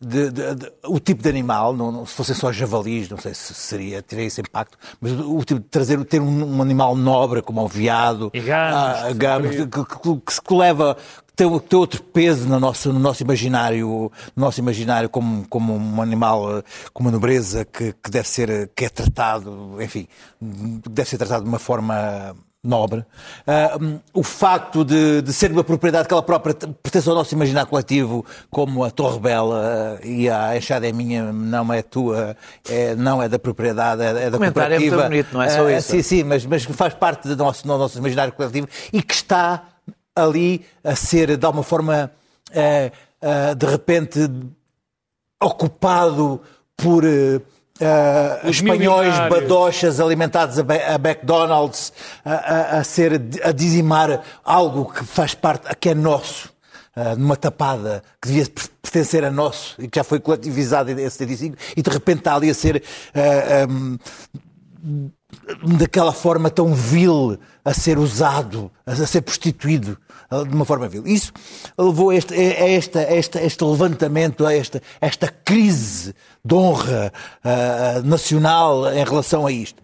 de, 0.01 0.31
de, 0.31 0.55
de, 0.55 0.73
o 0.87 0.99
tipo 0.99 1.23
de 1.23 1.29
animal, 1.29 1.77
não, 1.77 1.93
não, 1.93 2.07
se 2.07 2.15
fossem 2.15 2.35
só 2.35 2.51
javalis, 2.51 3.09
não 3.11 3.19
sei 3.19 3.35
se 3.35 3.53
seria, 3.53 4.03
teria 4.03 4.25
esse 4.25 4.41
impacto, 4.41 4.79
mas 4.99 5.13
o, 5.13 5.37
o 5.37 5.45
tipo 5.45 5.61
de 5.61 5.67
trazer, 5.67 6.03
ter 6.07 6.21
um, 6.21 6.57
um, 6.57 6.63
animal 6.63 6.97
nobre 6.97 7.43
como 7.43 7.63
o 7.63 7.69
veado, 7.69 8.31
e 8.33 8.41
gamos, 8.41 9.13
gamos 9.17 9.51
que, 9.51 9.67
que, 9.67 9.85
que, 9.85 10.43
que, 10.43 10.55
leva, 10.55 10.97
tem, 11.37 11.59
tem 11.61 11.79
outro 11.79 12.03
peso 12.03 12.49
no 12.49 12.59
nosso, 12.59 12.91
no 12.93 12.99
nosso 12.99 13.23
imaginário, 13.23 14.11
no 14.35 14.45
nosso 14.45 14.59
imaginário 14.59 15.11
como, 15.11 15.47
como 15.49 15.77
um 15.77 16.01
animal 16.01 16.65
com 16.95 17.03
uma 17.03 17.11
nobreza 17.11 17.67
que, 17.67 17.93
que 17.93 18.11
deve 18.11 18.27
ser, 18.27 18.71
que 18.75 18.87
é 18.87 18.89
tratado, 18.89 19.77
enfim, 19.83 20.09
deve 20.41 21.11
ser 21.11 21.19
tratado 21.19 21.45
de 21.45 21.49
uma 21.51 21.59
forma 21.59 22.35
nobre, 22.63 23.01
uh, 23.01 24.01
o 24.13 24.23
facto 24.23 24.85
de, 24.85 25.23
de, 25.23 25.33
ser 25.33 25.51
uma 25.51 25.65
propriedade 25.65 26.07
que 26.07 26.13
ela 26.13 26.23
própria 26.23 26.55
pertence 26.55 27.09
ao 27.09 27.15
nosso 27.15 27.35
imaginário 27.35 27.69
coletivo, 27.69 28.25
como 28.51 28.85
a 28.85 28.91
Torre 28.91 29.19
Bela 29.19 29.99
uh, 29.99 30.07
e 30.07 30.29
a 30.29 30.57
enxada 30.57 30.87
é 30.87 30.93
minha, 30.93 31.33
não 31.33 31.73
é 31.73 31.81
tua, 31.81 32.37
é, 32.69 32.95
não 32.95 33.23
é 33.23 33.29
da 33.29 33.39
propriedade, 33.39 34.03
é, 34.03 34.27
é 34.27 34.31
da 34.31 34.37
o 34.37 34.41
cooperativa. 34.41 34.77
é 34.77 34.91
muito 34.91 35.09
bonito, 35.09 35.33
não 35.33 35.43
é 35.43 35.49
só 35.49 35.65
uh, 35.65 35.71
isso? 35.71 35.91
Sim, 35.91 36.03
sim, 36.03 36.23
mas, 36.23 36.45
mas 36.45 36.65
faz 36.65 36.93
parte 36.93 37.29
do 37.29 37.37
nosso, 37.37 37.63
do 37.63 37.79
nosso 37.79 37.99
imaginário 37.99 38.33
coletivo 38.33 38.69
e 38.93 39.03
que 39.03 39.15
está 39.15 39.63
ali 40.15 40.65
a 40.85 40.95
ser, 40.95 41.39
de 41.39 41.47
alguma 41.47 41.65
forma, 41.65 42.11
de 43.57 43.67
repente, 43.67 44.31
ocupado 45.43 46.43
por 46.77 47.05
Uh, 47.81 48.51
espanhóis 48.51 49.19
badochas 49.31 50.01
alimentados 50.01 50.59
a, 50.59 50.63
a 50.63 50.95
McDonald's 50.97 51.93
a, 52.23 52.33
a, 52.33 52.79
a, 52.79 52.85
ser, 52.85 53.15
a 53.43 53.53
dizimar 53.53 54.23
algo 54.45 54.93
que 54.93 55.03
faz 55.03 55.35
parte, 55.35 55.75
que 55.77 55.89
é 55.89 55.95
nosso, 55.95 56.51
uh, 56.95 57.17
numa 57.19 57.37
tapada 57.37 58.03
que 58.21 58.29
devia 58.29 58.47
pertencer 58.83 59.25
a 59.25 59.31
nosso 59.31 59.81
e 59.81 59.89
que 59.89 59.99
já 59.99 60.05
foi 60.05 60.21
coletivizado 60.21 60.91
em 60.91 60.97
75 60.97 61.57
e 61.75 61.81
de 61.81 61.91
repente 61.91 62.19
está 62.19 62.35
ali 62.35 62.51
a 62.51 62.55
ser 62.55 62.83
uh, 63.15 63.73
um, 63.73 65.11
daquela 65.79 66.13
forma 66.13 66.51
tão 66.51 66.75
vil 66.75 67.39
a 67.65 67.75
ser 67.75 67.99
usado, 67.99 68.71
a 68.87 68.95
ser 68.95 69.23
prostituído 69.23 69.99
de 70.31 70.55
uma 70.55 70.65
forma 70.65 70.89
vil. 70.89 71.07
Isso 71.07 71.33
levou 71.77 72.11
a 72.11 72.15
este, 72.15 72.35
a 72.35 72.69
este, 72.69 72.99
a 72.99 73.17
este, 73.17 73.39
a 73.39 73.43
este 73.43 73.65
levantamento, 73.65 74.47
a 74.47 74.55
esta, 74.55 74.81
esta 75.01 75.29
crise 75.29 76.15
de 76.45 76.55
honra 76.55 77.13
uh, 77.45 78.07
nacional 78.07 78.93
em 78.93 79.05
relação 79.05 79.47
a 79.47 79.53
isto. 79.53 79.83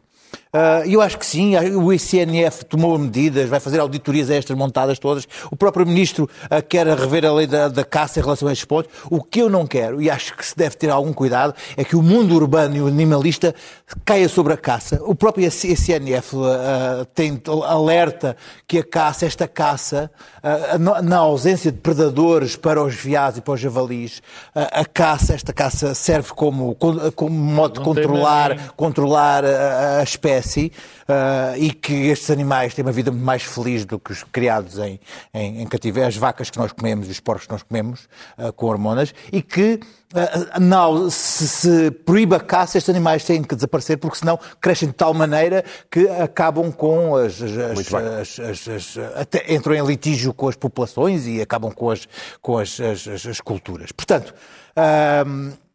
Uh, 0.56 0.88
eu 0.88 1.02
acho 1.02 1.18
que 1.18 1.26
sim, 1.26 1.54
o 1.54 1.92
ICNF 1.92 2.64
tomou 2.64 2.96
medidas, 2.98 3.46
vai 3.46 3.60
fazer 3.60 3.78
auditorias 3.78 4.30
a 4.30 4.36
estas 4.36 4.56
montadas 4.56 4.98
todas. 4.98 5.28
O 5.50 5.56
próprio 5.56 5.84
Ministro 5.84 6.24
uh, 6.44 6.62
quer 6.66 6.86
rever 6.86 7.26
a 7.26 7.32
lei 7.34 7.46
da, 7.46 7.68
da, 7.68 7.84
caça 7.84 8.20
em 8.20 8.22
relação 8.22 8.48
a 8.48 8.52
estes 8.52 8.64
pontos. 8.64 8.90
O 9.10 9.22
que 9.22 9.42
eu 9.42 9.50
não 9.50 9.66
quero, 9.66 10.00
e 10.00 10.08
acho 10.08 10.34
que 10.34 10.46
se 10.46 10.56
deve 10.56 10.74
ter 10.74 10.88
algum 10.88 11.12
cuidado, 11.12 11.54
é 11.76 11.84
que 11.84 11.94
o 11.94 12.00
mundo 12.00 12.34
urbano 12.34 12.74
e 12.74 12.80
o 12.80 12.86
animalista 12.86 13.54
caia 14.02 14.30
sobre 14.30 14.54
a 14.54 14.56
caça. 14.56 14.98
O 15.02 15.14
próprio 15.14 15.46
ICNF 15.46 16.34
tem 17.14 17.38
alerta 17.66 18.34
que 18.66 18.78
a 18.78 18.84
caça, 18.84 19.26
esta 19.26 19.46
caça, 19.46 20.10
na 21.02 21.18
ausência 21.18 21.72
de 21.72 21.78
predadores 21.78 22.56
para 22.56 22.82
os 22.82 22.94
veados 22.94 23.38
e 23.38 23.42
para 23.42 23.54
os 23.54 23.60
javalis, 23.60 24.22
a 24.54 24.84
caça, 24.84 25.34
esta 25.34 25.52
caça 25.52 25.94
serve 25.94 26.30
como, 26.30 26.74
como 27.14 27.30
modo 27.30 27.78
de 27.78 27.84
controlar, 27.84 28.72
controlar 28.76 29.44
a 29.44 30.02
espécie 30.02 30.26
espécie 30.26 30.72
uh, 31.08 31.56
e 31.56 31.72
que 31.72 31.92
estes 32.08 32.30
animais 32.30 32.74
têm 32.74 32.84
uma 32.84 32.92
vida 32.92 33.10
muito 33.10 33.24
mais 33.24 33.42
feliz 33.42 33.84
do 33.84 33.98
que 33.98 34.12
os 34.12 34.22
criados 34.24 34.78
em, 34.78 35.00
em, 35.32 35.62
em 35.62 35.66
cativeiro, 35.66 36.08
as 36.08 36.16
vacas 36.16 36.50
que 36.50 36.58
nós 36.58 36.72
comemos 36.72 37.08
e 37.08 37.10
os 37.10 37.20
porcos 37.20 37.46
que 37.46 37.52
nós 37.52 37.62
comemos 37.62 38.08
uh, 38.38 38.52
com 38.52 38.66
hormonas, 38.66 39.14
e 39.32 39.42
que 39.42 39.80
não, 40.60 41.10
se, 41.10 41.48
se 41.48 41.90
proíbe 41.90 42.34
a 42.34 42.40
caça, 42.40 42.78
estes 42.78 42.90
animais 42.90 43.24
têm 43.24 43.42
que 43.42 43.54
desaparecer, 43.54 43.98
porque 43.98 44.18
senão 44.18 44.38
crescem 44.60 44.88
de 44.88 44.94
tal 44.94 45.12
maneira 45.14 45.64
que 45.90 46.08
acabam 46.08 46.72
com 46.72 47.16
as. 47.16 47.40
as, 47.42 48.38
as, 48.40 48.68
as 48.68 48.98
até 49.14 49.54
entram 49.54 49.74
em 49.74 49.84
litígio 49.84 50.32
com 50.32 50.48
as 50.48 50.56
populações 50.56 51.26
e 51.26 51.40
acabam 51.40 51.72
com 51.72 51.90
as, 51.90 52.08
com 52.40 52.58
as, 52.58 52.78
as, 52.80 53.40
culturas. 53.40 53.92
Portanto. 53.92 54.34
Uh, 54.76 55.65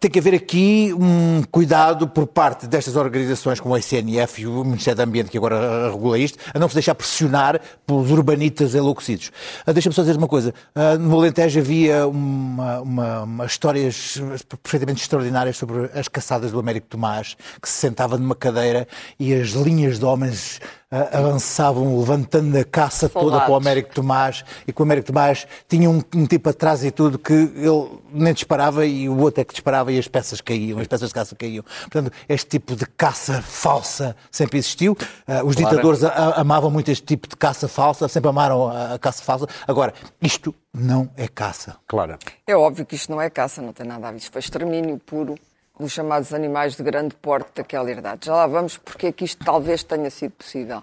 tem 0.00 0.10
que 0.10 0.18
haver 0.18 0.34
aqui 0.34 0.92
um 0.98 1.42
cuidado 1.44 2.08
por 2.08 2.26
parte 2.26 2.66
destas 2.66 2.96
organizações 2.96 3.60
como 3.60 3.74
a 3.74 3.78
ICNF 3.78 4.42
e 4.42 4.46
o 4.46 4.64
Ministério 4.64 4.96
do 4.96 5.02
Ambiente, 5.02 5.30
que 5.30 5.38
agora 5.38 5.90
regula 5.90 6.18
isto, 6.18 6.38
a 6.52 6.58
não 6.58 6.68
se 6.68 6.74
deixar 6.74 6.94
pressionar 6.94 7.60
pelos 7.86 8.10
urbanitas 8.10 8.74
enlouquecidos. 8.74 9.30
Ah, 9.64 9.72
deixa-me 9.72 9.94
só 9.94 10.02
dizer 10.02 10.16
uma 10.16 10.26
coisa. 10.26 10.52
Ah, 10.74 10.98
no 10.98 11.16
Alentejo 11.16 11.60
havia 11.60 12.06
uma, 12.08 12.80
uma, 12.80 13.22
uma 13.22 13.46
histórias 13.46 14.20
perfeitamente 14.62 15.02
extraordinárias 15.02 15.56
sobre 15.56 15.88
as 15.94 16.08
caçadas 16.08 16.50
do 16.50 16.58
Américo 16.58 16.88
Tomás, 16.88 17.36
que 17.62 17.68
se 17.68 17.78
sentava 17.78 18.18
numa 18.18 18.34
cadeira 18.34 18.88
e 19.20 19.32
as 19.32 19.50
linhas 19.50 20.00
de 20.00 20.04
homens 20.04 20.60
avançavam 20.90 21.98
levantando 21.98 22.56
a 22.56 22.64
caça 22.64 23.08
Soldados. 23.08 23.32
toda 23.32 23.44
para 23.44 23.52
o 23.52 23.56
Américo 23.56 23.92
Tomás 23.92 24.44
e 24.66 24.72
que 24.72 24.80
o 24.80 24.84
Américo 24.84 25.08
Tomás 25.08 25.46
tinha 25.68 25.90
um, 25.90 26.00
um, 26.14 26.26
tipo 26.26 26.48
atrás 26.48 26.84
e 26.84 26.92
tudo 26.92 27.18
que 27.18 27.32
ele 27.32 28.00
nem 28.12 28.32
disparava 28.32 28.86
e 28.86 29.08
o 29.08 29.18
outro 29.18 29.40
é 29.40 29.44
que 29.44 29.52
disparava 29.52 29.90
e 29.90 29.98
as 29.98 30.06
peças 30.06 30.40
caíam, 30.40 30.78
as 30.78 30.86
peças 30.86 31.08
de 31.08 31.14
caça 31.14 31.34
caíam. 31.34 31.64
Portanto, 31.80 32.12
este 32.28 32.48
tipo 32.48 32.76
de 32.76 32.86
caça 32.86 33.42
falsa 33.42 34.14
sempre 34.30 34.58
existiu. 34.58 34.92
Uh, 34.92 35.44
os 35.44 35.56
claro. 35.56 35.70
ditadores 35.70 36.04
a, 36.04 36.40
amavam 36.40 36.70
muito 36.70 36.88
este 36.90 37.04
tipo 37.04 37.28
de 37.28 37.36
caça 37.36 37.66
falsa, 37.66 38.06
sempre 38.06 38.30
amaram 38.30 38.68
a, 38.68 38.94
a 38.94 38.98
caça 38.98 39.24
falsa. 39.24 39.46
Agora, 39.66 39.92
isto 40.22 40.54
não 40.72 41.10
é 41.16 41.26
caça. 41.26 41.76
Claro. 41.88 42.16
É 42.46 42.56
óbvio 42.56 42.86
que 42.86 42.94
isto 42.94 43.10
não 43.10 43.20
é 43.20 43.28
caça, 43.28 43.60
não 43.60 43.72
tem 43.72 43.84
nada 43.84 44.06
a 44.06 44.12
ver. 44.12 44.18
Isto 44.18 44.30
foi 44.30 44.40
extermínio 44.40 44.98
puro 44.98 45.34
dos 45.78 45.92
chamados 45.92 46.32
animais 46.32 46.76
de 46.76 46.82
grande 46.82 47.14
porte 47.14 47.50
daquela 47.54 47.90
herdade. 47.90 48.26
Já 48.26 48.34
lá 48.34 48.46
vamos 48.46 48.76
porque 48.78 49.08
é 49.08 49.12
que 49.12 49.24
isto 49.24 49.44
talvez 49.44 49.82
tenha 49.82 50.10
sido 50.10 50.32
possível. 50.32 50.82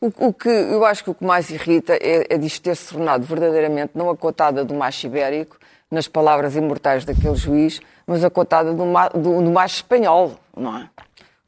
O, 0.00 0.28
o 0.28 0.32
que 0.32 0.48
eu 0.48 0.84
acho 0.84 1.02
que 1.02 1.10
o 1.10 1.14
que 1.14 1.24
mais 1.24 1.50
irrita 1.50 1.94
é, 1.94 2.34
é 2.34 2.38
disto 2.38 2.62
ter 2.62 2.76
se 2.76 2.92
tornado 2.92 3.24
verdadeiramente 3.24 3.92
não 3.94 4.10
a 4.10 4.16
cotada 4.16 4.64
do 4.64 4.74
macho 4.74 5.06
ibérico, 5.06 5.58
nas 5.90 6.08
palavras 6.08 6.56
imortais 6.56 7.04
daquele 7.04 7.36
juiz, 7.36 7.80
mas 8.06 8.24
a 8.24 8.30
cotada 8.30 8.72
do, 8.72 8.84
do, 9.14 9.42
do 9.42 9.50
macho 9.50 9.76
espanhol, 9.76 10.38
não 10.56 10.76
é? 10.76 10.88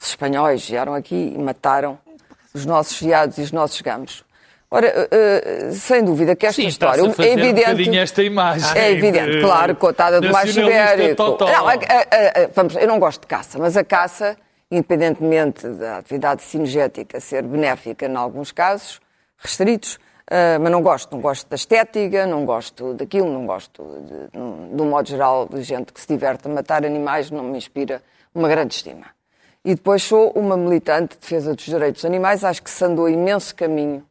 Os 0.00 0.09
espanhóis 0.09 0.68
vieram 0.68 0.94
aqui 0.94 1.35
e 1.35 1.38
mataram 1.38 1.98
os 2.54 2.64
nossos 2.64 2.98
viados 2.98 3.37
e 3.38 3.42
os 3.42 3.52
nossos 3.52 3.80
gamos. 3.80 4.24
Ora, 4.68 4.88
uh, 4.88 5.72
sem 5.72 6.02
dúvida 6.02 6.35
que 6.35 6.44
esta 6.44 6.61
Sim, 6.61 6.66
história 6.66 7.00
é 7.00 7.33
evidente. 7.33 7.88
Um 7.88 7.94
esta 7.94 8.22
imagem. 8.22 8.68
É 8.76 8.90
evidente, 8.90 9.40
claro, 9.40 9.76
cotada 9.76 10.20
do 10.20 10.31
macho 10.31 10.61
ibérico. 10.61 11.22
Não, 11.40 11.68
a, 11.68 11.72
a, 11.72 11.74
a, 11.74 12.48
vamos, 12.52 12.74
eu 12.74 12.88
não 12.88 12.98
gosto 12.98 13.20
de 13.20 13.26
caça, 13.29 13.61
mas 13.61 13.76
a 13.76 13.85
caça, 13.85 14.37
independentemente 14.68 15.68
da 15.68 15.98
atividade 15.98 16.42
cinegética 16.42 17.20
ser 17.20 17.44
benéfica 17.44 18.07
em 18.07 18.16
alguns 18.16 18.50
casos, 18.50 19.00
restritos, 19.38 19.94
uh, 19.94 20.61
mas 20.61 20.72
não 20.72 20.83
gosto. 20.83 21.12
Não 21.12 21.20
gosto 21.20 21.48
da 21.48 21.55
estética, 21.55 22.26
não 22.26 22.44
gosto 22.44 22.92
daquilo, 22.92 23.33
não 23.33 23.46
gosto, 23.46 23.85
de, 23.85 24.76
de 24.76 24.83
um 24.83 24.90
modo 24.90 25.09
geral, 25.09 25.48
de 25.48 25.62
gente 25.62 25.92
que 25.92 26.00
se 26.00 26.09
diverte 26.09 26.48
a 26.48 26.50
matar 26.50 26.85
animais, 26.85 27.31
não 27.31 27.44
me 27.44 27.57
inspira 27.57 28.02
uma 28.35 28.48
grande 28.48 28.74
estima. 28.74 29.07
E 29.64 29.76
depois 29.76 30.02
sou 30.02 30.33
uma 30.35 30.57
militante 30.57 31.14
de 31.14 31.20
defesa 31.20 31.55
dos 31.55 31.64
direitos 31.64 32.05
animais, 32.05 32.42
acho 32.42 32.62
que 32.64 32.70
se 32.70 32.85
andou 32.85 33.09
imenso 33.09 33.55
caminho 33.55 34.05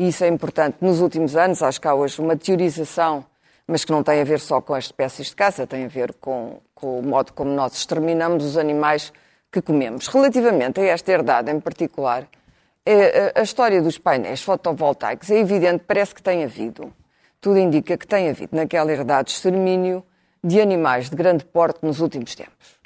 e 0.00 0.08
isso 0.08 0.24
é 0.24 0.28
importante. 0.28 0.78
Nos 0.80 1.02
últimos 1.02 1.36
anos, 1.36 1.62
acho 1.62 1.78
que 1.78 1.86
há 1.86 1.94
hoje 1.94 2.22
uma 2.22 2.34
teorização, 2.34 3.22
mas 3.66 3.84
que 3.84 3.92
não 3.92 4.02
tem 4.02 4.18
a 4.18 4.24
ver 4.24 4.40
só 4.40 4.58
com 4.58 4.72
as 4.72 4.86
espécies 4.86 5.26
de 5.26 5.36
caça, 5.36 5.66
tem 5.66 5.84
a 5.84 5.88
ver 5.88 6.14
com, 6.14 6.58
com 6.74 7.00
o 7.00 7.02
modo 7.02 7.34
como 7.34 7.50
nós 7.50 7.74
exterminamos 7.74 8.42
os 8.42 8.56
animais 8.56 9.12
que 9.52 9.60
comemos. 9.60 10.06
Relativamente 10.06 10.80
a 10.80 10.84
esta 10.84 11.12
herdade 11.12 11.50
em 11.50 11.60
particular, 11.60 12.26
é, 12.86 13.30
a 13.38 13.42
história 13.42 13.82
dos 13.82 13.98
painéis 13.98 14.40
fotovoltaicos 14.40 15.30
é 15.30 15.38
evidente, 15.38 15.84
parece 15.86 16.14
que 16.14 16.22
tem 16.22 16.44
havido. 16.44 16.90
Tudo 17.38 17.58
indica 17.58 17.94
que 17.98 18.06
tem 18.06 18.30
havido 18.30 18.56
naquela 18.56 18.90
herdade 18.90 19.32
extermínio 19.32 20.02
de 20.42 20.62
animais 20.62 21.10
de 21.10 21.16
grande 21.16 21.44
porte 21.44 21.80
nos 21.82 22.00
últimos 22.00 22.34
tempos. 22.34 22.80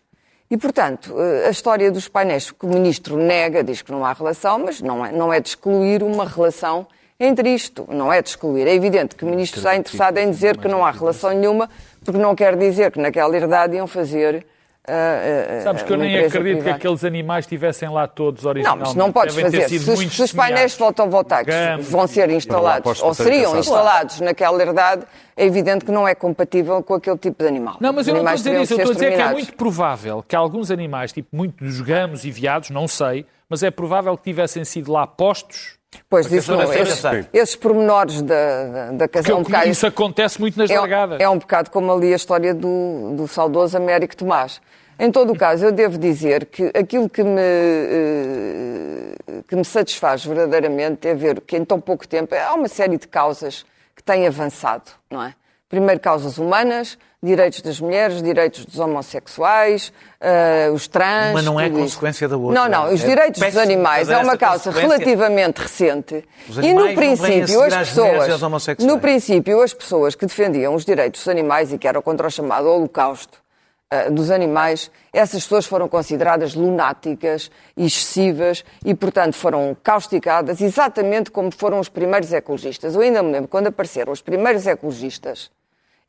E, 0.51 0.57
portanto, 0.57 1.15
a 1.47 1.51
história 1.51 1.93
dos 1.93 2.09
painéis 2.09 2.51
que 2.51 2.67
o 2.67 2.69
ministro 2.69 3.17
nega, 3.17 3.63
diz 3.63 3.83
que 3.83 3.93
não 3.93 4.05
há 4.05 4.13
relação, 4.13 4.59
mas 4.59 4.81
não 4.81 5.07
é, 5.07 5.13
não 5.13 5.33
é 5.33 5.39
de 5.39 5.51
excluir 5.51 6.03
uma 6.03 6.27
relação 6.27 6.89
entre 7.19 7.55
isto. 7.55 7.87
Não 7.89 8.13
é 8.13 8.23
de 8.23 8.29
excluir. 8.31 8.67
É 8.67 8.75
evidente 8.75 9.15
que 9.15 9.25
o 9.25 9.29
Ministro 9.29 9.59
está 9.59 9.77
interessado 9.77 10.19
em 10.19 10.31
dizer 10.31 10.57
que 10.57 10.69
não 10.69 10.85
há 10.85 10.91
relação 10.91 11.31
nenhuma, 11.31 11.69
porque 12.05 12.19
não 12.19 12.35
quer 12.35 12.57
dizer 12.57 12.91
que 12.91 13.01
naquela 13.01 13.37
herdade 13.37 13.77
iam 13.77 13.87
fazer 13.87 14.47
Uh, 14.87 15.61
uh, 15.61 15.63
Sabes 15.63 15.83
que 15.83 15.91
eu 15.95 15.97
nem 15.97 16.15
acredito 16.15 16.43
privada. 16.43 16.63
que 16.65 16.71
aqueles 16.77 17.05
animais 17.05 17.47
estivessem 17.47 17.89
lá 17.89 18.07
todos 18.07 18.45
originalmente. 18.45 18.85
Não, 18.85 18.89
mas 18.89 18.95
não 18.95 19.11
podes 19.11 19.35
Devem 19.35 19.51
fazer. 19.51 19.79
Se, 19.81 20.11
se, 20.11 20.23
os 20.23 20.31
painéis 20.31 20.75
fotovoltaicos 20.75 21.55
Gamos, 21.55 21.89
vão 21.89 22.07
ser 22.07 22.29
instalados 22.29 23.01
ou 23.01 23.15
seriam 23.15 23.59
instalados 23.59 24.21
naquela 24.21 24.61
herdade, 24.63 25.07
é 25.35 25.47
evidente 25.47 25.87
que 25.87 25.91
não 25.91 26.07
é 26.07 26.15
compatível 26.15 26.83
com 26.83 26.93
aquele 26.93 27.17
tipo 27.17 27.43
de 27.43 27.49
animal. 27.49 27.79
Não, 27.81 27.95
mas 27.95 28.07
eu 28.07 28.13
não 28.13 28.21
estou 28.21 28.33
a 28.33 28.35
dizer 28.35 28.63
isso. 28.63 28.75
Eu 28.75 28.77
estou 28.77 28.91
a 28.91 28.95
dizer 28.95 29.15
que 29.15 29.23
é 29.23 29.33
muito 29.33 29.55
provável 29.55 30.23
que 30.23 30.37
alguns 30.37 30.71
animais, 30.71 31.13
tipo 31.13 31.35
muito 31.35 31.65
dos 31.65 31.81
gamos 31.81 32.27
e 32.27 32.31
viados, 32.31 32.69
não 32.69 32.87
sei, 32.87 33.25
mas 33.49 33.63
é 33.63 33.71
provável 33.71 34.15
que 34.19 34.25
tivessem 34.25 34.67
sido 34.67 34.93
lá 34.93 35.07
postos 35.07 35.79
Pois, 36.09 36.31
isso 36.31 36.53
não, 36.53 36.65
Porque 36.65 36.79
esses, 36.81 37.03
esses 37.33 37.57
pormenores 37.57 38.23
da, 38.23 38.67
da, 38.67 38.91
da 38.93 39.09
casa 39.09 39.33
é 39.33 39.35
um 39.35 39.43
bocado... 39.43 39.69
Isso 39.69 39.87
acontece 39.87 40.41
muito 40.41 40.59
nas 40.59 40.71
é, 40.71 40.79
largadas. 40.79 41.21
é 41.21 41.29
um 41.29 41.39
bocado 41.39 41.71
como 41.71 41.93
ali 41.93 42.13
a 42.13 42.17
história 42.17 42.55
do, 42.55 43.15
do 43.17 43.29
saudoso 43.29 43.77
Américo 43.77 44.17
Tomás. 44.17 44.61
Em 44.99 45.11
todo 45.11 45.33
o 45.33 45.37
caso, 45.37 45.65
eu 45.65 45.73
devo 45.73 45.99
dizer 45.99 46.47
que 46.47 46.71
aquilo 46.75 47.09
que 47.09 47.25
me, 47.25 47.41
eh, 47.41 49.15
que 49.49 49.57
me 49.57 49.65
satisfaz 49.65 50.25
verdadeiramente 50.25 51.09
é 51.09 51.15
ver 51.15 51.41
que 51.41 51.57
em 51.57 51.65
tão 51.65 51.81
pouco 51.81 52.07
tempo 52.07 52.35
há 52.35 52.55
uma 52.55 52.69
série 52.69 52.97
de 52.97 53.09
causas 53.09 53.67
que 53.97 54.03
têm 54.03 54.27
avançado, 54.27 54.93
não 55.11 55.23
é? 55.23 55.35
Primeiro, 55.69 56.01
causas 56.01 56.39
humanas, 56.39 56.97
direitos 57.25 57.61
das 57.63 57.81
mulheres, 57.81 58.23
direitos 58.23 58.65
dos 58.65 58.79
homossexuais, 58.79 59.93
eh, 60.21 60.71
os 60.73 60.87
trans. 60.87 61.31
Uma 61.31 61.43
não 61.43 61.59
é 61.59 61.71
consequência 61.71 62.29
da 62.29 62.37
outra. 62.37 62.55
Não, 62.55 62.69
não. 62.69 62.93
Os 62.93 63.03
É 63.03 63.07
direitos 63.07 63.41
dos 63.41 63.57
animais 63.57 64.11
é 64.11 64.19
uma 64.19 64.37
causa 64.37 64.71
relativamente 64.71 65.59
recente. 65.59 66.25
Os 66.49 66.59
E 66.59 66.73
no 66.73 66.95
princípio, 66.95 67.63
as 67.63 67.75
pessoas. 67.75 68.41
No 68.81 68.99
princípio, 68.99 69.63
as 69.63 69.73
pessoas 69.73 70.15
que 70.15 70.27
defendiam 70.27 70.75
os 70.75 70.85
direitos 70.85 71.23
dos 71.23 71.29
animais 71.29 71.73
e 71.73 71.79
que 71.79 71.89
eram 71.89 72.03
contra 72.03 72.27
o 72.27 72.31
chamado 72.31 72.69
Holocausto 72.69 73.43
eh, 73.91 74.11
dos 74.11 74.31
animais, 74.31 74.91
essas 75.13 75.43
pessoas 75.43 75.67
foram 75.67 75.89
consideradas 75.89 76.55
lunáticas 76.55 77.51
excessivas 77.77 78.65
e, 78.85 78.95
portanto, 78.95 79.35
foram 79.35 79.77
causticadas 79.83 80.61
exatamente 80.61 81.31
como 81.31 81.51
foram 81.51 81.81
os 81.81 81.89
primeiros 81.89 82.33
ecologistas. 82.33 82.95
Eu 82.95 83.01
ainda 83.01 83.23
me 83.23 83.33
lembro 83.33 83.49
quando 83.49 83.69
apareceram 83.69 84.13
os 84.13 84.21
primeiros 84.21 84.67
ecologistas 84.67 85.51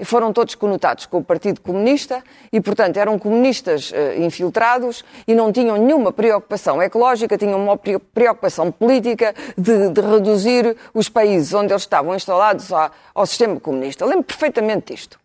foram 0.04 0.34
todos 0.34 0.56
conotados 0.56 1.06
com 1.06 1.20
o 1.20 1.24
Partido 1.24 1.62
Comunista 1.62 2.22
e, 2.52 2.60
portanto, 2.60 2.98
eram 2.98 3.18
comunistas 3.18 3.92
eh, 3.94 4.18
infiltrados 4.20 5.06
e 5.26 5.34
não 5.34 5.54
tinham 5.54 5.78
nenhuma 5.78 6.12
preocupação 6.12 6.82
ecológica, 6.84 7.38
tinham 7.38 7.58
uma 7.64 7.78
pre- 7.78 8.00
preocupação 8.00 8.72
política 8.72 9.34
de, 9.58 9.90
de 9.90 10.02
reduzir 10.02 10.76
os 10.94 11.08
países 11.08 11.54
onde 11.54 11.72
eles 11.72 11.84
estavam 11.84 12.14
instalados 12.14 12.74
a- 12.74 12.92
ao 13.14 13.26
sistema 13.26 13.58
comunista. 13.60 14.06
Lembro 14.06 14.24
perfeitamente 14.26 14.94
disto. 14.94 15.18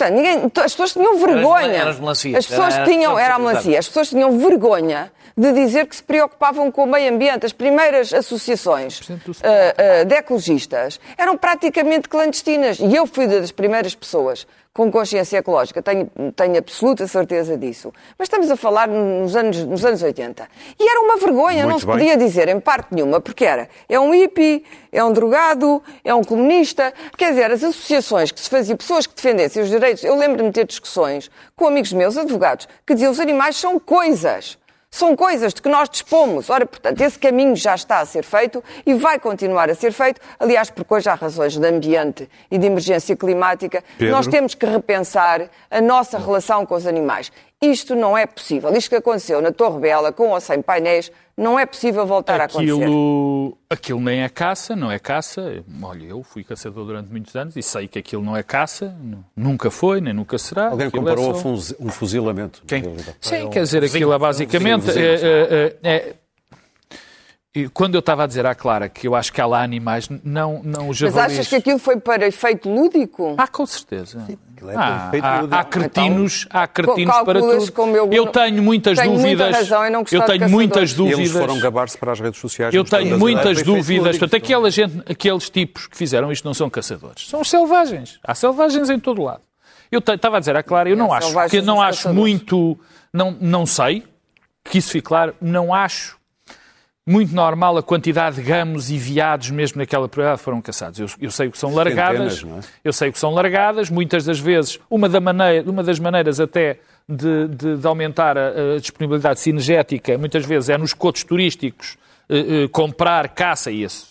Portanto, 0.00 0.14
ninguém, 0.16 0.50
as 0.64 0.72
pessoas 0.72 0.92
tinham 0.94 1.18
vergonha. 1.18 1.76
eram 1.76 1.90
as 1.90 2.00
melancias. 2.00 2.36
As 2.38 2.46
pessoas 2.46 2.74
Era- 2.74 2.84
tinham, 2.86 3.18
era- 3.18 3.34
a 3.34 3.38
melancia. 3.38 3.78
As 3.78 3.86
pessoas 3.86 4.08
tinham 4.08 4.38
vergonha 4.38 5.12
de 5.36 5.52
dizer 5.52 5.86
que 5.86 5.94
se 5.94 6.02
preocupavam 6.02 6.70
com 6.70 6.84
o 6.84 6.86
meio 6.86 7.12
ambiente. 7.12 7.44
As 7.44 7.52
primeiras 7.52 8.12
associações 8.12 9.00
ah, 9.42 10.00
ah, 10.00 10.04
de 10.04 10.14
ecologistas 10.14 10.98
eram 11.18 11.36
praticamente 11.36 12.08
clandestinas. 12.08 12.78
E 12.78 12.94
eu 12.94 13.06
fui 13.06 13.26
das 13.26 13.52
primeiras 13.52 13.94
pessoas 13.94 14.46
com 14.72 14.90
consciência 14.90 15.38
ecológica, 15.38 15.82
tenho, 15.82 16.08
tenho 16.36 16.56
absoluta 16.56 17.04
certeza 17.06 17.56
disso. 17.56 17.92
Mas 18.16 18.26
estamos 18.26 18.48
a 18.50 18.56
falar 18.56 18.86
nos 18.86 19.34
anos, 19.34 19.64
nos 19.64 19.84
anos 19.84 20.00
80. 20.00 20.48
E 20.78 20.88
era 20.88 21.00
uma 21.00 21.16
vergonha, 21.16 21.62
não 21.62 21.70
Muito 21.70 21.80
se 21.80 21.86
bem. 21.86 21.96
podia 21.96 22.16
dizer 22.16 22.48
em 22.48 22.60
parte 22.60 22.94
nenhuma, 22.94 23.20
porque 23.20 23.44
era, 23.44 23.68
é 23.88 23.98
um 23.98 24.12
hippie, 24.12 24.64
é 24.92 25.02
um 25.02 25.12
drogado, 25.12 25.82
é 26.04 26.14
um 26.14 26.22
comunista. 26.22 26.94
Quer 27.18 27.30
dizer, 27.30 27.50
as 27.50 27.64
associações 27.64 28.30
que 28.30 28.38
se 28.38 28.48
faziam, 28.48 28.76
pessoas 28.76 29.08
que 29.08 29.14
defendessem 29.14 29.60
os 29.60 29.68
direitos, 29.68 30.04
eu 30.04 30.14
lembro-me 30.14 30.50
de 30.50 30.54
ter 30.54 30.66
discussões 30.66 31.28
com 31.56 31.66
amigos 31.66 31.92
meus, 31.92 32.16
advogados, 32.16 32.68
que 32.86 32.94
diziam 32.94 33.10
os 33.10 33.18
animais 33.18 33.56
são 33.56 33.78
coisas. 33.80 34.56
São 34.92 35.14
coisas 35.14 35.54
de 35.54 35.62
que 35.62 35.68
nós 35.68 35.88
dispomos. 35.88 36.50
Ora, 36.50 36.66
portanto, 36.66 37.00
esse 37.00 37.16
caminho 37.16 37.54
já 37.54 37.76
está 37.76 38.00
a 38.00 38.06
ser 38.06 38.24
feito 38.24 38.62
e 38.84 38.92
vai 38.94 39.20
continuar 39.20 39.70
a 39.70 39.74
ser 39.74 39.92
feito. 39.92 40.20
Aliás, 40.38 40.68
porque 40.68 40.92
hoje 40.92 41.08
há 41.08 41.14
razões 41.14 41.56
de 41.56 41.64
ambiente 41.64 42.28
e 42.50 42.58
de 42.58 42.66
emergência 42.66 43.16
climática. 43.16 43.84
Pedro? 43.96 44.12
Nós 44.12 44.26
temos 44.26 44.54
que 44.54 44.66
repensar 44.66 45.48
a 45.70 45.80
nossa 45.80 46.18
relação 46.18 46.66
com 46.66 46.74
os 46.74 46.88
animais. 46.88 47.30
Isto 47.62 47.94
não 47.94 48.16
é 48.16 48.26
possível. 48.26 48.74
Isto 48.74 48.88
que 48.88 48.96
aconteceu 48.96 49.42
na 49.42 49.52
Torre 49.52 49.80
Bela, 49.80 50.10
com 50.12 50.30
ou 50.30 50.40
sem 50.40 50.62
painéis, 50.62 51.12
não 51.36 51.58
é 51.58 51.66
possível 51.66 52.06
voltar 52.06 52.40
a 52.40 52.44
acontecer. 52.44 52.72
Aquilo, 52.72 53.58
aquilo 53.68 54.00
nem 54.00 54.22
é 54.22 54.28
caça, 54.30 54.74
não 54.74 54.90
é 54.90 54.98
caça. 54.98 55.62
Olha, 55.82 56.04
eu 56.06 56.22
fui 56.22 56.42
caçador 56.42 56.86
durante 56.86 57.10
muitos 57.10 57.36
anos 57.36 57.54
e 57.56 57.62
sei 57.62 57.86
que 57.86 57.98
aquilo 57.98 58.22
não 58.22 58.34
é 58.34 58.42
caça, 58.42 58.96
nu- 58.98 59.22
nunca 59.36 59.70
foi, 59.70 60.00
nem 60.00 60.14
nunca 60.14 60.38
será. 60.38 60.68
Alguém 60.70 60.86
Aquilo 60.86 61.06
é 61.06 61.10
comparou 61.14 61.32
a 61.32 61.34
só- 61.62 61.74
um 61.78 61.90
fuzilamento. 61.90 62.62
Quem? 62.66 62.82
Sim, 63.20 63.50
quer 63.50 63.62
dizer, 63.62 63.84
aquilo 63.84 64.14
é 64.14 64.18
basicamente. 64.18 64.90
Sim, 64.92 64.98
é- 64.98 65.14
é- 65.14 65.76
é- 65.82 65.90
é- 65.96 66.14
e 67.54 67.68
quando 67.68 67.94
eu 67.94 68.00
estava 68.00 68.24
a 68.24 68.26
dizer 68.26 68.46
à 68.46 68.54
Clara 68.54 68.88
que 68.88 69.06
eu 69.08 69.14
acho 69.14 69.30
que 69.32 69.40
há 69.40 69.44
lá 69.46 69.62
animais, 69.62 70.08
não, 70.24 70.62
não 70.62 70.82
os 70.88 70.98
Mas 71.00 71.12
javalis. 71.12 71.32
achas 71.34 71.48
que 71.48 71.56
aquilo 71.56 71.78
foi 71.78 71.98
para 71.98 72.26
efeito 72.26 72.70
lúdico? 72.70 73.34
Ah, 73.36 73.48
com 73.48 73.66
certeza. 73.66 74.24
Aquilo 74.60 74.70
é 74.70 74.76
há, 74.76 74.98
perfeito 75.10 75.24
há, 75.24 75.58
há 75.60 75.64
cretinos, 75.64 76.46
há 76.50 76.66
cretinos 76.68 77.16
Co- 77.16 77.24
para 77.24 77.40
tudo. 77.40 77.72
como 77.72 77.96
eu- 77.96 78.10
eu 78.12 78.26
tenho 78.26 78.62
muitas 78.62 78.98
tenho 78.98 79.12
muita 79.12 79.26
dúvidas. 79.44 79.56
razão 79.56 79.90
não 79.90 80.00
eu 80.10 80.20
de 80.20 80.26
tenho 80.26 80.48
muitas 80.50 80.92
dúvidas. 80.92 81.18
eles 81.20 81.32
foram 81.32 81.58
gabar-se 81.58 81.96
para 81.98 82.12
as 82.12 82.20
redes 82.20 82.40
sociais. 82.40 82.74
Eu 82.74 82.84
tenho 82.84 83.14
as 83.14 83.18
muitas 83.20 83.62
dúvidas. 83.62 84.18
Portanto, 84.18 84.36
aquela 84.42 84.70
gente, 84.70 85.02
aqueles 85.10 85.48
tipos 85.50 85.86
que 85.86 85.96
fizeram 85.96 86.30
isto 86.30 86.44
não 86.44 86.54
são 86.54 86.68
caçadores. 86.68 87.28
São 87.28 87.40
os 87.40 87.48
selvagens. 87.50 88.18
Há 88.22 88.34
selvagens 88.34 88.90
em 88.90 88.98
todo 88.98 89.22
lado. 89.22 89.40
Eu 89.90 89.98
estava 89.98 90.36
a 90.36 90.40
dizer 90.40 90.54
à 90.56 90.62
Clara, 90.62 90.88
eu 90.88 90.96
não 90.96 91.12
há 91.12 91.18
acho, 91.18 91.26
selvagens 91.28 91.50
que 91.60 91.66
não 91.66 91.80
acho 91.82 91.98
caçadores. 91.98 92.18
muito, 92.20 92.78
não, 93.12 93.36
não 93.40 93.66
sei, 93.66 94.04
que 94.64 94.78
isso 94.78 94.90
fique 94.90 95.08
claro, 95.08 95.34
não 95.40 95.74
acho 95.74 96.16
muito 97.06 97.34
normal 97.34 97.76
a 97.76 97.82
quantidade 97.82 98.36
de 98.36 98.42
gamos 98.42 98.90
e 98.90 98.98
veados 98.98 99.50
mesmo 99.50 99.78
naquela 99.78 100.06
propriedade 100.08 100.40
foram 100.42 100.60
caçados. 100.60 100.98
Eu, 101.00 101.06
eu 101.20 101.30
sei 101.30 101.48
o 101.48 101.50
que 101.50 101.58
são 101.58 101.74
largadas, 101.74 102.44
é? 102.44 102.60
eu 102.84 102.92
sei 102.92 103.10
que 103.10 103.18
são 103.18 103.32
largadas, 103.32 103.90
muitas 103.90 104.24
das 104.24 104.38
vezes, 104.38 104.78
uma, 104.88 105.08
da 105.08 105.20
maneira, 105.20 105.68
uma 105.68 105.82
das 105.82 105.98
maneiras 105.98 106.38
até 106.38 106.78
de, 107.08 107.48
de- 107.48 107.76
de 107.78 107.86
aumentar 107.86 108.36
a, 108.38 108.74
a 108.76 108.78
disponibilidade 108.78 109.40
sinergética, 109.40 110.16
muitas 110.18 110.44
vezes 110.44 110.68
é 110.68 110.78
nos 110.78 110.92
cotos 110.92 111.24
turísticos 111.24 111.96
eh, 112.28 112.64
eh, 112.64 112.68
comprar 112.68 113.28
caça 113.30 113.70
e 113.70 113.82
esse. 113.82 114.06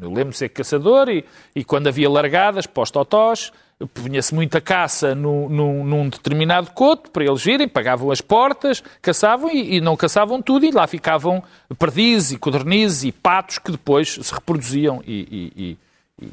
Eu 0.00 0.08
lembro 0.10 0.30
de 0.30 0.38
ser 0.38 0.48
caçador 0.48 1.08
e, 1.08 1.24
e 1.54 1.62
quando 1.62 1.86
havia 1.86 2.10
largadas 2.10 2.66
para 2.66 2.82
os 2.82 2.90
totós, 2.90 3.52
punha-se 3.86 4.34
muita 4.34 4.60
caça 4.60 5.14
num, 5.14 5.48
num 5.48 6.08
determinado 6.08 6.70
coto 6.72 7.10
para 7.10 7.24
eles 7.24 7.42
virem, 7.42 7.68
pagavam 7.68 8.10
as 8.10 8.20
portas, 8.20 8.82
caçavam 9.00 9.50
e, 9.50 9.76
e 9.76 9.80
não 9.80 9.96
caçavam 9.96 10.40
tudo 10.42 10.64
e 10.66 10.70
lá 10.70 10.86
ficavam 10.86 11.42
perdizes 11.78 12.32
e 12.32 12.38
codornizes 12.38 13.04
e 13.04 13.12
patos 13.12 13.58
que 13.58 13.70
depois 13.72 14.18
se 14.22 14.32
reproduziam 14.34 15.02
e, 15.06 15.48
e- 15.56 15.78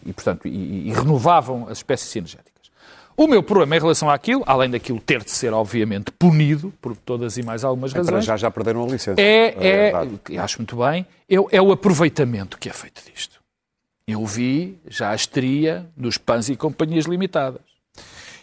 e- 0.07 0.13
portanto, 0.13 0.47
e, 0.47 0.91
renovavam 0.93 1.67
as 1.69 1.79
espécies 1.79 2.09
sinergéticas. 2.09 2.49
O 3.17 3.27
meu 3.27 3.41
problema 3.43 3.75
em 3.75 3.79
relação 3.79 4.09
àquilo, 4.09 4.43
além 4.45 4.69
daquilo 4.69 4.99
ter 5.01 5.23
de 5.23 5.31
ser 5.31 5.51
obviamente 5.51 6.09
punido 6.11 6.71
por 6.81 6.95
todas 6.95 7.37
e 7.37 7.43
mais 7.43 7.63
algumas 7.65 7.91
Para 7.91 8.01
razões, 8.03 8.23
já 8.23 8.37
já 8.37 8.49
perderam 8.51 8.83
a 8.83 8.87
licença. 8.87 9.19
é, 9.19 9.55
é, 9.59 9.91
eu 10.29 10.41
acho 10.41 10.59
muito 10.59 10.77
bem, 10.77 11.05
é, 11.29 11.35
é 11.57 11.61
o 11.61 11.71
aproveitamento 11.71 12.57
que 12.57 12.69
é 12.69 12.71
feito 12.73 13.01
disto. 13.13 13.38
Eu 14.11 14.25
vi 14.25 14.77
já 14.87 15.11
a 15.11 15.15
histeria 15.15 15.85
dos 15.95 16.17
pães 16.17 16.49
e 16.49 16.55
companhias 16.55 17.05
limitadas. 17.05 17.61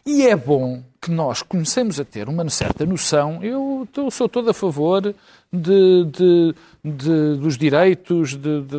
E 0.04 0.24
é 0.26 0.36
bom 0.36 0.82
que 1.02 1.10
nós 1.10 1.42
comecemos 1.42 1.98
a 1.98 2.04
ter 2.04 2.28
uma 2.28 2.48
certa 2.48 2.86
noção. 2.86 3.42
Eu 3.42 3.88
sou 4.10 4.28
todo 4.28 4.48
a 4.50 4.54
favor 4.54 5.02
de, 5.02 6.04
de- 6.04 6.54
de- 6.84 7.36
dos 7.38 7.58
direitos 7.58 8.38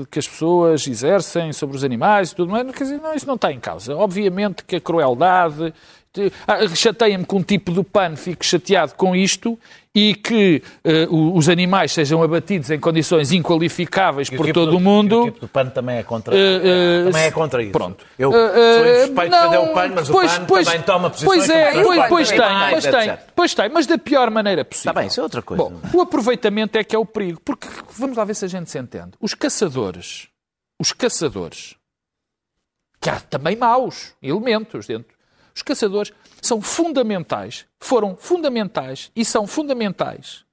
que 0.10 0.20
as 0.20 0.28
pessoas 0.28 0.88
exercem 0.88 1.52
sobre 1.52 1.76
os 1.76 1.84
animais 1.84 2.32
e 2.32 2.36
tudo 2.36 2.52
mais. 2.52 2.66
Quer 2.72 2.84
dizer, 2.86 3.02
não, 3.02 3.14
isso 3.14 3.28
não 3.28 3.36
está 3.36 3.52
em 3.52 3.60
causa. 3.60 3.94
Obviamente 3.96 4.64
que 4.64 4.78
a 4.78 4.82
crueldade. 4.82 5.74
Ah, 6.48 6.68
Chateia-me 6.76 7.26
que 7.26 7.36
um 7.36 7.42
tipo 7.44 7.72
do 7.72 7.84
PAN 7.84 8.16
fique 8.16 8.46
chateado 8.46 8.94
com 8.96 9.16
isto 9.16 9.58
e 9.96 10.14
que 10.14 10.62
o- 11.10 11.36
os 11.36 11.50
animais 11.50 11.92
sejam 11.92 12.22
abatidos 12.22 12.70
em 12.70 12.80
condições 12.80 13.32
inqualificáveis 13.32 14.30
por 14.30 14.52
todo 14.54 14.78
o 14.78 14.80
mundo. 14.80 15.22
O 15.24 15.26
tipo 15.26 15.40
do 15.40 15.48
pano 15.48 15.72
também 15.72 15.98
é 15.98 16.04
contra, 16.04 16.36
Eh, 16.36 16.40
eh, 16.40 17.04
também 17.06 17.24
é 17.24 17.32
contra 17.32 17.64
isso. 17.64 17.72
pronto. 17.72 18.06
Eu 18.20 18.32
sou 18.32 18.40
eh, 18.40 19.04
insuspeito 19.06 19.32
de 19.50 19.58
o 19.58 19.74
pano, 19.74 19.96
mas 19.96 20.10
pois- 20.10 20.32
o 20.32 20.36
pano 20.36 20.46
pois- 20.48 20.66
também 20.68 20.82
toma 20.84 21.10
posições 21.10 21.38
Pois 21.48 21.50
é, 21.50 21.72
pois, 21.72 21.88
panos 21.88 22.08
pois 22.10 22.28
e 22.28 22.32
tem, 22.32 22.40
mais, 22.40 22.72
pois 22.72 22.86
tem, 22.96 23.10
etc. 23.10 23.30
pois 23.36 23.56
tem, 23.56 23.70
mas 23.70 23.88
da 23.88 23.98
pior 23.98 24.30
maneira 24.30 24.64
possível. 24.64 24.92
Está 24.92 25.00
bem, 25.02 25.08
isso 25.08 25.20
é 25.20 25.24
outra 25.24 25.42
coisa. 25.42 25.64
Bom, 25.64 25.74
o 25.94 26.02
aproveitamento 26.02 26.78
é 26.78 26.84
que 26.84 26.96
é 26.96 27.00
o 27.00 27.06
perigo, 27.06 27.42
porque 27.44 27.68
vamos 27.98 28.16
lá 28.18 28.24
ver 28.24 28.36
se 28.36 28.46
a 28.46 28.48
gente 28.48 28.70
se 28.70 28.78
entende. 28.78 29.12
Os 29.20 29.34
caçadores, 29.34 30.28
os 30.80 30.92
caçadores, 30.92 31.76
que 33.02 33.10
há 33.10 33.20
também 33.20 33.56
maus 33.56 34.14
elementos 34.22 34.86
dentro. 34.86 35.17
Os 35.58 35.64
caçadores 35.64 36.14
são 36.40 36.62
fundamentais, 36.62 37.66
foram 37.80 38.16
fundamentais 38.16 39.12
e 39.16 39.26
são 39.26 39.48
fundamentais 39.48 40.46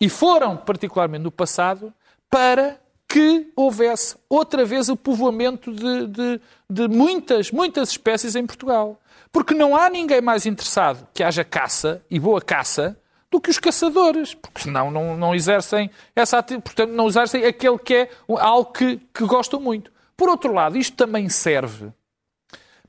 e 0.00 0.08
foram, 0.08 0.56
particularmente 0.56 1.22
no 1.22 1.30
passado, 1.30 1.94
para 2.28 2.76
que 3.08 3.52
houvesse 3.54 4.16
outra 4.28 4.64
vez 4.64 4.88
o 4.88 4.96
povoamento 4.96 5.72
de, 5.72 6.06
de- 6.08 6.40
de 6.68 6.88
muitas, 6.88 7.52
muitas 7.52 7.90
espécies 7.90 8.34
em 8.34 8.44
Portugal. 8.44 9.00
Porque 9.30 9.54
não 9.54 9.76
há 9.76 9.88
ninguém 9.88 10.20
mais 10.20 10.44
interessado 10.44 11.06
que 11.14 11.22
haja 11.22 11.44
caça 11.44 12.02
e 12.10 12.18
boa 12.18 12.42
caça 12.42 13.00
do 13.30 13.40
que 13.40 13.50
os 13.50 13.60
caçadores, 13.60 14.34
porque 14.34 14.62
senão 14.62 14.90
não, 14.90 15.16
não 15.16 15.36
exercem 15.36 15.88
essa 16.16 16.42
portanto 16.42 16.90
não 16.90 17.06
exercem 17.06 17.44
aquele 17.44 17.78
que 17.78 17.94
é 17.94 18.10
algo 18.40 18.72
que, 18.72 18.96
que 19.14 19.24
gostam 19.24 19.60
muito. 19.60 19.92
Por 20.16 20.28
outro 20.28 20.52
lado, 20.52 20.76
isto 20.76 20.96
também 20.96 21.28
serve 21.28 21.92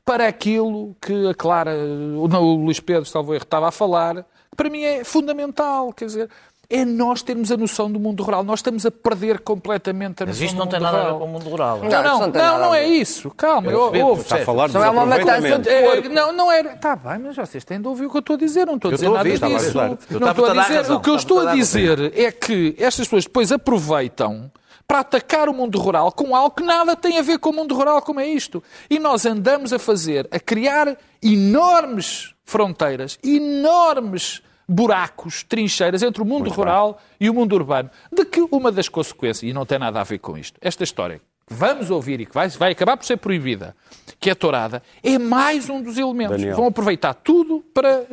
para 0.10 0.28
aquilo 0.28 0.95
que 0.99 1.28
a 1.28 1.36
Clara, 1.36 1.72
o 1.72 2.28
não, 2.28 2.43
o 2.43 2.55
Luís 2.66 2.80
Pedro, 2.80 3.05
salvo 3.05 3.32
erro, 3.32 3.43
estava 3.43 3.68
a 3.68 3.72
falar, 3.72 4.24
que 4.24 4.55
para 4.57 4.68
mim 4.68 4.82
é 4.82 5.03
fundamental. 5.03 5.93
Quer 5.93 6.05
dizer, 6.05 6.30
é 6.72 6.86
nós 6.86 7.24
termos 7.24 7.51
a 7.51 7.57
noção 7.57 7.91
do 7.91 7.99
mundo 7.99 8.22
rural. 8.22 8.43
Nós 8.43 8.59
estamos 8.59 8.86
a 8.86 8.91
perder 8.91 9.39
completamente 9.39 10.22
a 10.22 10.26
Mas 10.28 10.39
noção 10.39 10.45
isto 10.45 10.55
do 10.55 10.59
não 10.59 10.65
mundo 10.65 10.72
tem 10.72 10.80
nada 10.80 10.97
a 10.97 10.99
ver 11.01 11.05
rural. 11.07 11.20
com 11.20 11.26
o 11.26 11.28
mundo 11.30 11.49
rural. 11.49 11.78
Não, 11.80 11.89
Não, 11.89 12.03
não, 12.03 12.20
não 12.20 12.28
não, 12.32 12.59
não 12.59 12.76
é 12.76 12.88
isso. 12.88 13.32
Calma, 13.32 13.72
eu, 13.72 13.80
ouve. 14.05 14.22
Está 14.22 14.36
a 14.36 14.45
falar 14.45 14.70
Não 14.70 14.84
é 14.84 14.89
uma 14.89 15.05
matança 15.05 15.57
de 15.59 15.70
É, 15.70 16.07
Não, 16.09 16.32
não 16.32 16.51
era. 16.51 16.74
Está 16.74 16.95
bem, 16.95 17.17
mas 17.20 17.36
vocês 17.36 17.65
têm 17.65 17.82
de 17.82 17.88
ouvir 17.88 18.05
o 18.05 18.09
que 18.11 18.17
eu 18.17 18.20
estou 18.20 18.36
a 18.36 18.38
dizer. 18.38 18.67
Não 18.67 18.76
estou 18.76 18.89
a 18.89 18.93
Eu 18.93 18.97
dizer 18.97 19.07
nada 19.09 19.17
ouvir, 19.17 19.39
disso. 19.39 19.78
Eu 20.11 20.20
Não 20.20 20.30
estou 20.30 20.45
a 20.45 20.49
dizer. 20.53 20.74
razão, 20.76 20.97
O 20.97 21.01
que 21.01 21.09
eu 21.09 21.15
estou 21.15 21.39
a 21.47 21.55
dizer 21.55 22.13
é 22.15 22.32
que 22.32 22.76
estas 22.78 23.07
pessoas 23.07 23.24
depois 23.26 23.51
aproveitam 23.51 24.51
para 24.88 24.99
atacar 24.99 25.49
o 25.49 25.53
mundo 25.53 25.80
rural 25.80 26.11
com 26.11 26.36
algo 26.36 26.55
que 26.55 26.63
nada 26.63 26.95
tem 26.95 27.17
a 27.20 27.22
ver 27.22 27.38
com 27.39 27.49
o 27.49 27.53
mundo 27.53 27.76
rural 27.76 28.01
como 28.01 28.20
é 28.20 28.28
isto. 28.28 28.63
E 28.89 28.97
nós 28.99 29.26
andamos 29.26 29.72
a 29.74 29.80
fazer, 29.80 30.28
a 30.32 30.39
criar 30.39 30.95
enormes 31.22 32.34
fronteiras, 32.43 33.17
enormes 33.24 34.41
buracos, 34.70 35.43
trincheiras 35.43 36.03
entre 36.03 36.22
o 36.22 36.26
mundo 36.26 36.49
rural 36.49 37.01
e 37.20 37.30
o 37.30 37.34
mundo 37.34 37.53
urbano. 37.55 37.89
De 38.11 38.24
que 38.24 38.47
uma 38.51 38.72
das 38.72 38.88
consequências, 38.88 39.49
e 39.49 39.51
não 39.51 39.65
tem 39.65 39.80
nada 39.80 39.99
a 39.99 40.03
ver 40.03 40.20
com 40.20 40.38
isto, 40.38 40.57
esta 40.61 40.84
história 40.84 41.20
que 41.49 41.53
vamos 41.53 41.89
ouvir 41.91 42.21
e 42.21 42.25
que 42.25 42.33
vai, 42.33 42.47
vai 42.49 42.71
acabar 42.71 42.95
por 42.95 43.05
ser 43.05 43.17
proibida, 43.17 43.75
que 44.19 44.29
é 44.29 44.35
tourada, 44.35 44.81
é 45.03 45.17
mais 45.17 45.69
um 45.69 45.81
dos 45.81 45.97
elementos. 45.97 46.37
Daniel. 46.37 46.55
Vão 46.55 46.67
aproveitar 46.67 47.13
tudo 47.15 47.63
para 47.73 48.03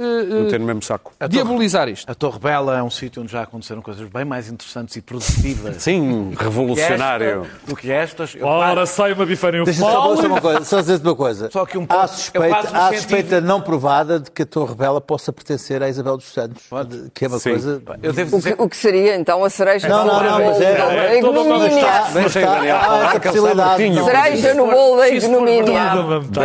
mesmo 0.58 0.82
saco. 0.82 1.12
diabolizar 1.28 1.88
isto. 1.88 2.10
A 2.10 2.14
Torre 2.14 2.38
Bela 2.38 2.78
é 2.78 2.82
um 2.82 2.90
sítio 2.90 3.22
onde 3.22 3.30
já 3.32 3.42
aconteceram 3.42 3.82
coisas 3.82 4.08
bem 4.08 4.24
mais 4.24 4.48
interessantes 4.50 4.96
e 4.96 5.02
produtivas. 5.02 5.76
Sim, 5.82 6.30
do 6.30 6.36
que 6.36 6.44
revolucionário. 6.44 7.46
Do 7.66 7.76
que 7.76 7.90
estas. 7.90 8.36
Ora, 8.40 8.86
sai 8.86 9.12
uma 9.12 9.26
bifarinha 9.26 9.64
Deixa-me 9.64 9.90
só 9.90 10.14
dizer 10.14 10.26
uma 10.28 10.40
coisa, 10.40 10.64
só 10.64 10.80
dizer 10.80 11.00
uma 11.02 11.14
coisa. 11.14 11.50
Só 11.50 11.66
que 11.66 11.76
um 11.78 11.84
ponto- 11.86 11.98
há 12.00 12.06
suspeita, 12.08 12.56
há 12.72 12.92
suspeita 12.94 13.40
não 13.40 13.60
provada 13.60 14.18
de 14.20 14.30
que 14.30 14.42
a 14.42 14.46
Torre 14.46 14.74
Bela 14.74 15.00
possa 15.00 15.32
pertencer 15.32 15.82
à 15.82 15.88
Isabel 15.88 16.16
dos 16.16 16.26
Santos. 16.32 16.62
De- 16.88 17.10
Que 17.10 17.24
é 17.24 17.28
uma 17.28 17.38
Sim. 17.38 17.50
coisa. 17.50 17.82
Eu 18.02 18.12
devo 18.12 18.36
O 18.36 18.40
que, 18.40 18.44
dizer 18.50 18.56
o 18.62 18.68
que 18.68 18.76
seria 18.76 19.16
então 19.16 19.44
a 19.44 19.50
cereja 19.50 19.88
Não, 19.88 20.06
não, 20.06 20.22
não, 20.22 20.44
mas 20.46 20.60
é- 20.60 21.06
é 21.14 21.18
ignomínia. 21.18 21.86
Mas 22.12 22.14
Deixa 22.14 22.38
aí, 22.38 22.44
está- 22.44 22.54
Daniel, 22.56 22.76
há 22.76 22.80
falar, 22.84 23.20
certinho. 23.76 24.04
Cereja 24.04 24.54
no 24.54 24.66
bolo 24.70 24.96
da 24.96 25.08
ignomínia. 25.08 25.62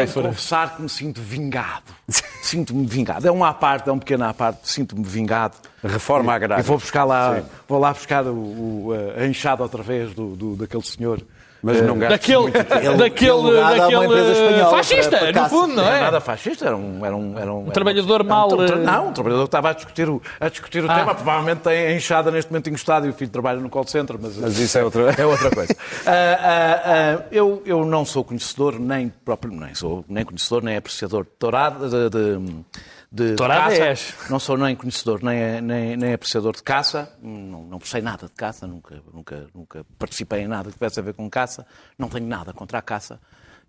que 0.08 0.14
confessar 0.30 0.76
que 0.76 0.82
me 0.82 0.90
sinto 0.90 1.22
vingado. 1.22 1.84
Sinto-me 2.42 2.86
vingado. 2.86 3.28
É 3.28 3.32
uma 3.32 3.50
à 3.50 3.54
parte, 3.54 3.88
é 3.90 3.92
um 3.94 4.00
pequeno 4.00 4.26
à 4.26 4.34
parte, 4.34 4.60
sinto-me 4.70 5.04
vingado. 5.04 5.56
Reforma 5.84 6.34
agrária. 6.34 6.62
E 6.62 6.66
vou 6.66 6.78
buscar 6.78 7.04
lá, 7.06 7.42
vou 7.68 7.80
lá 7.80 7.94
buscar 7.94 8.26
o, 8.26 8.34
o- 8.34 8.90
a 9.18 9.26
enxada 9.26 9.64
outra 9.64 9.82
vez 9.84 10.14
do, 10.14 10.36
do- 10.36 10.56
daquele 10.56 10.84
senhor. 10.84 11.22
Mas 11.64 11.80
não 11.84 12.00
gastes 12.00 12.20
Daquele, 12.20 12.40
muito 12.42 12.54
tempo. 12.54 12.98
daquele, 12.98 13.62
daquele 13.62 14.32
espanhola 14.32 14.70
fascista, 14.78 15.18
para- 15.18 15.32
para 15.32 15.42
no 15.44 15.50
fundo, 15.50 15.76
não 15.76 15.84
é? 15.84 15.96
era 15.96 16.00
nada 16.06 16.20
fascista, 16.22 16.66
era 16.66 16.76
um, 16.76 17.06
era 17.06 17.16
um, 17.16 17.38
era 17.40 17.54
um, 17.54 17.62
era 17.64 17.72
trabalhador 17.72 18.16
era 18.16 18.24
mal, 18.24 18.52
Um, 18.54 18.66
tra- 18.66 18.76
eh, 18.76 18.80
não, 18.80 19.08
um 19.10 19.14
trabalhador 19.14 19.44
que 19.44 19.48
estava 19.48 19.70
a 19.70 19.74
discutir 19.74 20.10
o, 20.10 20.22
a 20.40 20.50
discutir 20.50 20.84
o 20.84 20.92
Ah. 20.92 20.96
tema. 20.96 21.14
Provavelmente 21.16 21.60
tem 21.60 21.88
a 21.88 21.92
enxada 21.96 22.32
neste 22.32 22.52
momento 22.52 22.68
encostado 22.70 23.06
e 23.06 23.10
o 23.10 23.14
filho 23.14 23.30
trabalha 23.30 23.60
no 23.60 23.70
call 23.70 23.86
center, 23.86 24.16
mas, 24.20 24.38
Mas 24.38 24.58
isso 24.58 24.78
é 24.78 24.84
outra- 24.84 25.12
é 25.18 25.26
outra 25.26 25.52
coisa. 25.52 25.76
Ah, 26.06 26.40
ah, 26.42 26.82
ah, 27.20 27.24
eu, 27.32 27.62
eu 27.66 27.86
não 27.86 28.04
sou 28.06 28.24
conhecedor, 28.24 28.80
nem 28.80 29.10
próprio, 29.24 29.52
nem 29.54 29.76
sou 29.76 30.04
nem 30.10 30.26
conhecedor, 30.26 30.64
nem 30.64 30.78
apreciador 30.78 31.24
de 31.26 31.30
tourada, 31.38 31.88
de, 31.88 32.10
de, 32.10 32.64
de 33.12 33.36
Tourada 33.36 33.70
caça. 33.72 33.84
és. 33.84 34.14
Não 34.30 34.40
sou 34.40 34.58
nem 34.58 34.76
conhecedor, 34.76 35.22
nem, 35.22 35.60
nem, 35.62 35.98
nem 35.98 36.14
apreciador 36.14 36.56
de 36.56 36.64
caça. 36.64 37.14
Não, 37.22 37.64
não 37.64 37.80
sei 37.82 38.02
nada 38.02 38.28
de 38.28 38.34
caça, 38.34 38.66
nunca, 38.66 39.02
nunca, 39.14 39.48
nunca 39.54 39.86
participei 40.00 40.42
em 40.44 40.48
nada 40.48 40.70
que 40.70 40.74
tivesse 40.76 41.00
a 41.00 41.04
ver 41.04 41.14
com 41.14 41.30
caça. 41.30 41.66
Não 41.98 42.08
tenho 42.08 42.26
nada 42.28 42.54
contra 42.54 42.78
a 42.78 42.82
caça. 42.82 43.20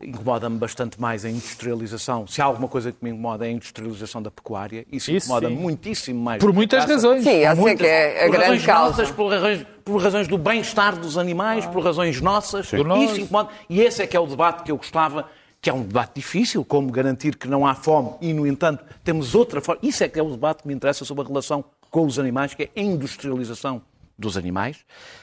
Incomoda-me 0.01 0.59
bastante 0.59 1.01
mais 1.01 1.24
a 1.24 1.30
industrialização. 1.30 2.26
Se 2.26 2.40
há 2.43 2.45
alguma 2.45 2.66
coisa 2.66 2.90
que 2.90 2.99
me 3.03 3.11
incomoda 3.11 3.47
é 3.47 3.51
a 3.51 3.53
industrialização 3.53 4.20
da 4.22 4.30
pecuária. 4.32 4.84
Isso, 4.90 5.11
Isso 5.12 5.26
incomoda 5.26 5.49
sim. 5.49 5.55
muitíssimo 5.57 6.20
mais. 6.20 6.40
Por 6.40 6.53
muitas 6.53 6.80
caça. 6.80 6.95
razões. 6.95 7.22
Sim, 7.22 7.43
essa 7.45 7.61
é 7.61 7.62
Muitas- 7.62 7.80
que 7.86 7.86
é 7.93 8.22
a 8.22 8.26
por 8.26 8.30
grande 8.32 8.45
razões 8.47 8.66
causa. 8.66 8.90
nossas, 8.90 9.11
por 9.12 9.28
razões, 9.30 9.66
por 9.84 10.03
razões 10.03 10.28
do 10.28 10.38
bem-estar 10.38 10.97
dos 10.97 11.16
animais, 11.18 11.66
por 11.66 11.84
razões 11.84 12.20
nossas. 12.20 12.66
Isso 12.72 13.20
incomoda. 13.20 13.51
E 13.68 13.80
esse 13.80 14.03
é 14.03 14.07
que 14.07 14.16
é 14.16 14.20
o 14.20 14.26
debate 14.26 14.64
que 14.64 14.72
eu 14.72 14.76
gostava, 14.76 15.28
que 15.62 15.70
é 15.70 15.72
um 15.72 15.84
debate 15.84 16.16
difícil, 16.16 16.64
como 16.64 16.90
garantir 16.90 17.36
que 17.36 17.46
não 17.46 17.64
há 17.64 17.72
fome 17.72 18.16
e, 18.20 18.34
no 18.34 18.44
entanto, 18.44 18.84
temos 19.04 19.32
outra 19.36 19.60
forma. 19.60 19.80
Isso 19.80 20.02
é 20.02 20.08
que 20.08 20.18
é 20.18 20.22
o 20.22 20.28
debate 20.32 20.62
que 20.62 20.68
me 20.68 20.74
interessa 20.74 21.04
sobre 21.04 21.22
a 21.22 21.26
relação 21.28 21.64
com 21.88 22.04
os 22.04 22.18
animais, 22.18 22.52
que 22.52 22.64
é 22.64 22.70
a 22.74 22.80
industrialização 22.80 23.80
dos 24.18 24.36
animais. 24.36 24.78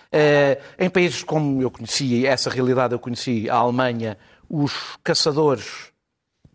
Eh, 0.09 0.57
em 0.79 0.89
países 0.89 1.23
como 1.23 1.61
eu 1.61 1.69
conheci, 1.69 2.25
essa 2.25 2.49
realidade 2.49 2.93
eu 2.93 2.99
conheci, 2.99 3.49
a 3.49 3.55
Alemanha, 3.55 4.17
os 4.49 4.97
caçadores 5.03 5.91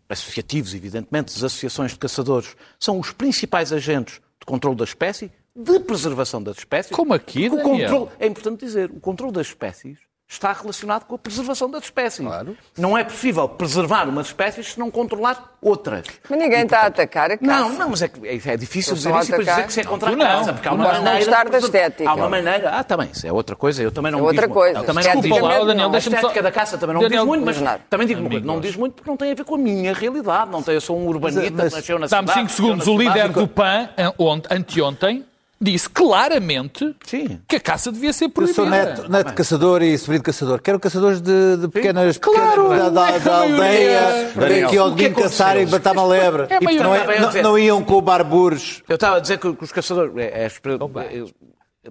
associativos, 0.09 0.73
evidentemente, 0.73 1.35
as 1.35 1.43
associações 1.43 1.91
de 1.91 1.99
caçadores, 1.99 2.57
são 2.79 2.99
os 2.99 3.11
principais 3.11 3.71
agentes 3.71 4.15
de 4.39 4.45
controle 4.47 4.77
da 4.77 4.83
espécie, 4.83 5.31
de 5.55 5.79
preservação 5.79 6.41
das 6.41 6.57
espécies. 6.57 6.91
Como 6.91 7.13
aqui, 7.13 7.49
o 7.49 7.61
controle, 7.61 8.09
é 8.19 8.25
importante 8.25 8.65
dizer, 8.65 8.89
o 8.89 8.99
controle 8.99 9.31
das 9.31 9.47
espécies 9.47 9.99
está 10.35 10.53
relacionado 10.53 11.05
com 11.05 11.15
a 11.15 11.17
preservação 11.17 11.69
das 11.69 11.83
espécies. 11.83 12.25
Claro. 12.25 12.55
Não 12.77 12.97
é 12.97 13.03
possível 13.03 13.47
preservar 13.49 14.07
umas 14.07 14.27
espécies 14.27 14.73
se 14.73 14.79
não 14.79 14.89
controlar 14.91 15.55
outras. 15.61 16.05
Mas 16.29 16.37
ninguém 16.39 16.63
está 16.63 16.81
a 16.81 16.85
atacar 16.87 17.31
a 17.31 17.37
caça. 17.37 17.45
Não, 17.45 17.69
não, 17.73 17.89
mas 17.89 18.01
é, 18.01 18.07
que 18.07 18.27
é, 18.27 18.53
é 18.53 18.57
difícil 18.57 18.93
Eles 18.93 19.03
dizer 19.03 19.09
isso 19.15 19.27
e 19.27 19.31
depois 19.31 19.47
dizer 19.47 19.65
que 19.67 19.73
se 19.73 19.81
é 19.81 19.83
contra 19.83 20.09
a 20.09 20.15
não. 20.15 20.25
caça. 20.25 20.53
Porque 20.53 20.67
há 20.67 20.71
uma 20.73 20.83
não. 20.83 20.93
Não 20.93 21.01
maneira. 21.03 21.25
gostar 21.25 21.49
da 21.49 21.57
estética. 21.57 22.09
Há 22.09 22.13
uma 22.13 22.29
maneira. 22.29 22.69
Ah, 22.71 22.83
também, 22.83 23.09
isso 23.11 23.25
é 23.25 23.31
outra 23.31 23.55
coisa. 23.55 23.81
Eu 23.81 23.91
também 23.91 24.11
não 24.11 24.19
É 24.19 24.21
diz 24.21 24.27
outra 24.29 24.41
muito. 24.47 24.53
coisa. 24.53 24.79
Eu 24.79 24.83
também 24.83 25.03
não 25.03 25.21
digo 25.21 25.25
Esteticamente, 25.25 25.41
muito. 25.41 25.41
Desculpa 25.41 25.59
lá, 25.59 25.65
Daniel, 25.73 25.89
não. 25.89 25.95
A 25.95 25.97
estética 25.97 26.43
da 26.43 26.51
caça 26.51 26.77
também 26.77 26.93
não 26.93 27.01
Daniel, 27.01 27.21
diz 27.21 27.27
muito, 27.27 27.45
mas 27.45 27.61
nada. 27.61 27.81
também 27.89 28.07
digo 28.07 28.19
uma 28.21 28.29
coisa. 28.29 28.45
Não 28.45 28.59
diz 28.59 28.75
muito 28.75 28.93
porque 28.93 29.09
não 29.09 29.17
tem 29.17 29.31
a 29.31 29.35
ver 29.35 29.43
com 29.43 29.55
a 29.55 29.57
minha 29.57 29.93
realidade. 29.93 30.51
Não 30.51 30.61
tem, 30.61 30.73
eu 30.75 30.81
sou 30.81 30.97
um 30.99 31.07
urbanita 31.07 31.51
Mas- 31.55 31.69
que 31.73 31.75
nasceu 31.79 31.99
na 31.99 32.07
Dá-me 32.07 32.27
cidade. 32.27 32.47
5 32.51 32.55
segundos. 32.61 32.87
O 32.87 32.97
líder 32.97 33.29
do 33.29 33.47
PAN, 33.47 33.89
an- 33.97 34.13
ont- 34.19 34.47
anteontem, 34.51 35.25
disse 35.59 35.89
claramente 35.89 36.95
Sim. 37.05 37.39
que 37.47 37.55
a 37.55 37.59
caça 37.59 37.91
devia 37.91 38.11
ser 38.13 38.25
Eu 38.25 38.29
proibida. 38.29 38.55
sou 38.55 38.69
neto, 38.69 39.09
neto 39.09 39.27
de 39.27 39.33
caçador 39.33 39.81
e 39.81 39.97
sobrinho 39.97 40.19
de 40.19 40.25
caçador. 40.25 40.61
Quero 40.61 40.79
caçadores 40.79 41.21
de, 41.21 41.57
de 41.57 41.67
pequenas, 41.69 42.17
Claro, 42.17 42.63
pequenas 42.69 42.91
da, 42.93 43.05
da, 43.05 43.09
é 43.11 43.15
a 43.15 43.19
da 43.19 43.37
aldeia, 43.37 44.31
maioria. 44.35 44.67
que 44.67 44.75
iam 44.75 44.83
ao 44.85 44.91
domingo 44.91 45.21
caçar 45.21 45.57
e 45.59 45.65
matar 45.65 45.93
uma 45.93 46.05
lebre. 46.05 46.43
É 46.49 46.57
E 46.61 46.77
não, 46.77 46.93
eu 46.95 47.01
a 47.01 47.19
não, 47.33 47.41
não 47.43 47.59
iam 47.59 47.83
com 47.83 48.01
barburos. 48.01 48.83
Eu 48.87 48.95
estava 48.95 49.17
a 49.17 49.19
dizer 49.19 49.37
que, 49.39 49.53
que 49.53 49.63
os 49.63 49.71
caçadores. 49.71 50.11
É, 50.17 50.23
é, 50.23 50.43
é- 50.43 50.45
é 50.45 51.25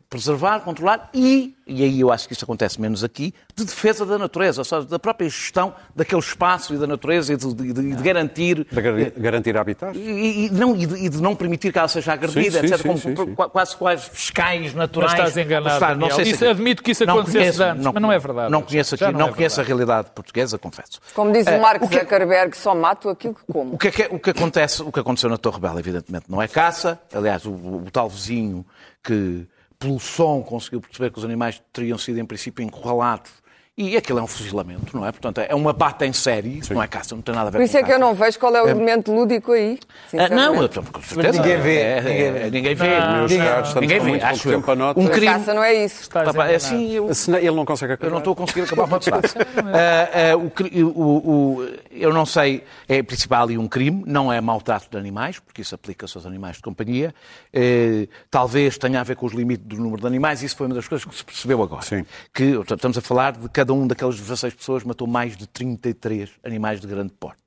preservar, 0.08 0.60
controlar 0.60 1.08
e, 1.14 1.54
e 1.66 1.82
aí 1.84 2.00
eu 2.00 2.10
acho 2.12 2.26
que 2.26 2.34
isso 2.34 2.44
acontece 2.44 2.80
menos 2.80 3.04
aqui, 3.04 3.32
de 3.54 3.64
defesa 3.64 4.04
da 4.04 4.18
natureza, 4.18 4.60
ou 4.60 4.64
seja, 4.64 4.84
da 4.86 4.98
própria 4.98 5.28
gestão 5.28 5.74
daquele 5.94 6.20
espaço 6.20 6.74
e 6.74 6.78
da 6.78 6.86
natureza 6.86 7.32
e 7.32 7.36
de, 7.36 7.54
de- 7.54 7.72
de 7.72 8.02
garantir. 8.02 8.64
Para 8.66 8.82
gar- 8.82 9.10
garantir 9.16 9.56
habitat. 9.56 9.96
E, 9.96 10.46
e 10.46 10.50
não, 10.50 10.74
e, 10.76 10.86
de, 10.86 10.94
e 11.06 11.08
de 11.08 11.22
não 11.22 11.34
permitir 11.36 11.72
que 11.72 11.78
ela 11.78 11.88
seja 11.88 12.12
agredida, 12.12 12.60
Sim, 12.60 12.66
etc. 12.66 12.76
sim, 12.78 12.82
como 12.88 12.98
sim, 12.98 13.14
sim. 13.16 13.34
qua- 13.34 13.48
quase 13.48 13.76
quase 13.76 14.10
fiscais 14.10 14.62
Mas 14.66 14.74
naturais. 14.74 15.12
estás 15.12 15.36
enganado. 15.36 15.74
Está, 15.74 15.94
não 15.94 16.10
sei 16.10 16.24
se 16.24 16.30
Isso- 16.32 16.44
aqui- 16.44 16.50
admito 16.52 16.82
que 16.82 16.90
isso 16.90 17.04
não 17.06 17.14
acontecesse 17.20 17.58
conheço, 17.58 17.62
antes, 17.62 17.84
mas 17.92 18.02
não 18.02 18.12
é 18.12 18.18
verdade. 18.18 18.50
Não 18.52 18.62
conheço 18.62 18.94
aqui, 18.94 19.04
não 19.04 19.12
não, 19.12 19.28
é 19.28 19.32
conheço 19.32 19.60
a 19.60 19.64
realidade 19.64 20.10
portuguesa, 20.14 20.58
confesso. 20.58 21.00
Como 21.14 21.32
diz 21.32 21.46
Eh, 21.46 21.56
o 21.56 21.62
Mark 21.62 21.82
o 21.82 21.88
que- 21.88 21.98
Zuckerberg, 22.00 22.56
só 22.56 22.74
mato 22.74 23.08
aquilo 23.08 23.34
que 23.34 23.44
como. 23.52 23.74
o 23.74 23.78
que, 23.78 23.88
é 23.88 23.90
que, 23.90 24.02
é- 24.02 24.08
o 24.10 24.18
que 24.18 24.30
acontece, 24.30 24.82
o 24.82 24.90
que 24.92 25.00
aconteceu 25.00 25.30
na 25.30 25.36
Torre 25.38 25.60
Bela, 25.60 25.78
evidentemente, 25.80 26.26
não 26.28 26.42
é 26.42 26.48
caça. 26.48 26.98
Aliás, 27.12 27.44
o, 27.44 27.50
o 27.52 27.86
tal 27.92 28.08
vizinho 28.08 28.64
que, 29.02 29.46
pelo 29.78 29.98
som, 30.00 30.42
conseguiu 30.42 30.80
perceber 30.80 31.10
que 31.10 31.18
os 31.18 31.24
animais 31.24 31.62
teriam 31.72 31.98
sido, 31.98 32.18
em 32.18 32.24
princípio, 32.24 32.64
encurralados. 32.64 33.43
E 33.76 33.96
aquilo 33.96 34.20
é 34.20 34.22
um 34.22 34.26
fuzilamento, 34.28 34.96
não 34.96 35.04
é? 35.04 35.10
Portanto, 35.10 35.38
é 35.38 35.52
uma 35.52 35.72
bata 35.72 36.06
em 36.06 36.12
série. 36.12 36.58
Isso 36.58 36.72
não 36.72 36.80
é 36.80 36.86
caça, 36.86 37.12
não 37.16 37.22
tem 37.22 37.34
nada 37.34 37.48
a 37.48 37.50
ver 37.50 37.58
Por 37.58 37.62
com 37.62 37.64
isso 37.64 37.76
é 37.76 37.82
que 37.82 37.90
eu 37.90 37.98
caça. 37.98 38.06
não 38.06 38.14
vejo 38.14 38.38
qual 38.38 38.54
é 38.54 38.62
o 38.62 38.68
elemento 38.68 39.12
lúdico 39.12 39.50
aí. 39.50 39.80
Ah, 40.16 40.28
não, 40.28 40.62
eu, 40.62 40.68
com 40.68 41.02
certeza. 41.02 41.42
ninguém 41.42 41.60
vê, 41.60 41.76
É, 41.78 42.00
ninguém 42.00 42.22
é, 42.26 42.30
vê. 42.30 42.50
ninguém 42.50 42.74
vê. 42.76 42.88
Meus 43.00 43.30
Ninguém- 43.32 43.46
caros, 43.48 43.68
estamos 43.70 43.88
ninguém 43.90 43.98
com 43.98 44.12
vê, 44.18 44.22
acho 44.24 44.48
eu. 44.48 44.52
tempo 44.60 44.70
a 44.70 44.76
nota. 44.76 45.00
Um 45.00 45.08
crime. 45.08 45.26
caça 45.26 45.52
não 45.54 45.64
é 45.64 45.74
isso. 45.74 46.02
Estás 46.02 46.24
Pá, 46.26 46.32
pá, 46.32 46.44
enganado. 46.44 46.54
assim, 46.54 46.92
eu, 46.92 47.10
Ele 47.36 47.50
não 47.50 47.64
consegue 47.64 47.94
acabar. 47.94 48.06
eu 48.06 48.10
não 48.12 48.18
estou 48.18 48.32
a 48.32 48.36
conseguir 48.36 48.60
acabar 48.62 48.84
uma 48.84 49.00
frase. 49.00 49.34
Ah, 49.74 50.32
ah, 50.32 50.36
o 50.36 50.52
o- 50.84 51.30
o- 51.60 51.68
eu 51.90 52.12
não 52.12 52.24
sei, 52.24 52.62
é 52.88 53.02
principal 53.02 53.42
ali 53.42 53.58
um 53.58 53.66
crime, 53.66 54.04
não 54.06 54.32
é 54.32 54.40
maltrato 54.40 54.86
de 54.88 54.96
animais, 54.96 55.40
porque 55.40 55.62
isso 55.62 55.74
aplica-se 55.74 56.16
aos 56.16 56.24
animais 56.26 56.56
de 56.56 56.62
companhia. 56.62 57.12
Eh, 57.52 58.06
talvez 58.30 58.78
tenha 58.78 59.00
a 59.00 59.02
ver 59.02 59.16
com 59.16 59.26
os 59.26 59.32
limites 59.32 59.66
do 59.66 59.76
número 59.76 60.00
de 60.00 60.06
animais, 60.06 60.44
isso 60.44 60.54
foi 60.56 60.66
uma 60.68 60.76
das 60.76 60.86
coisas 60.86 61.04
que 61.04 61.12
se 61.14 61.24
percebeu 61.24 61.60
agora. 61.60 61.82
Sim. 61.82 62.04
Que 62.32 62.52
portanto, 62.54 62.78
estamos 62.78 62.98
a 62.98 63.00
falar 63.00 63.32
de 63.32 63.48
cada 63.48 63.63
um 63.72 63.86
daquelas 63.86 64.18
16 64.18 64.54
pessoas 64.54 64.84
matou 64.84 65.06
mais 65.06 65.36
de 65.36 65.46
33 65.46 66.30
animais 66.44 66.80
de 66.80 66.86
grande 66.86 67.12
porte. 67.12 67.40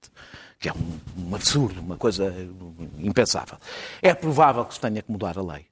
Que 0.59 0.69
é 0.69 0.73
um, 0.73 1.29
um 1.29 1.35
absurdo, 1.35 1.79
uma 1.79 1.97
coisa 1.97 2.33
impensável. 2.97 3.57
É 4.01 4.13
provável 4.13 4.65
que 4.65 4.73
se 4.73 4.79
tenha 4.79 5.01
que 5.01 5.11
mudar 5.11 5.37
a 5.37 5.41
lei. 5.41 5.65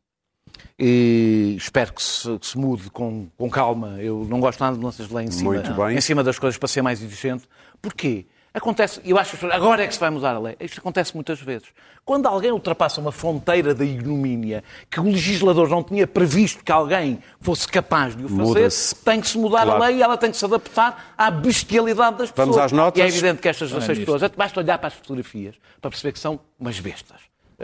E 0.78 1.56
espero 1.58 1.94
que 1.94 2.04
se, 2.04 2.38
que 2.38 2.46
se 2.46 2.58
mude 2.58 2.90
com, 2.92 3.28
com 3.38 3.50
calma. 3.50 4.00
Eu 4.00 4.26
não 4.30 4.40
gosto 4.40 4.60
nada 4.60 4.74
de 4.76 4.80
mudanças 4.82 5.08
de 5.08 5.14
lei 5.14 5.26
em 5.26 5.32
cima, 5.32 5.92
em 5.92 6.02
cima 6.02 6.24
das 6.24 6.38
coisas 6.38 6.58
para 6.58 6.68
ser 6.68 6.82
mais 6.82 7.02
exigente. 7.02 7.48
Porquê? 7.82 8.28
Acontece, 8.56 9.02
eu 9.04 9.18
acho 9.20 9.36
que 9.36 9.46
agora 9.48 9.84
é 9.84 9.88
que 9.88 9.94
se 9.94 10.00
vai 10.00 10.10
mudar 10.10 10.34
a 10.34 10.40
lei. 10.40 10.56
Isto 10.62 10.80
acontece 10.80 11.14
muitas 11.14 11.42
vezes. 11.42 11.68
Quando 12.06 12.26
alguém 12.26 12.52
ultrapassa 12.52 13.02
uma 13.02 13.12
fronteira 13.12 13.74
da 13.76 13.84
ignomínia 13.84 14.64
que 14.90 14.98
o 15.00 15.04
legislador 15.04 15.68
não 15.68 15.84
tinha 15.84 16.08
previsto 16.08 16.64
que 16.64 16.72
alguém 16.72 17.20
fosse 17.42 17.68
capaz 17.68 18.16
de 18.16 18.24
o 18.24 18.30
fazer, 18.30 18.72
tem 19.04 19.20
que 19.20 19.28
se 19.28 19.38
mudar 19.38 19.64
Claro. 19.66 19.84
a 19.84 19.88
lei 19.88 19.98
e 19.98 20.02
ela 20.02 20.16
tem 20.16 20.32
que 20.32 20.38
se 20.38 20.46
adaptar 20.46 21.14
à 21.18 21.30
bestialidade 21.30 22.18
das 22.18 22.32
pessoas. 22.32 22.48
Vamos 22.48 22.58
às 22.58 22.72
notas. 22.72 22.98
E 22.98 23.02
é 23.02 23.08
evidente 23.08 23.42
que 23.42 23.50
estas 23.50 23.70
16 23.70 23.98
nisto. 24.00 24.12
pessoas, 24.14 24.32
basta 24.38 24.60
olhar 24.62 24.78
para 24.78 24.88
as 24.88 24.94
fotografias 24.94 25.56
para 25.82 25.90
perceber 25.92 26.14
que 26.14 26.20
são 26.20 26.40
umas 26.58 26.80
bestas. 26.80 27.18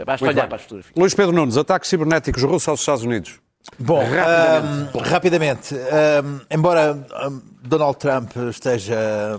Basta 0.04 0.24
Muito 0.24 0.36
olhar 0.36 0.42
bem. 0.42 0.48
para 0.50 0.56
as 0.56 0.62
fotografias. 0.62 0.94
Luís 0.96 1.14
Pedro 1.14 1.32
Nunes, 1.34 1.56
ataques 1.56 1.88
cibernéticos 1.88 2.42
russos 2.42 2.68
aos 2.68 2.80
Estados 2.80 3.02
Unidos. 3.02 3.40
Bom, 3.78 4.02
rapidamente, 4.04 4.96
um, 4.96 5.00
rapidamente 5.00 5.74
um, 5.74 6.40
embora 6.50 6.94
um, 7.28 7.40
Donald 7.62 7.96
Trump 7.96 8.32
esteja 8.50 9.38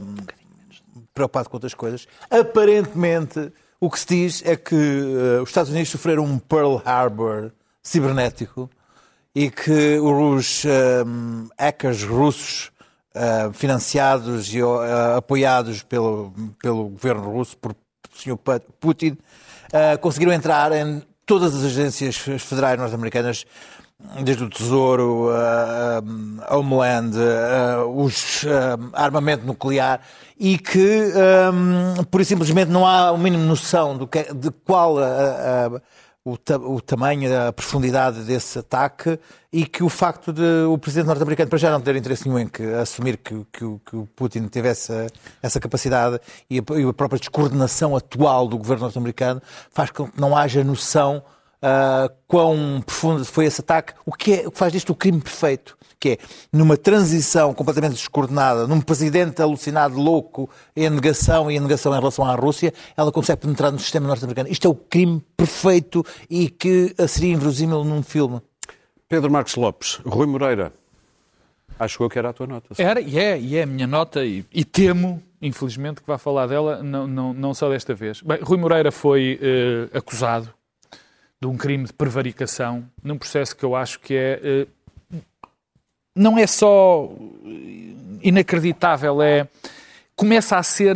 preocupado 1.13 1.49
com 1.49 1.57
outras 1.57 1.73
coisas, 1.73 2.07
aparentemente 2.29 3.51
o 3.79 3.89
que 3.89 3.99
se 3.99 4.07
diz 4.07 4.41
é 4.45 4.55
que 4.55 4.73
uh, 4.73 5.43
os 5.43 5.49
Estados 5.49 5.69
Unidos 5.69 5.89
sofreram 5.89 6.23
um 6.23 6.39
Pearl 6.39 6.77
Harbor 6.85 7.51
cibernético 7.81 8.69
e 9.35 9.49
que 9.49 9.99
os 9.99 10.63
hackers 11.59 12.03
russos 12.03 12.71
uh, 13.13 13.51
financiados 13.51 14.53
e 14.53 14.63
uh, 14.63 15.17
apoiados 15.17 15.83
pelo, 15.83 16.33
pelo 16.61 16.89
governo 16.89 17.29
russo, 17.29 17.57
por 17.57 17.75
Sr. 18.15 18.37
Putin, 18.79 19.17
conseguiram 19.99 20.31
entrar 20.31 20.71
em 20.71 21.01
todas 21.25 21.53
as 21.53 21.63
agências 21.63 22.15
federais 22.15 22.77
norte-americanas 22.79 23.45
desde 24.23 24.43
o 24.43 24.49
Tesouro, 24.49 25.29
uh, 25.29 26.55
Homeland, 26.55 27.17
os, 27.95 28.45
armamento 28.93 29.45
nuclear, 29.45 30.01
e 30.39 30.57
que, 30.57 31.11
um, 31.53 32.03
por 32.05 32.23
simplesmente, 32.25 32.69
não 32.69 32.85
há 32.85 33.11
o 33.11 33.17
mínimo 33.17 33.43
noção 33.43 33.97
do 33.97 34.07
que, 34.07 34.33
de 34.33 34.51
qual 34.65 34.97
o, 36.25 36.37
ta 36.37 36.57
o, 36.57 36.79
tamanho, 36.79 37.47
a 37.47 37.51
profundidade 37.51 38.21
desse 38.23 38.59
ataque 38.59 39.19
e 39.51 39.65
que 39.65 39.83
o 39.83 39.89
facto 39.89 40.31
de 40.31 40.65
o 40.69 40.77
presidente 40.77 41.07
norte-americano 41.07 41.49
para 41.49 41.59
já 41.59 41.69
não 41.69 41.81
ter 41.81 41.95
interesse 41.95 42.27
nenhum 42.27 42.39
em 42.39 42.47
que, 42.47 42.63
assumir 42.75 43.17
que, 43.17 43.45
que, 43.51 43.79
que 43.85 43.95
o 43.95 44.07
Putin 44.15 44.47
tivesse 44.47 44.93
essa, 44.93 45.07
essa 45.41 45.59
capacidade 45.59 46.19
e 46.49 46.59
a, 46.59 46.79
e 46.79 46.83
a 46.87 46.93
própria 46.93 47.19
descoordenação 47.19 47.95
atual 47.95 48.47
do 48.47 48.57
governo 48.57 48.83
norte-americano 48.83 49.41
faz 49.69 49.91
com 49.91 50.07
que 50.07 50.19
não 50.19 50.35
haja 50.35 50.63
noção 50.63 51.23
uh, 51.63 52.13
quão 52.27 52.83
profundo 52.85 53.23
foi 53.23 53.45
esse 53.45 53.61
ataque, 53.61 53.93
o 54.05 54.11
que, 54.11 54.33
é, 54.33 54.47
o 54.47 54.51
que 54.51 54.57
faz 54.57 54.71
disto 54.71 54.89
o 54.91 54.95
crime 54.95 55.21
perfeito, 55.21 55.77
que 55.99 56.09
é 56.09 56.17
numa 56.51 56.75
transição 56.75 57.53
completamente 57.53 57.93
descoordenada, 57.93 58.67
num 58.67 58.81
presidente 58.81 59.41
alucinado, 59.41 59.97
louco, 59.97 60.49
em 60.75 60.89
negação 60.89 61.49
e 61.49 61.55
em 61.55 61.59
negação 61.59 61.93
em 61.93 61.99
relação 61.99 62.25
à 62.25 62.35
Rússia, 62.35 62.73
ela 62.97 63.11
consegue 63.11 63.41
penetrar 63.41 63.71
no 63.71 63.79
sistema 63.79 64.07
norte-americano. 64.07 64.49
Isto 64.49 64.67
é 64.67 64.69
o 64.69 64.75
crime 64.75 65.23
perfeito 65.37 66.05
e 66.29 66.49
que 66.49 66.93
seria 67.07 67.33
inverosímil 67.33 67.83
num 67.85 68.03
filme. 68.03 68.41
Pedro 69.07 69.31
Marcos 69.31 69.55
Lopes, 69.55 70.01
Rui 70.05 70.25
Moreira, 70.25 70.73
acho 71.79 72.09
que 72.09 72.19
era 72.19 72.29
a 72.29 72.33
tua 72.33 72.47
nota. 72.47 72.73
Era, 72.77 72.99
e 72.99 73.17
é, 73.17 73.39
e 73.39 73.55
é 73.55 73.63
a 73.63 73.65
minha 73.65 73.87
nota, 73.87 74.25
e, 74.25 74.43
e 74.51 74.65
temo, 74.65 75.21
infelizmente, 75.41 76.01
que 76.01 76.07
vá 76.07 76.17
falar 76.17 76.47
dela, 76.47 76.81
não, 76.81 77.07
não, 77.07 77.33
não 77.33 77.53
só 77.53 77.69
desta 77.69 77.93
vez. 77.93 78.21
Bem, 78.21 78.39
Rui 78.41 78.57
Moreira 78.57 78.91
foi 78.91 79.39
uh, 79.41 79.97
acusado 79.97 80.53
de 81.43 81.47
um 81.47 81.57
crime 81.57 81.83
de 81.83 81.91
prevaricação, 81.91 82.85
num 83.03 83.17
processo 83.17 83.55
que 83.55 83.63
eu 83.63 83.75
acho 83.75 83.99
que 83.99 84.15
é. 84.15 84.39
Eh, 84.41 84.67
não 86.15 86.37
é 86.37 86.47
só 86.47 87.11
inacreditável, 88.21 89.21
é. 89.21 89.47
Começa 90.15 90.57
a 90.57 90.63
ser. 90.63 90.95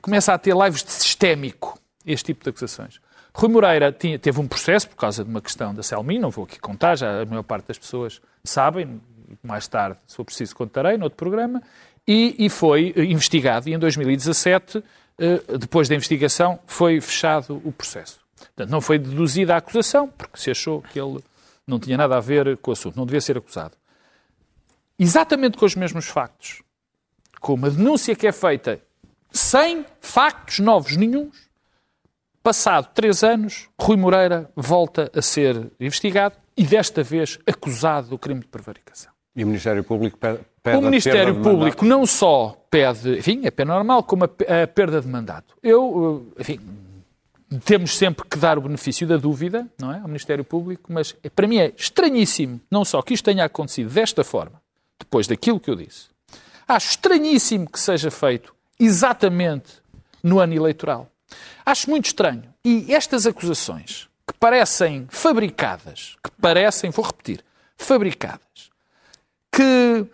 Começa 0.00 0.32
a 0.32 0.38
ter 0.38 0.56
lives 0.56 0.82
de 0.82 0.92
sistémico 0.92 1.78
este 2.06 2.26
tipo 2.26 2.42
de 2.42 2.50
acusações. 2.50 3.00
Rui 3.34 3.50
Moreira 3.50 3.92
tinha, 3.92 4.18
teve 4.18 4.40
um 4.40 4.48
processo 4.48 4.88
por 4.88 4.96
causa 4.96 5.22
de 5.22 5.28
uma 5.28 5.42
questão 5.42 5.74
da 5.74 5.82
Selmin, 5.82 6.18
não 6.18 6.30
vou 6.30 6.44
aqui 6.44 6.58
contar, 6.58 6.96
já 6.96 7.20
a 7.20 7.26
maior 7.26 7.42
parte 7.42 7.66
das 7.66 7.76
pessoas 7.76 8.22
sabem, 8.42 8.98
mais 9.42 9.68
tarde, 9.68 9.98
se 10.06 10.16
for 10.16 10.24
preciso, 10.24 10.56
contarei 10.56 10.96
noutro 10.96 11.16
programa, 11.16 11.62
e, 12.08 12.34
e 12.38 12.48
foi 12.48 12.94
investigado. 12.96 13.68
E 13.68 13.74
em 13.74 13.78
2017, 13.78 14.82
eh, 15.18 15.58
depois 15.58 15.86
da 15.88 15.94
investigação, 15.94 16.58
foi 16.66 16.98
fechado 17.00 17.60
o 17.62 17.72
processo. 17.72 18.25
Portanto, 18.36 18.70
não 18.70 18.80
foi 18.80 18.98
deduzida 18.98 19.54
a 19.54 19.58
acusação, 19.58 20.08
porque 20.08 20.38
se 20.38 20.50
achou 20.50 20.82
que 20.82 21.00
ele 21.00 21.18
não 21.66 21.78
tinha 21.78 21.96
nada 21.96 22.16
a 22.16 22.20
ver 22.20 22.56
com 22.58 22.70
o 22.70 22.72
assunto, 22.72 22.96
não 22.96 23.06
devia 23.06 23.20
ser 23.20 23.36
acusado. 23.36 23.76
Exatamente 24.98 25.58
com 25.58 25.66
os 25.66 25.74
mesmos 25.74 26.06
factos, 26.06 26.62
com 27.40 27.54
uma 27.54 27.70
denúncia 27.70 28.14
que 28.14 28.26
é 28.26 28.32
feita 28.32 28.80
sem 29.30 29.84
factos 30.00 30.60
novos 30.60 30.96
nenhums, 30.96 31.36
passado 32.42 32.88
três 32.94 33.22
anos, 33.22 33.68
Rui 33.78 33.96
Moreira 33.96 34.50
volta 34.54 35.10
a 35.14 35.20
ser 35.20 35.70
investigado 35.78 36.36
e 36.56 36.64
desta 36.64 37.02
vez 37.02 37.38
acusado 37.46 38.08
do 38.08 38.18
crime 38.18 38.40
de 38.40 38.46
prevaricação. 38.46 39.12
E 39.34 39.44
o 39.44 39.46
Ministério 39.46 39.84
Público 39.84 40.16
pede, 40.16 40.40
pede 40.62 40.78
O 40.78 40.82
Ministério 40.82 41.42
Público 41.42 41.84
não 41.84 42.06
só 42.06 42.56
pede, 42.70 43.18
enfim, 43.18 43.42
é 43.44 43.50
pena 43.50 43.74
normal, 43.74 44.02
como 44.02 44.24
a, 44.24 44.62
a 44.62 44.66
perda 44.66 45.00
de 45.00 45.06
mandato. 45.06 45.54
Eu, 45.62 46.32
enfim, 46.38 46.58
temos 47.64 47.96
sempre 47.96 48.26
que 48.28 48.38
dar 48.38 48.58
o 48.58 48.62
benefício 48.62 49.06
da 49.06 49.16
dúvida, 49.16 49.66
não 49.78 49.92
é, 49.92 49.98
ao 49.98 50.08
Ministério 50.08 50.44
Público, 50.44 50.92
mas 50.92 51.14
para 51.34 51.46
mim 51.46 51.58
é 51.58 51.72
estranhíssimo, 51.76 52.60
não 52.70 52.84
só 52.84 53.00
que 53.02 53.14
isto 53.14 53.24
tenha 53.24 53.44
acontecido 53.44 53.90
desta 53.90 54.24
forma, 54.24 54.60
depois 54.98 55.26
daquilo 55.26 55.60
que 55.60 55.70
eu 55.70 55.76
disse. 55.76 56.08
Acho 56.66 56.90
estranhíssimo 56.90 57.70
que 57.70 57.78
seja 57.78 58.10
feito 58.10 58.52
exatamente 58.78 59.80
no 60.22 60.40
ano 60.40 60.54
eleitoral. 60.54 61.08
Acho 61.64 61.88
muito 61.88 62.06
estranho. 62.06 62.44
E 62.64 62.92
estas 62.92 63.26
acusações, 63.26 64.08
que 64.26 64.34
parecem 64.34 65.06
fabricadas, 65.08 66.16
que 66.22 66.30
parecem, 66.40 66.90
vou 66.90 67.04
repetir, 67.04 67.44
fabricadas, 67.76 68.70
que 69.52 70.06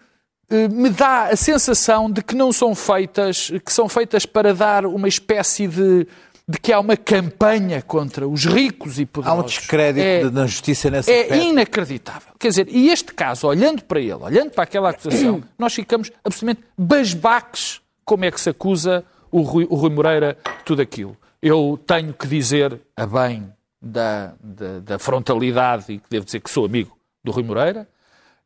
eh, 0.51 0.69
me 0.69 0.91
dá 0.91 1.29
a 1.29 1.37
sensação 1.37 2.11
de 2.11 2.23
que 2.23 2.35
não 2.35 2.53
são 2.53 2.75
feitas, 2.75 3.51
que 3.65 3.73
são 3.73 3.89
feitas 3.89 4.27
para 4.27 4.53
dar 4.53 4.85
uma 4.85 5.09
espécie 5.09 5.67
de 5.67 6.07
de 6.53 6.61
que 6.61 6.71
há 6.71 6.79
uma 6.79 6.99
campanha 6.99 7.81
contra 7.81 8.29
os 8.29 8.45
ricos 8.45 8.99
e 8.99 9.07
poderosos. 9.07 9.41
Há 9.41 9.43
um 9.43 9.47
descrédito 9.47 10.07
é, 10.07 10.31
na 10.31 10.47
justiça 10.47 10.91
nessa 10.91 11.11
É 11.11 11.23
aspecto. 11.23 11.45
inacreditável. 11.47 12.35
Quer 12.39 12.49
dizer, 12.49 12.69
e 12.69 12.91
este 12.91 13.15
caso, 13.15 13.47
olhando 13.47 13.83
para 13.85 13.99
ele, 13.99 14.13
olhando 14.13 14.51
para 14.51 14.65
aquela 14.65 14.91
acusação, 14.91 15.43
nós 15.59 15.73
ficamos 15.73 16.13
absolutamente 16.23 16.63
basbaques 16.77 17.81
como 18.05 18.27
é 18.27 18.31
que 18.31 18.39
se 18.39 18.51
acusa 18.51 19.03
o 19.31 19.41
Rui, 19.41 19.67
o 19.71 19.77
Rui 19.77 19.89
Moreira 19.89 20.37
de 20.59 20.65
tudo 20.65 20.83
aquilo. 20.83 21.17
Eu 21.41 21.81
tenho 21.87 22.13
que 22.13 22.27
dizer, 22.27 22.79
a 22.95 23.07
bem 23.07 23.51
da, 23.81 24.35
da, 24.39 24.81
da 24.81 24.99
frontalidade, 24.99 25.91
e 25.91 25.99
que 26.01 26.11
devo 26.11 26.27
dizer 26.27 26.41
que 26.41 26.51
sou 26.51 26.67
amigo 26.67 26.95
do 27.25 27.33
Rui 27.33 27.45
Moreira, 27.45 27.89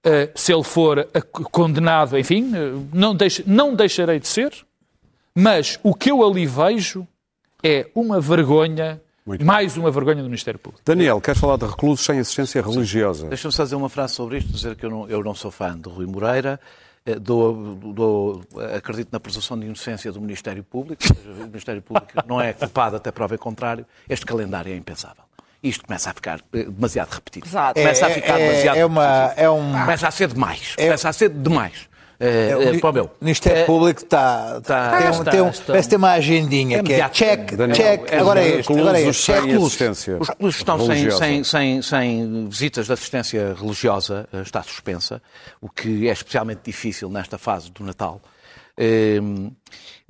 uh, 0.07 0.38
se 0.38 0.52
ele 0.52 0.62
for 0.62 1.09
condenado, 1.50 2.16
enfim, 2.16 2.52
uh, 2.54 2.88
não, 2.92 3.16
deixe, 3.16 3.42
não 3.44 3.74
deixarei 3.74 4.20
de 4.20 4.28
ser, 4.28 4.52
mas 5.34 5.80
o 5.82 5.92
que 5.92 6.12
eu 6.12 6.24
ali 6.24 6.46
vejo 6.46 7.04
é 7.62 7.88
uma 7.94 8.20
vergonha, 8.20 9.00
Muito 9.24 9.44
mais 9.44 9.74
bem. 9.74 9.82
uma 9.82 9.90
vergonha 9.90 10.22
do 10.22 10.28
Ministério 10.28 10.59
Público. 10.59 10.82
Daniel, 10.84 11.20
quer 11.20 11.34
falar 11.34 11.57
de 11.57 11.66
reclusos 11.66 12.04
sem 12.04 12.18
assistência 12.18 12.62
religiosa? 12.62 13.28
Deixa-me 13.28 13.52
só 13.52 13.64
dizer 13.64 13.76
uma 13.76 13.88
frase 13.88 14.14
sobre 14.14 14.38
isto, 14.38 14.52
dizer 14.52 14.76
que 14.76 14.84
eu 14.84 14.90
não, 14.90 15.09
eu 15.09 15.22
não 15.22 15.34
sou 15.34 15.50
fã 15.50 15.78
de 15.78 15.88
Rui 15.88 16.07
Moreira, 16.07 16.61
eh, 17.07 17.14
Dou, 17.20 17.54
dou, 17.76 18.42
acredito 18.76 19.09
na 19.12 19.20
presunção 19.20 19.59
de 19.59 19.64
inocência 19.66 20.11
do 20.11 20.20
Ministério 20.20 20.64
Público. 20.64 21.02
O 21.24 21.46
Ministério 21.46 21.80
Público 21.80 22.09
não 22.26 22.40
é 22.40 22.52
culpado 22.52 22.96
até 22.96 23.12
prova 23.12 23.36
em 23.36 23.38
contrário. 23.38 23.86
Este 24.09 24.26
calendário 24.26 24.72
é 24.72 24.76
impensável. 24.76 25.22
Isto 25.62 25.86
começa 25.86 26.11
a 26.11 26.14
ficar 26.14 26.40
eh, 26.52 26.64
demasiado 26.64 27.11
repetido. 27.11 27.46
Exato. 27.46 27.80
Começa 27.80 28.07
a 28.07 28.11
ficar 28.11 28.40
é, 28.40 28.48
demasiado 28.48 28.76
é 28.76 28.84
uma, 28.86 29.32
é 29.36 29.48
um... 29.48 29.72
Começa 29.72 30.09
a 30.09 30.11
ser 30.11 30.28
demais. 30.28 30.74
É... 30.76 30.84
Começa 30.84 31.09
a 31.09 31.12
ser 31.12 31.28
demais. 31.30 31.88
É, 32.19 32.77
é, 32.77 32.79
para 32.79 32.91
o 32.91 32.93
meu. 32.93 33.05
O 33.05 33.11
Ministério 33.25 33.62
é, 33.62 33.64
Público 33.64 34.03
está. 34.03 34.61
Tá, 34.62 34.99
tem, 34.99 35.07
um, 35.07 35.11
está, 35.11 35.31
tem 35.31 35.41
um, 35.43 35.49
está, 35.49 35.64
parece 35.67 35.89
ter 35.89 35.97
uma 35.97 36.12
agendinha 36.12 36.79
é 36.79 36.83
que 36.83 36.93
é 36.95 37.09
check, 37.11 37.53
Daniel, 37.55 37.77
check, 37.77 38.11
é 38.11 38.19
agora 38.19 38.41
é 38.41 38.49
este, 38.59 38.73
agora 38.73 39.01
é 39.01 39.09
este. 39.09 39.33
Os 39.33 40.31
clubes 40.31 40.57
estão 40.57 40.81
sem, 40.87 41.11
sem, 41.11 41.45
sem, 41.45 41.83
sem 41.83 42.49
visitas 42.49 42.87
de 42.87 42.93
assistência 42.93 43.55
religiosa, 43.55 44.27
eh, 44.33 44.41
está 44.41 44.62
suspensa, 44.62 45.23
o 45.61 45.69
que 45.69 46.09
é 46.09 46.12
especialmente 46.12 46.61
difícil 46.64 47.11
nesta 47.11 47.37
fase 47.37 47.71
do 47.71 47.85
Natal. 47.85 48.21
Ehm, 48.79 49.51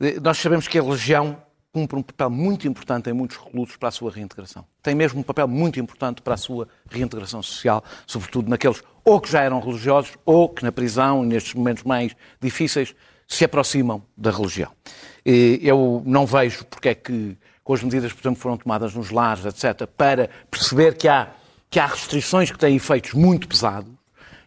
eh, 0.01 0.17
nós 0.23 0.39
sabemos 0.39 0.69
que 0.69 0.79
a 0.79 0.83
religião 0.83 1.37
cumpre 1.77 1.99
um 1.99 2.03
papel 2.03 2.31
muito 2.31 2.67
importante 2.67 3.11
em 3.11 3.13
muitos 3.13 3.37
reclusos 3.37 3.77
para 3.77 3.91
a 3.91 3.93
sua 3.93 4.11
reintegração. 4.11 4.65
Tem 4.83 4.95
mesmo 4.95 5.21
um 5.21 5.23
papel 5.23 5.47
muito 5.47 5.79
importante 5.79 6.23
para 6.23 6.33
a 6.33 6.37
sua 6.39 6.67
reintegração 6.91 7.43
social, 7.43 7.85
sobretudo 8.07 8.49
naqueles 8.49 8.83
ou 9.05 9.21
que 9.21 9.31
já 9.31 9.43
eram 9.43 9.61
religiosos 9.61 10.13
ou 10.25 10.49
que 10.49 10.65
na 10.65 10.73
prisão, 10.73 11.23
nestes 11.23 11.53
momentos 11.53 11.83
mais 11.83 12.17
difíceis, 12.41 12.95
se 13.29 13.45
aproximam 13.45 14.03
da 14.17 14.31
religião. 14.31 14.73
Eu 15.23 16.03
não 16.07 16.25
vejo 16.25 16.65
porque 16.65 16.89
é 16.89 16.95
que, 16.95 17.37
com 17.63 17.75
as 17.75 17.83
medidas 17.83 18.11
por 18.11 18.23
exemplo, 18.23 18.41
foram 18.41 18.57
tomadas 18.57 18.95
nos 18.95 19.11
lares, 19.11 19.45
etc., 19.45 19.87
para 19.87 20.31
perceber 20.51 20.97
que 20.97 21.07
há, 21.07 21.29
que 21.69 21.79
há 21.79 21.85
restrições 21.85 22.51
que 22.51 22.59
têm 22.59 22.77
efeitos 22.77 23.13
muito 23.13 23.47
pesados, 23.47 23.93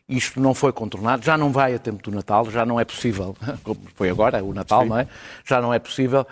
isto 0.07 0.39
não 0.39 0.55
foi 0.55 0.73
contornado, 0.73 1.23
já 1.23 1.37
não 1.37 1.51
vai 1.51 1.75
a 1.75 1.79
tempo 1.79 2.01
do 2.01 2.09
Natal, 2.09 2.49
já 2.49 2.65
não 2.65 2.79
é 2.79 2.85
possível, 2.85 3.37
como 3.61 3.79
foi 3.93 4.09
agora, 4.09 4.43
o 4.43 4.51
Natal, 4.51 4.81
Sim. 4.81 4.89
não 4.89 4.97
é? 4.97 5.07
Já 5.45 5.61
não 5.61 5.71
é 5.71 5.77
possível 5.77 6.25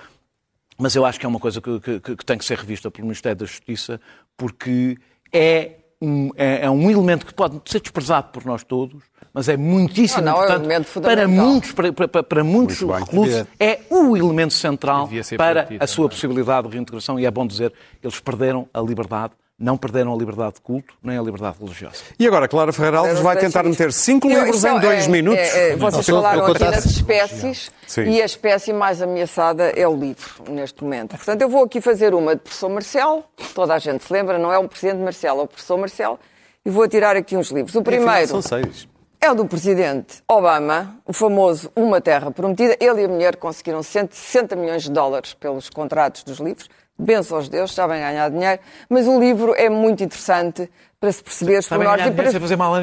mas 0.78 0.96
eu 0.96 1.06
acho 1.06 1.20
que 1.20 1.26
é 1.26 1.30
uma 1.30 1.40
coisa 1.40 1.60
que, 1.62 1.80
que, 1.80 2.00
que 2.00 2.26
tem 2.26 2.38
que 2.38 2.46
ser 2.46 2.58
revista 2.58 2.92
pelo 2.92 3.08
Ministério 3.08 3.38
da 3.38 3.46
Justiça, 3.46 4.00
porque 4.36 4.98
é 5.34 5.72
um, 6.02 6.30
é, 6.36 6.66
é, 6.66 6.70
um 6.70 6.90
elemento 6.92 7.26
que 7.26 7.34
pode 7.34 7.60
ser 7.66 7.82
desprezado 7.82 8.30
por 8.32 8.46
nós 8.46 8.64
todos, 8.64 9.04
mas 9.34 9.50
é 9.50 9.58
muitíssimo 9.58 10.22
não, 10.22 10.34
não, 10.34 10.44
importante 10.44 10.72
é 10.72 10.80
um 10.80 11.02
para 11.02 11.28
muitos, 11.28 11.72
para, 11.72 11.94
para, 11.94 12.24
para 12.24 12.44
muitos 12.44 12.82
reclusos, 12.82 13.46
é 13.60 13.80
o 13.90 14.16
elemento 14.16 14.54
central 14.54 15.10
para 15.36 15.68
a 15.80 15.88
sua 15.88 16.08
possibilidade 16.08 16.68
de 16.68 16.74
reintegração 16.76 17.20
e 17.20 17.26
é 17.26 17.32
bom 17.32 17.48
dizer, 17.48 17.74
eles 18.04 18.20
perderam 18.20 18.68
a 18.74 18.80
liberdade 18.80 19.34
não 19.60 19.76
perderam 19.76 20.14
a 20.14 20.18
liberdade 20.18 20.56
de 20.56 20.62
culto 20.62 20.94
nem 21.02 21.18
a 21.18 21.22
liberdade 21.22 21.58
religiosa. 21.60 21.96
E 22.20 22.28
agora, 22.28 22.48
Clara 22.48 22.72
Ferreira 22.72 23.00
Alves 23.00 23.20
vai 23.22 23.36
tentar 23.38 23.64
meter 23.64 23.92
cinco 23.92 24.30
Eu- 24.30 24.40
livros 24.44 24.64
em 24.64 24.80
dois 24.80 25.06
é- 25.06 25.10
minutos. 25.10 25.40
é- 25.40 25.70
é, 25.72 25.76
vocês 25.76 26.06
falaram 26.06 26.46
aqui 26.46 26.64
nas 26.64 26.86
espécies 26.86 27.72
Sim. 27.88 28.04
e 28.04 28.22
a 28.22 28.26
espécie 28.26 28.72
mais 28.72 29.02
ameaçada 29.02 29.70
é 29.70 29.88
o 29.88 29.96
livro, 29.96 30.44
neste 30.50 30.84
momento. 30.84 31.16
Portanto, 31.16 31.42
eu 31.42 31.50
vou 31.50 31.64
aqui 31.64 31.82
fazer 31.82 32.14
uma 32.14 32.36
de 32.36 32.42
professor 32.42 32.70
Marcelo, 32.70 33.24
toda 33.56 33.74
a 33.74 33.80
gente 33.80 34.04
se 34.04 34.14
lembra, 34.14 34.38
não 34.38 34.52
é 34.54 34.60
o 34.60 34.68
presidente 34.68 35.00
Marcelo, 35.02 35.42
é 35.42 35.44
o 35.44 35.48
professor 35.48 35.78
Marcelo, 35.78 36.20
e 36.64 36.70
vou 36.70 36.88
tirar 36.88 37.16
aqui 37.16 37.36
uns 37.36 37.50
livros. 37.50 37.74
O 37.76 37.82
primeiro 37.82 38.28
São 38.28 38.42
seis. 38.44 38.88
é 39.20 39.32
o 39.32 39.34
do 39.36 39.46
presidente 39.48 40.22
Obama, 40.28 40.98
o 41.04 41.12
famoso 41.14 41.72
Uma 41.76 42.00
Terra 42.00 42.30
Prometida. 42.30 42.78
Ele 42.80 43.02
e 43.02 43.06
a 43.06 43.08
mulher 43.08 43.36
conseguiram 43.38 43.82
160 43.82 44.56
milhões 44.56 44.84
de 44.84 44.92
dólares 44.92 45.34
pelos 45.34 45.68
contratos 45.70 46.24
dos 46.24 46.38
livros. 46.40 46.70
Benço 47.00 47.36
aos 47.36 47.48
deuses, 47.48 47.76
sabem 47.76 48.00
ganhar 48.00 48.30
dinheiro. 48.30 48.60
Mas 48.90 49.08
o 49.08 49.20
livro 49.20 49.54
é 49.56 49.70
muito 49.70 50.04
interessante 50.04 50.70
para 51.00 51.12
se 51.12 51.24
perceber 51.24 51.60
os 51.60 51.68
pormenores 51.68 52.08
e 52.08 52.12
para, 52.12 52.32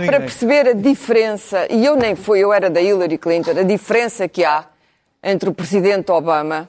para 0.07 0.21
perceber 0.21 0.69
a 0.69 0.73
diferença. 0.73 1.67
E 1.69 1.85
eu 1.85 1.97
nem 1.97 2.15
fui, 2.15 2.39
eu 2.39 2.53
era 2.53 2.71
da 2.71 2.81
Hillary 2.81 3.19
Clinton. 3.19 3.51
A 3.51 3.65
diferença 3.65 4.29
que 4.29 4.45
há 4.45 4.67
entre 5.23 5.49
o 5.49 5.55
presidente 5.55 6.13
Obama 6.13 6.69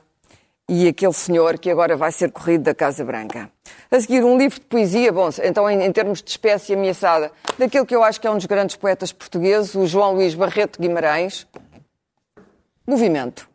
e 0.68 0.88
aquele 0.88 1.14
senhor 1.14 1.60
que 1.60 1.70
agora 1.70 1.96
vai 1.96 2.12
ser 2.12 2.32
corrido 2.32 2.64
da 2.64 2.74
Casa 2.74 3.04
Branca. 3.04 3.50
A 3.92 4.00
seguir, 4.00 4.24
um 4.24 4.38
livro 4.38 4.60
de 4.60 4.66
poesia, 4.66 5.12
bom, 5.12 5.30
então 5.44 5.70
em, 5.70 5.84
em 5.84 5.92
termos 5.92 6.24
de 6.24 6.30
espécie 6.30 6.74
ameaçada, 6.74 7.32
daquele 7.58 7.86
que 7.86 7.96
eu 7.96 8.04
acho 8.04 8.20
que 8.20 8.26
é 8.26 8.32
um 8.32 8.36
dos 8.36 8.46
grandes 8.46 8.76
poetas 8.76 9.12
portugueses, 9.12 9.76
o 9.76 9.86
João 9.86 10.16
Luís 10.16 10.34
Barreto 10.34 10.82
Guimarães, 10.82 11.46
Movimento. 12.88 13.48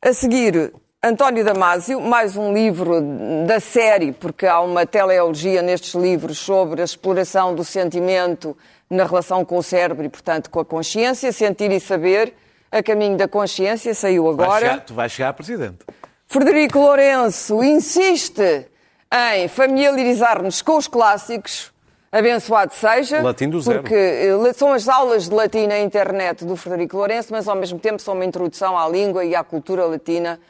A 0.00 0.12
seguir, 0.12 0.72
António 1.06 1.44
Damasio, 1.44 2.00
mais 2.00 2.34
um 2.34 2.50
livro 2.54 2.98
da 3.46 3.60
série, 3.60 4.10
porque 4.10 4.46
há 4.46 4.58
uma 4.62 4.86
teleologia 4.86 5.60
nestes 5.60 5.92
livros 5.94 6.38
sobre 6.38 6.80
a 6.80 6.84
exploração 6.86 7.54
do 7.54 7.62
sentimento 7.62 8.56
na 8.88 9.04
relação 9.04 9.44
com 9.44 9.58
o 9.58 9.62
cérebro 9.62 10.06
e, 10.06 10.08
portanto, 10.08 10.48
com 10.48 10.60
a 10.60 10.64
consciência, 10.64 11.30
sentir 11.30 11.70
e 11.72 11.78
saber, 11.78 12.32
a 12.72 12.82
caminho 12.82 13.18
da 13.18 13.28
consciência, 13.28 13.92
saiu 13.94 14.34
Vai 14.34 14.46
agora. 14.46 14.60
chegar- 14.66 14.80
tu 14.80 14.94
vais 14.94 15.12
chegar 15.12 15.28
a 15.28 15.32
presidente. 15.34 15.80
Frederico 16.26 16.78
Lourenço 16.78 17.62
insiste 17.62 18.66
em 19.12 19.46
familiarizar-nos 19.48 20.62
com 20.62 20.78
os 20.78 20.88
clássicos. 20.88 21.70
Abençoado 22.10 22.72
seja. 22.72 23.20
Latim 23.20 23.50
do 23.50 23.60
zero. 23.60 23.82
Porque 23.82 23.94
eh, 23.94 24.52
são 24.54 24.72
as 24.72 24.88
aulas 24.88 25.28
de 25.28 25.34
latim 25.34 25.66
na 25.66 25.80
internet 25.80 26.46
do 26.46 26.56
Frederico 26.56 26.96
Lourenço, 26.96 27.28
mas 27.30 27.46
ao 27.46 27.56
mesmo 27.56 27.78
tempo 27.78 28.00
são 28.00 28.14
uma 28.14 28.24
introdução 28.24 28.78
à 28.78 28.88
língua 28.88 29.22
e 29.22 29.34
à 29.34 29.44
cultura 29.44 29.84
latina. 29.84 30.40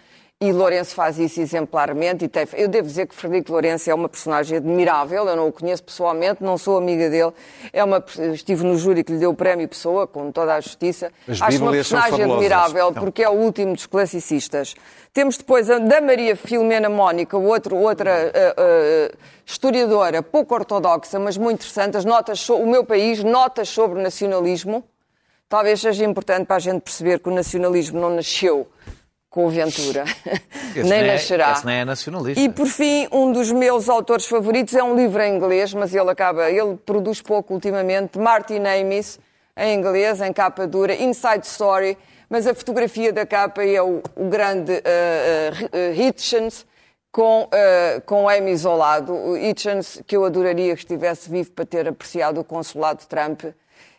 E 0.45 0.53
Lourenço 0.53 0.95
faz 0.95 1.19
isso 1.19 1.41
exemplarmente. 1.41 2.25
E 2.25 2.29
tem- 2.29 2.47
Eu 2.55 2.69
devo 2.69 2.87
dizer 2.87 3.07
que 3.07 3.15
Frederico 3.15 3.53
Lourenço 3.53 3.89
é 3.91 3.95
uma 3.95 4.09
personagem 4.09 4.59
admirável. 4.59 5.27
Eu 5.27 5.37
não 5.37 5.49
o 5.49 5.53
conheço 5.53 5.83
pessoalmente, 5.83 6.43
não 6.43 6.59
sou 6.59 6.77
amiga 6.77 7.09
dele. 7.09 7.33
É 7.73 7.83
uma, 7.83 8.05
estive 8.35 8.65
no 8.65 8.77
júri 8.77 9.03
que 9.03 9.13
lhe 9.13 9.19
deu 9.19 9.31
o 9.31 9.35
prémio 9.35 9.67
Pessoa, 9.69 10.07
com 10.07 10.31
toda 10.31 10.55
a 10.55 10.61
justiça. 10.61 11.11
As 11.29 11.41
Acho 11.41 11.59
uma 11.63 11.71
personagem 11.73 12.11
admirável 12.35 12.93
porque 13.01 13.23
é 13.23 13.29
o 13.29 13.33
último 13.33 13.73
dos 13.75 13.87
classicistas. 13.87 14.75
Temos 15.13 15.37
depois 15.37 15.71
a 15.71 15.79
da 15.79 16.01
Maria 16.01 16.35
Filomena 16.37 16.89
Mónica, 16.91 17.37
outro, 17.39 17.77
outra 17.77 18.33
ah, 18.35 18.55
ah, 18.57 19.17
historiadora 19.47 20.23
pouco 20.23 20.55
ortodoxa, 20.55 21.19
mas 21.19 21.37
muito 21.37 21.61
interessante. 21.61 21.97
As 21.97 22.05
notas 22.05 22.41
so- 22.41 22.57
o 22.57 22.67
meu 22.67 22.85
país, 22.85 23.23
notas 23.23 23.69
sobre 23.69 23.99
o 23.99 24.03
nacionalismo. 24.03 24.85
Talvez 25.49 25.81
seja 25.81 26.05
importante 26.05 26.47
para 26.47 26.57
a 26.57 26.59
gente 26.59 26.81
perceber 26.83 27.21
que 27.21 27.29
o 27.29 27.33
nacionalismo 27.33 28.01
não 28.01 28.11
nasceu 28.11 28.67
com 29.35 29.47
o 29.47 29.51
Ventura, 29.51 30.05
Esse 30.77 30.89
nem 30.89 31.01
é- 31.01 31.07
nascerá. 31.09 31.51
esse 31.51 31.65
não 31.65 31.73
é 31.73 31.85
nacionalista. 31.85 32.41
E 32.41 32.49
por 32.49 32.69
fim, 32.69 33.09
um 33.11 33.33
dos 33.33 33.51
meus 33.51 33.89
autores 33.89 34.27
favoritos 34.27 34.77
é 34.77 34.83
um 34.85 34.95
livro 34.95 35.21
em 35.21 35.35
inglês, 35.35 35.75
mas 35.75 35.93
ele 35.93 36.09
acaba, 36.09 36.49
ele 36.49 36.77
produz 36.87 37.21
pouco 37.21 37.53
ultimamente, 37.53 38.17
Martin 38.17 38.63
Amis, 38.65 39.19
em 39.57 39.77
inglês, 39.77 40.21
em 40.21 40.33
capa 40.33 40.69
dura, 40.69 40.95
Inside 40.95 41.45
Story, 41.45 41.99
mas 42.31 42.47
a 42.47 42.55
fotografia 42.55 43.13
da 43.13 43.27
capa 43.27 43.65
é 43.65 43.83
o, 43.83 44.01
o 44.15 44.29
grande 44.29 44.71
uh, 44.73 44.77
uh, 44.77 46.01
Hitchens 46.01 46.65
com, 47.11 47.43
uh, 47.43 48.01
com 48.07 48.29
Amis 48.29 48.65
ao 48.65 48.77
lado. 48.77 49.13
O 49.13 49.37
Hitchens, 49.37 50.01
que 50.07 50.17
eu 50.17 50.25
adoraria 50.25 50.75
que 50.75 50.83
estivesse 50.83 51.29
vivo 51.29 51.51
para 51.51 51.65
ter 51.65 51.89
apreciado 51.89 52.41
o 52.41 52.45
consulado 52.45 53.05
Trump, 53.09 53.43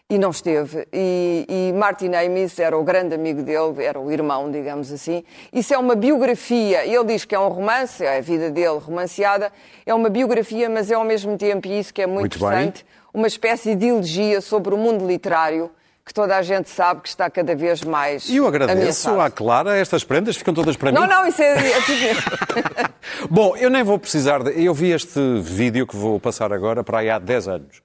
e 0.10 0.18
não 0.20 0.30
esteve. 0.30 0.88
E, 0.94 1.46
e 1.50 1.74
Martin 1.74 2.12
Amis 2.14 2.60
era 2.60 2.78
o 2.78 2.84
grande 2.84 3.16
amigo 3.16 3.42
dele, 3.42 3.84
era 3.84 4.00
o 4.00 4.12
irmão, 4.12 4.52
digamos 4.52 4.92
assim. 4.92 5.24
Isso 5.52 5.74
é 5.74 5.78
uma 5.78 5.96
biografia. 5.96 6.86
Ele 6.86 7.04
diz 7.06 7.26
que 7.26 7.34
é 7.34 7.40
um 7.40 7.48
romance, 7.50 8.04
é 8.06 8.18
a 8.18 8.22
vida 8.22 8.52
dele 8.52 8.78
romanceada. 8.78 9.52
É 9.86 9.94
uma 9.94 10.10
biografia, 10.10 10.70
mas 10.70 10.92
é 10.92 10.94
ao 10.94 11.04
mesmo 11.04 11.38
tempo, 11.38 11.68
e 11.68 11.80
isso 11.80 11.94
que 11.94 12.02
é 12.02 12.06
muito, 12.08 12.20
Muito 12.22 12.40
bem. 12.40 12.48
interessante, 12.50 12.86
uma 13.14 13.28
espécie 13.28 13.74
de 13.76 13.88
elegia 13.88 14.42
sobre 14.42 14.74
o 14.74 14.78
mundo 14.78 15.08
literário 15.08 15.72
que 16.06 16.14
toda 16.14 16.38
a 16.38 16.42
gente 16.44 16.70
sabe 16.70 17.02
que 17.02 17.08
está 17.10 17.28
cada 17.32 17.56
vez 17.56 17.82
mais 17.82 18.30
E 18.30 18.36
eu 18.36 18.46
agradeço 18.46 19.10
ameaçado. 19.10 19.22
à 19.22 19.30
Clara, 19.32 19.76
estas 19.76 20.04
prendas 20.04 20.36
ficam 20.38 20.54
todas 20.54 20.78
para 20.78 20.92
Não, 20.92 21.02
mim. 21.02 21.08
não, 21.08 21.26
isso 21.26 21.42
é... 21.42 21.72
é 21.72 21.82
tudo- 21.82 22.94
Bom, 23.32 23.58
eu 23.58 23.72
nem 23.72 23.82
vou 23.82 23.98
precisar 23.98 24.44
de. 24.44 24.64
Eu 24.64 24.72
vi 24.72 24.92
este 24.92 25.20
vídeo 25.42 25.88
que 25.88 25.96
vou 25.96 26.20
passar 26.20 26.54
agora 26.54 26.84
para 26.84 27.00
aí 27.00 27.10
há 27.10 27.18
10 27.18 27.48
anos. 27.48 27.82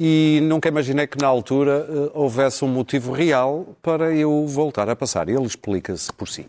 E 0.00 0.40
nunca 0.42 0.68
imaginei 0.68 1.06
que 1.06 1.18
na 1.18 1.28
altura 1.28 1.86
eh, 1.88 2.10
houvesse 2.14 2.64
um 2.64 2.68
motivo 2.68 3.12
real 3.12 3.76
para 3.80 4.12
eu 4.12 4.46
voltar 4.46 4.88
a 4.88 4.96
passar. 4.96 5.28
Ele 5.28 5.44
explica-se 5.44 6.12
por 6.12 6.28
si. 6.28 6.46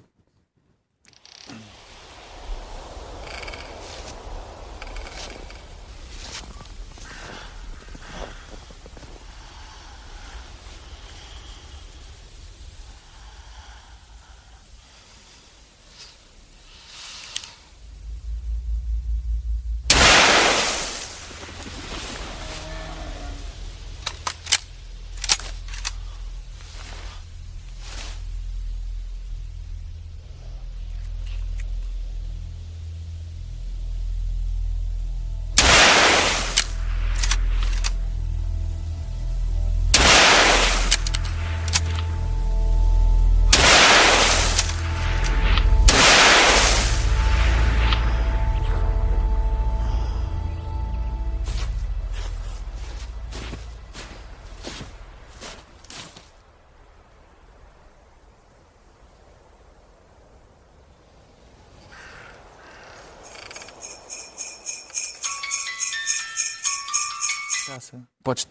Podes 68.25 68.47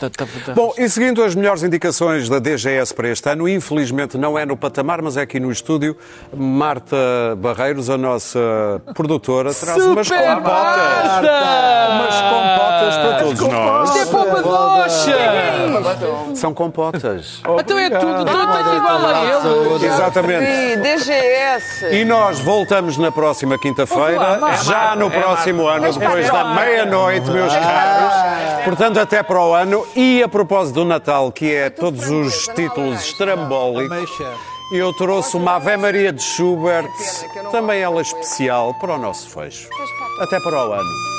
Bom, 0.55 0.72
e 0.79 0.89
seguindo 0.89 1.20
as 1.20 1.35
melhores 1.35 1.64
indicações 1.64 2.29
da 2.29 2.39
DGS 2.39 2.95
para 2.95 3.09
este 3.09 3.29
ano, 3.29 3.49
infelizmente 3.49 4.16
não 4.16 4.39
é 4.39 4.47
no 4.47 4.57
patamar, 4.57 5.03
mas 5.03 5.16
é 5.16 5.22
aqui 5.22 5.41
no 5.41 5.51
estúdio, 5.51 5.97
Marta 6.33 6.97
Barreiros, 7.39 7.91
a 7.91 7.99
nossa 7.99 8.39
produtora, 8.95 9.53
traz 9.53 9.85
umas 9.85 10.07
Super 10.07 10.37
compotas. 10.37 10.45
Marta! 10.45 11.89
Umas 11.91 12.20
compotas 12.22 12.97
para 12.97 13.18
todos 13.25 13.41
nós. 13.41 13.89
Isto 13.89 13.99
é 13.99 14.07
polpa 14.12 14.43
São 16.35 16.55
compotas. 16.55 17.43
Então 17.61 17.78
é 17.78 17.91
tudo, 17.91 18.07
eu 18.07 18.24
tenho 18.24 18.76
igual 18.76 19.07
a 19.07 19.24
ele. 19.24 19.87
Exatamente. 19.87 20.45
E 20.45 20.76
DGS. 20.76 21.87
E 21.93 22.05
nós 22.05 22.41
voltamos 22.41 22.97
na 22.97 23.12
próxima 23.12 23.59
quinta-feira, 23.59 24.41
já 24.62 24.97
no 24.97 25.11
próximo 25.11 25.66
ano, 25.66 25.93
depois 25.93 26.28
da 26.30 26.45
meia-noite, 26.55 27.30
meus 27.30 27.53
caros. 27.53 28.64
Portanto, 28.64 28.99
até 28.99 29.22
para 29.22 29.41
o 29.41 29.53
ano. 29.53 29.87
E 29.95 30.22
a 30.22 30.28
propósito 30.28 30.76
do 30.76 30.85
Natal, 30.85 31.30
que 31.30 31.55
é 31.55 31.70
todos 31.70 32.09
os 32.09 32.49
títulos 32.55 33.05
estrambólicos, 33.05 34.11
eu 34.72 34.93
trouxe 34.95 35.37
uma 35.37 35.57
Ave 35.57 35.76
Maria 35.76 36.12
de 36.12 36.22
Schubert, 36.22 36.89
também 37.53 37.80
ela 37.80 38.01
especial, 38.01 38.74
para 38.74 38.95
o 38.95 38.99
nosso 38.99 39.28
fecho. 39.28 39.68
Até 40.20 40.41
para 40.41 40.68
o 40.68 40.72
ano. 40.72 41.14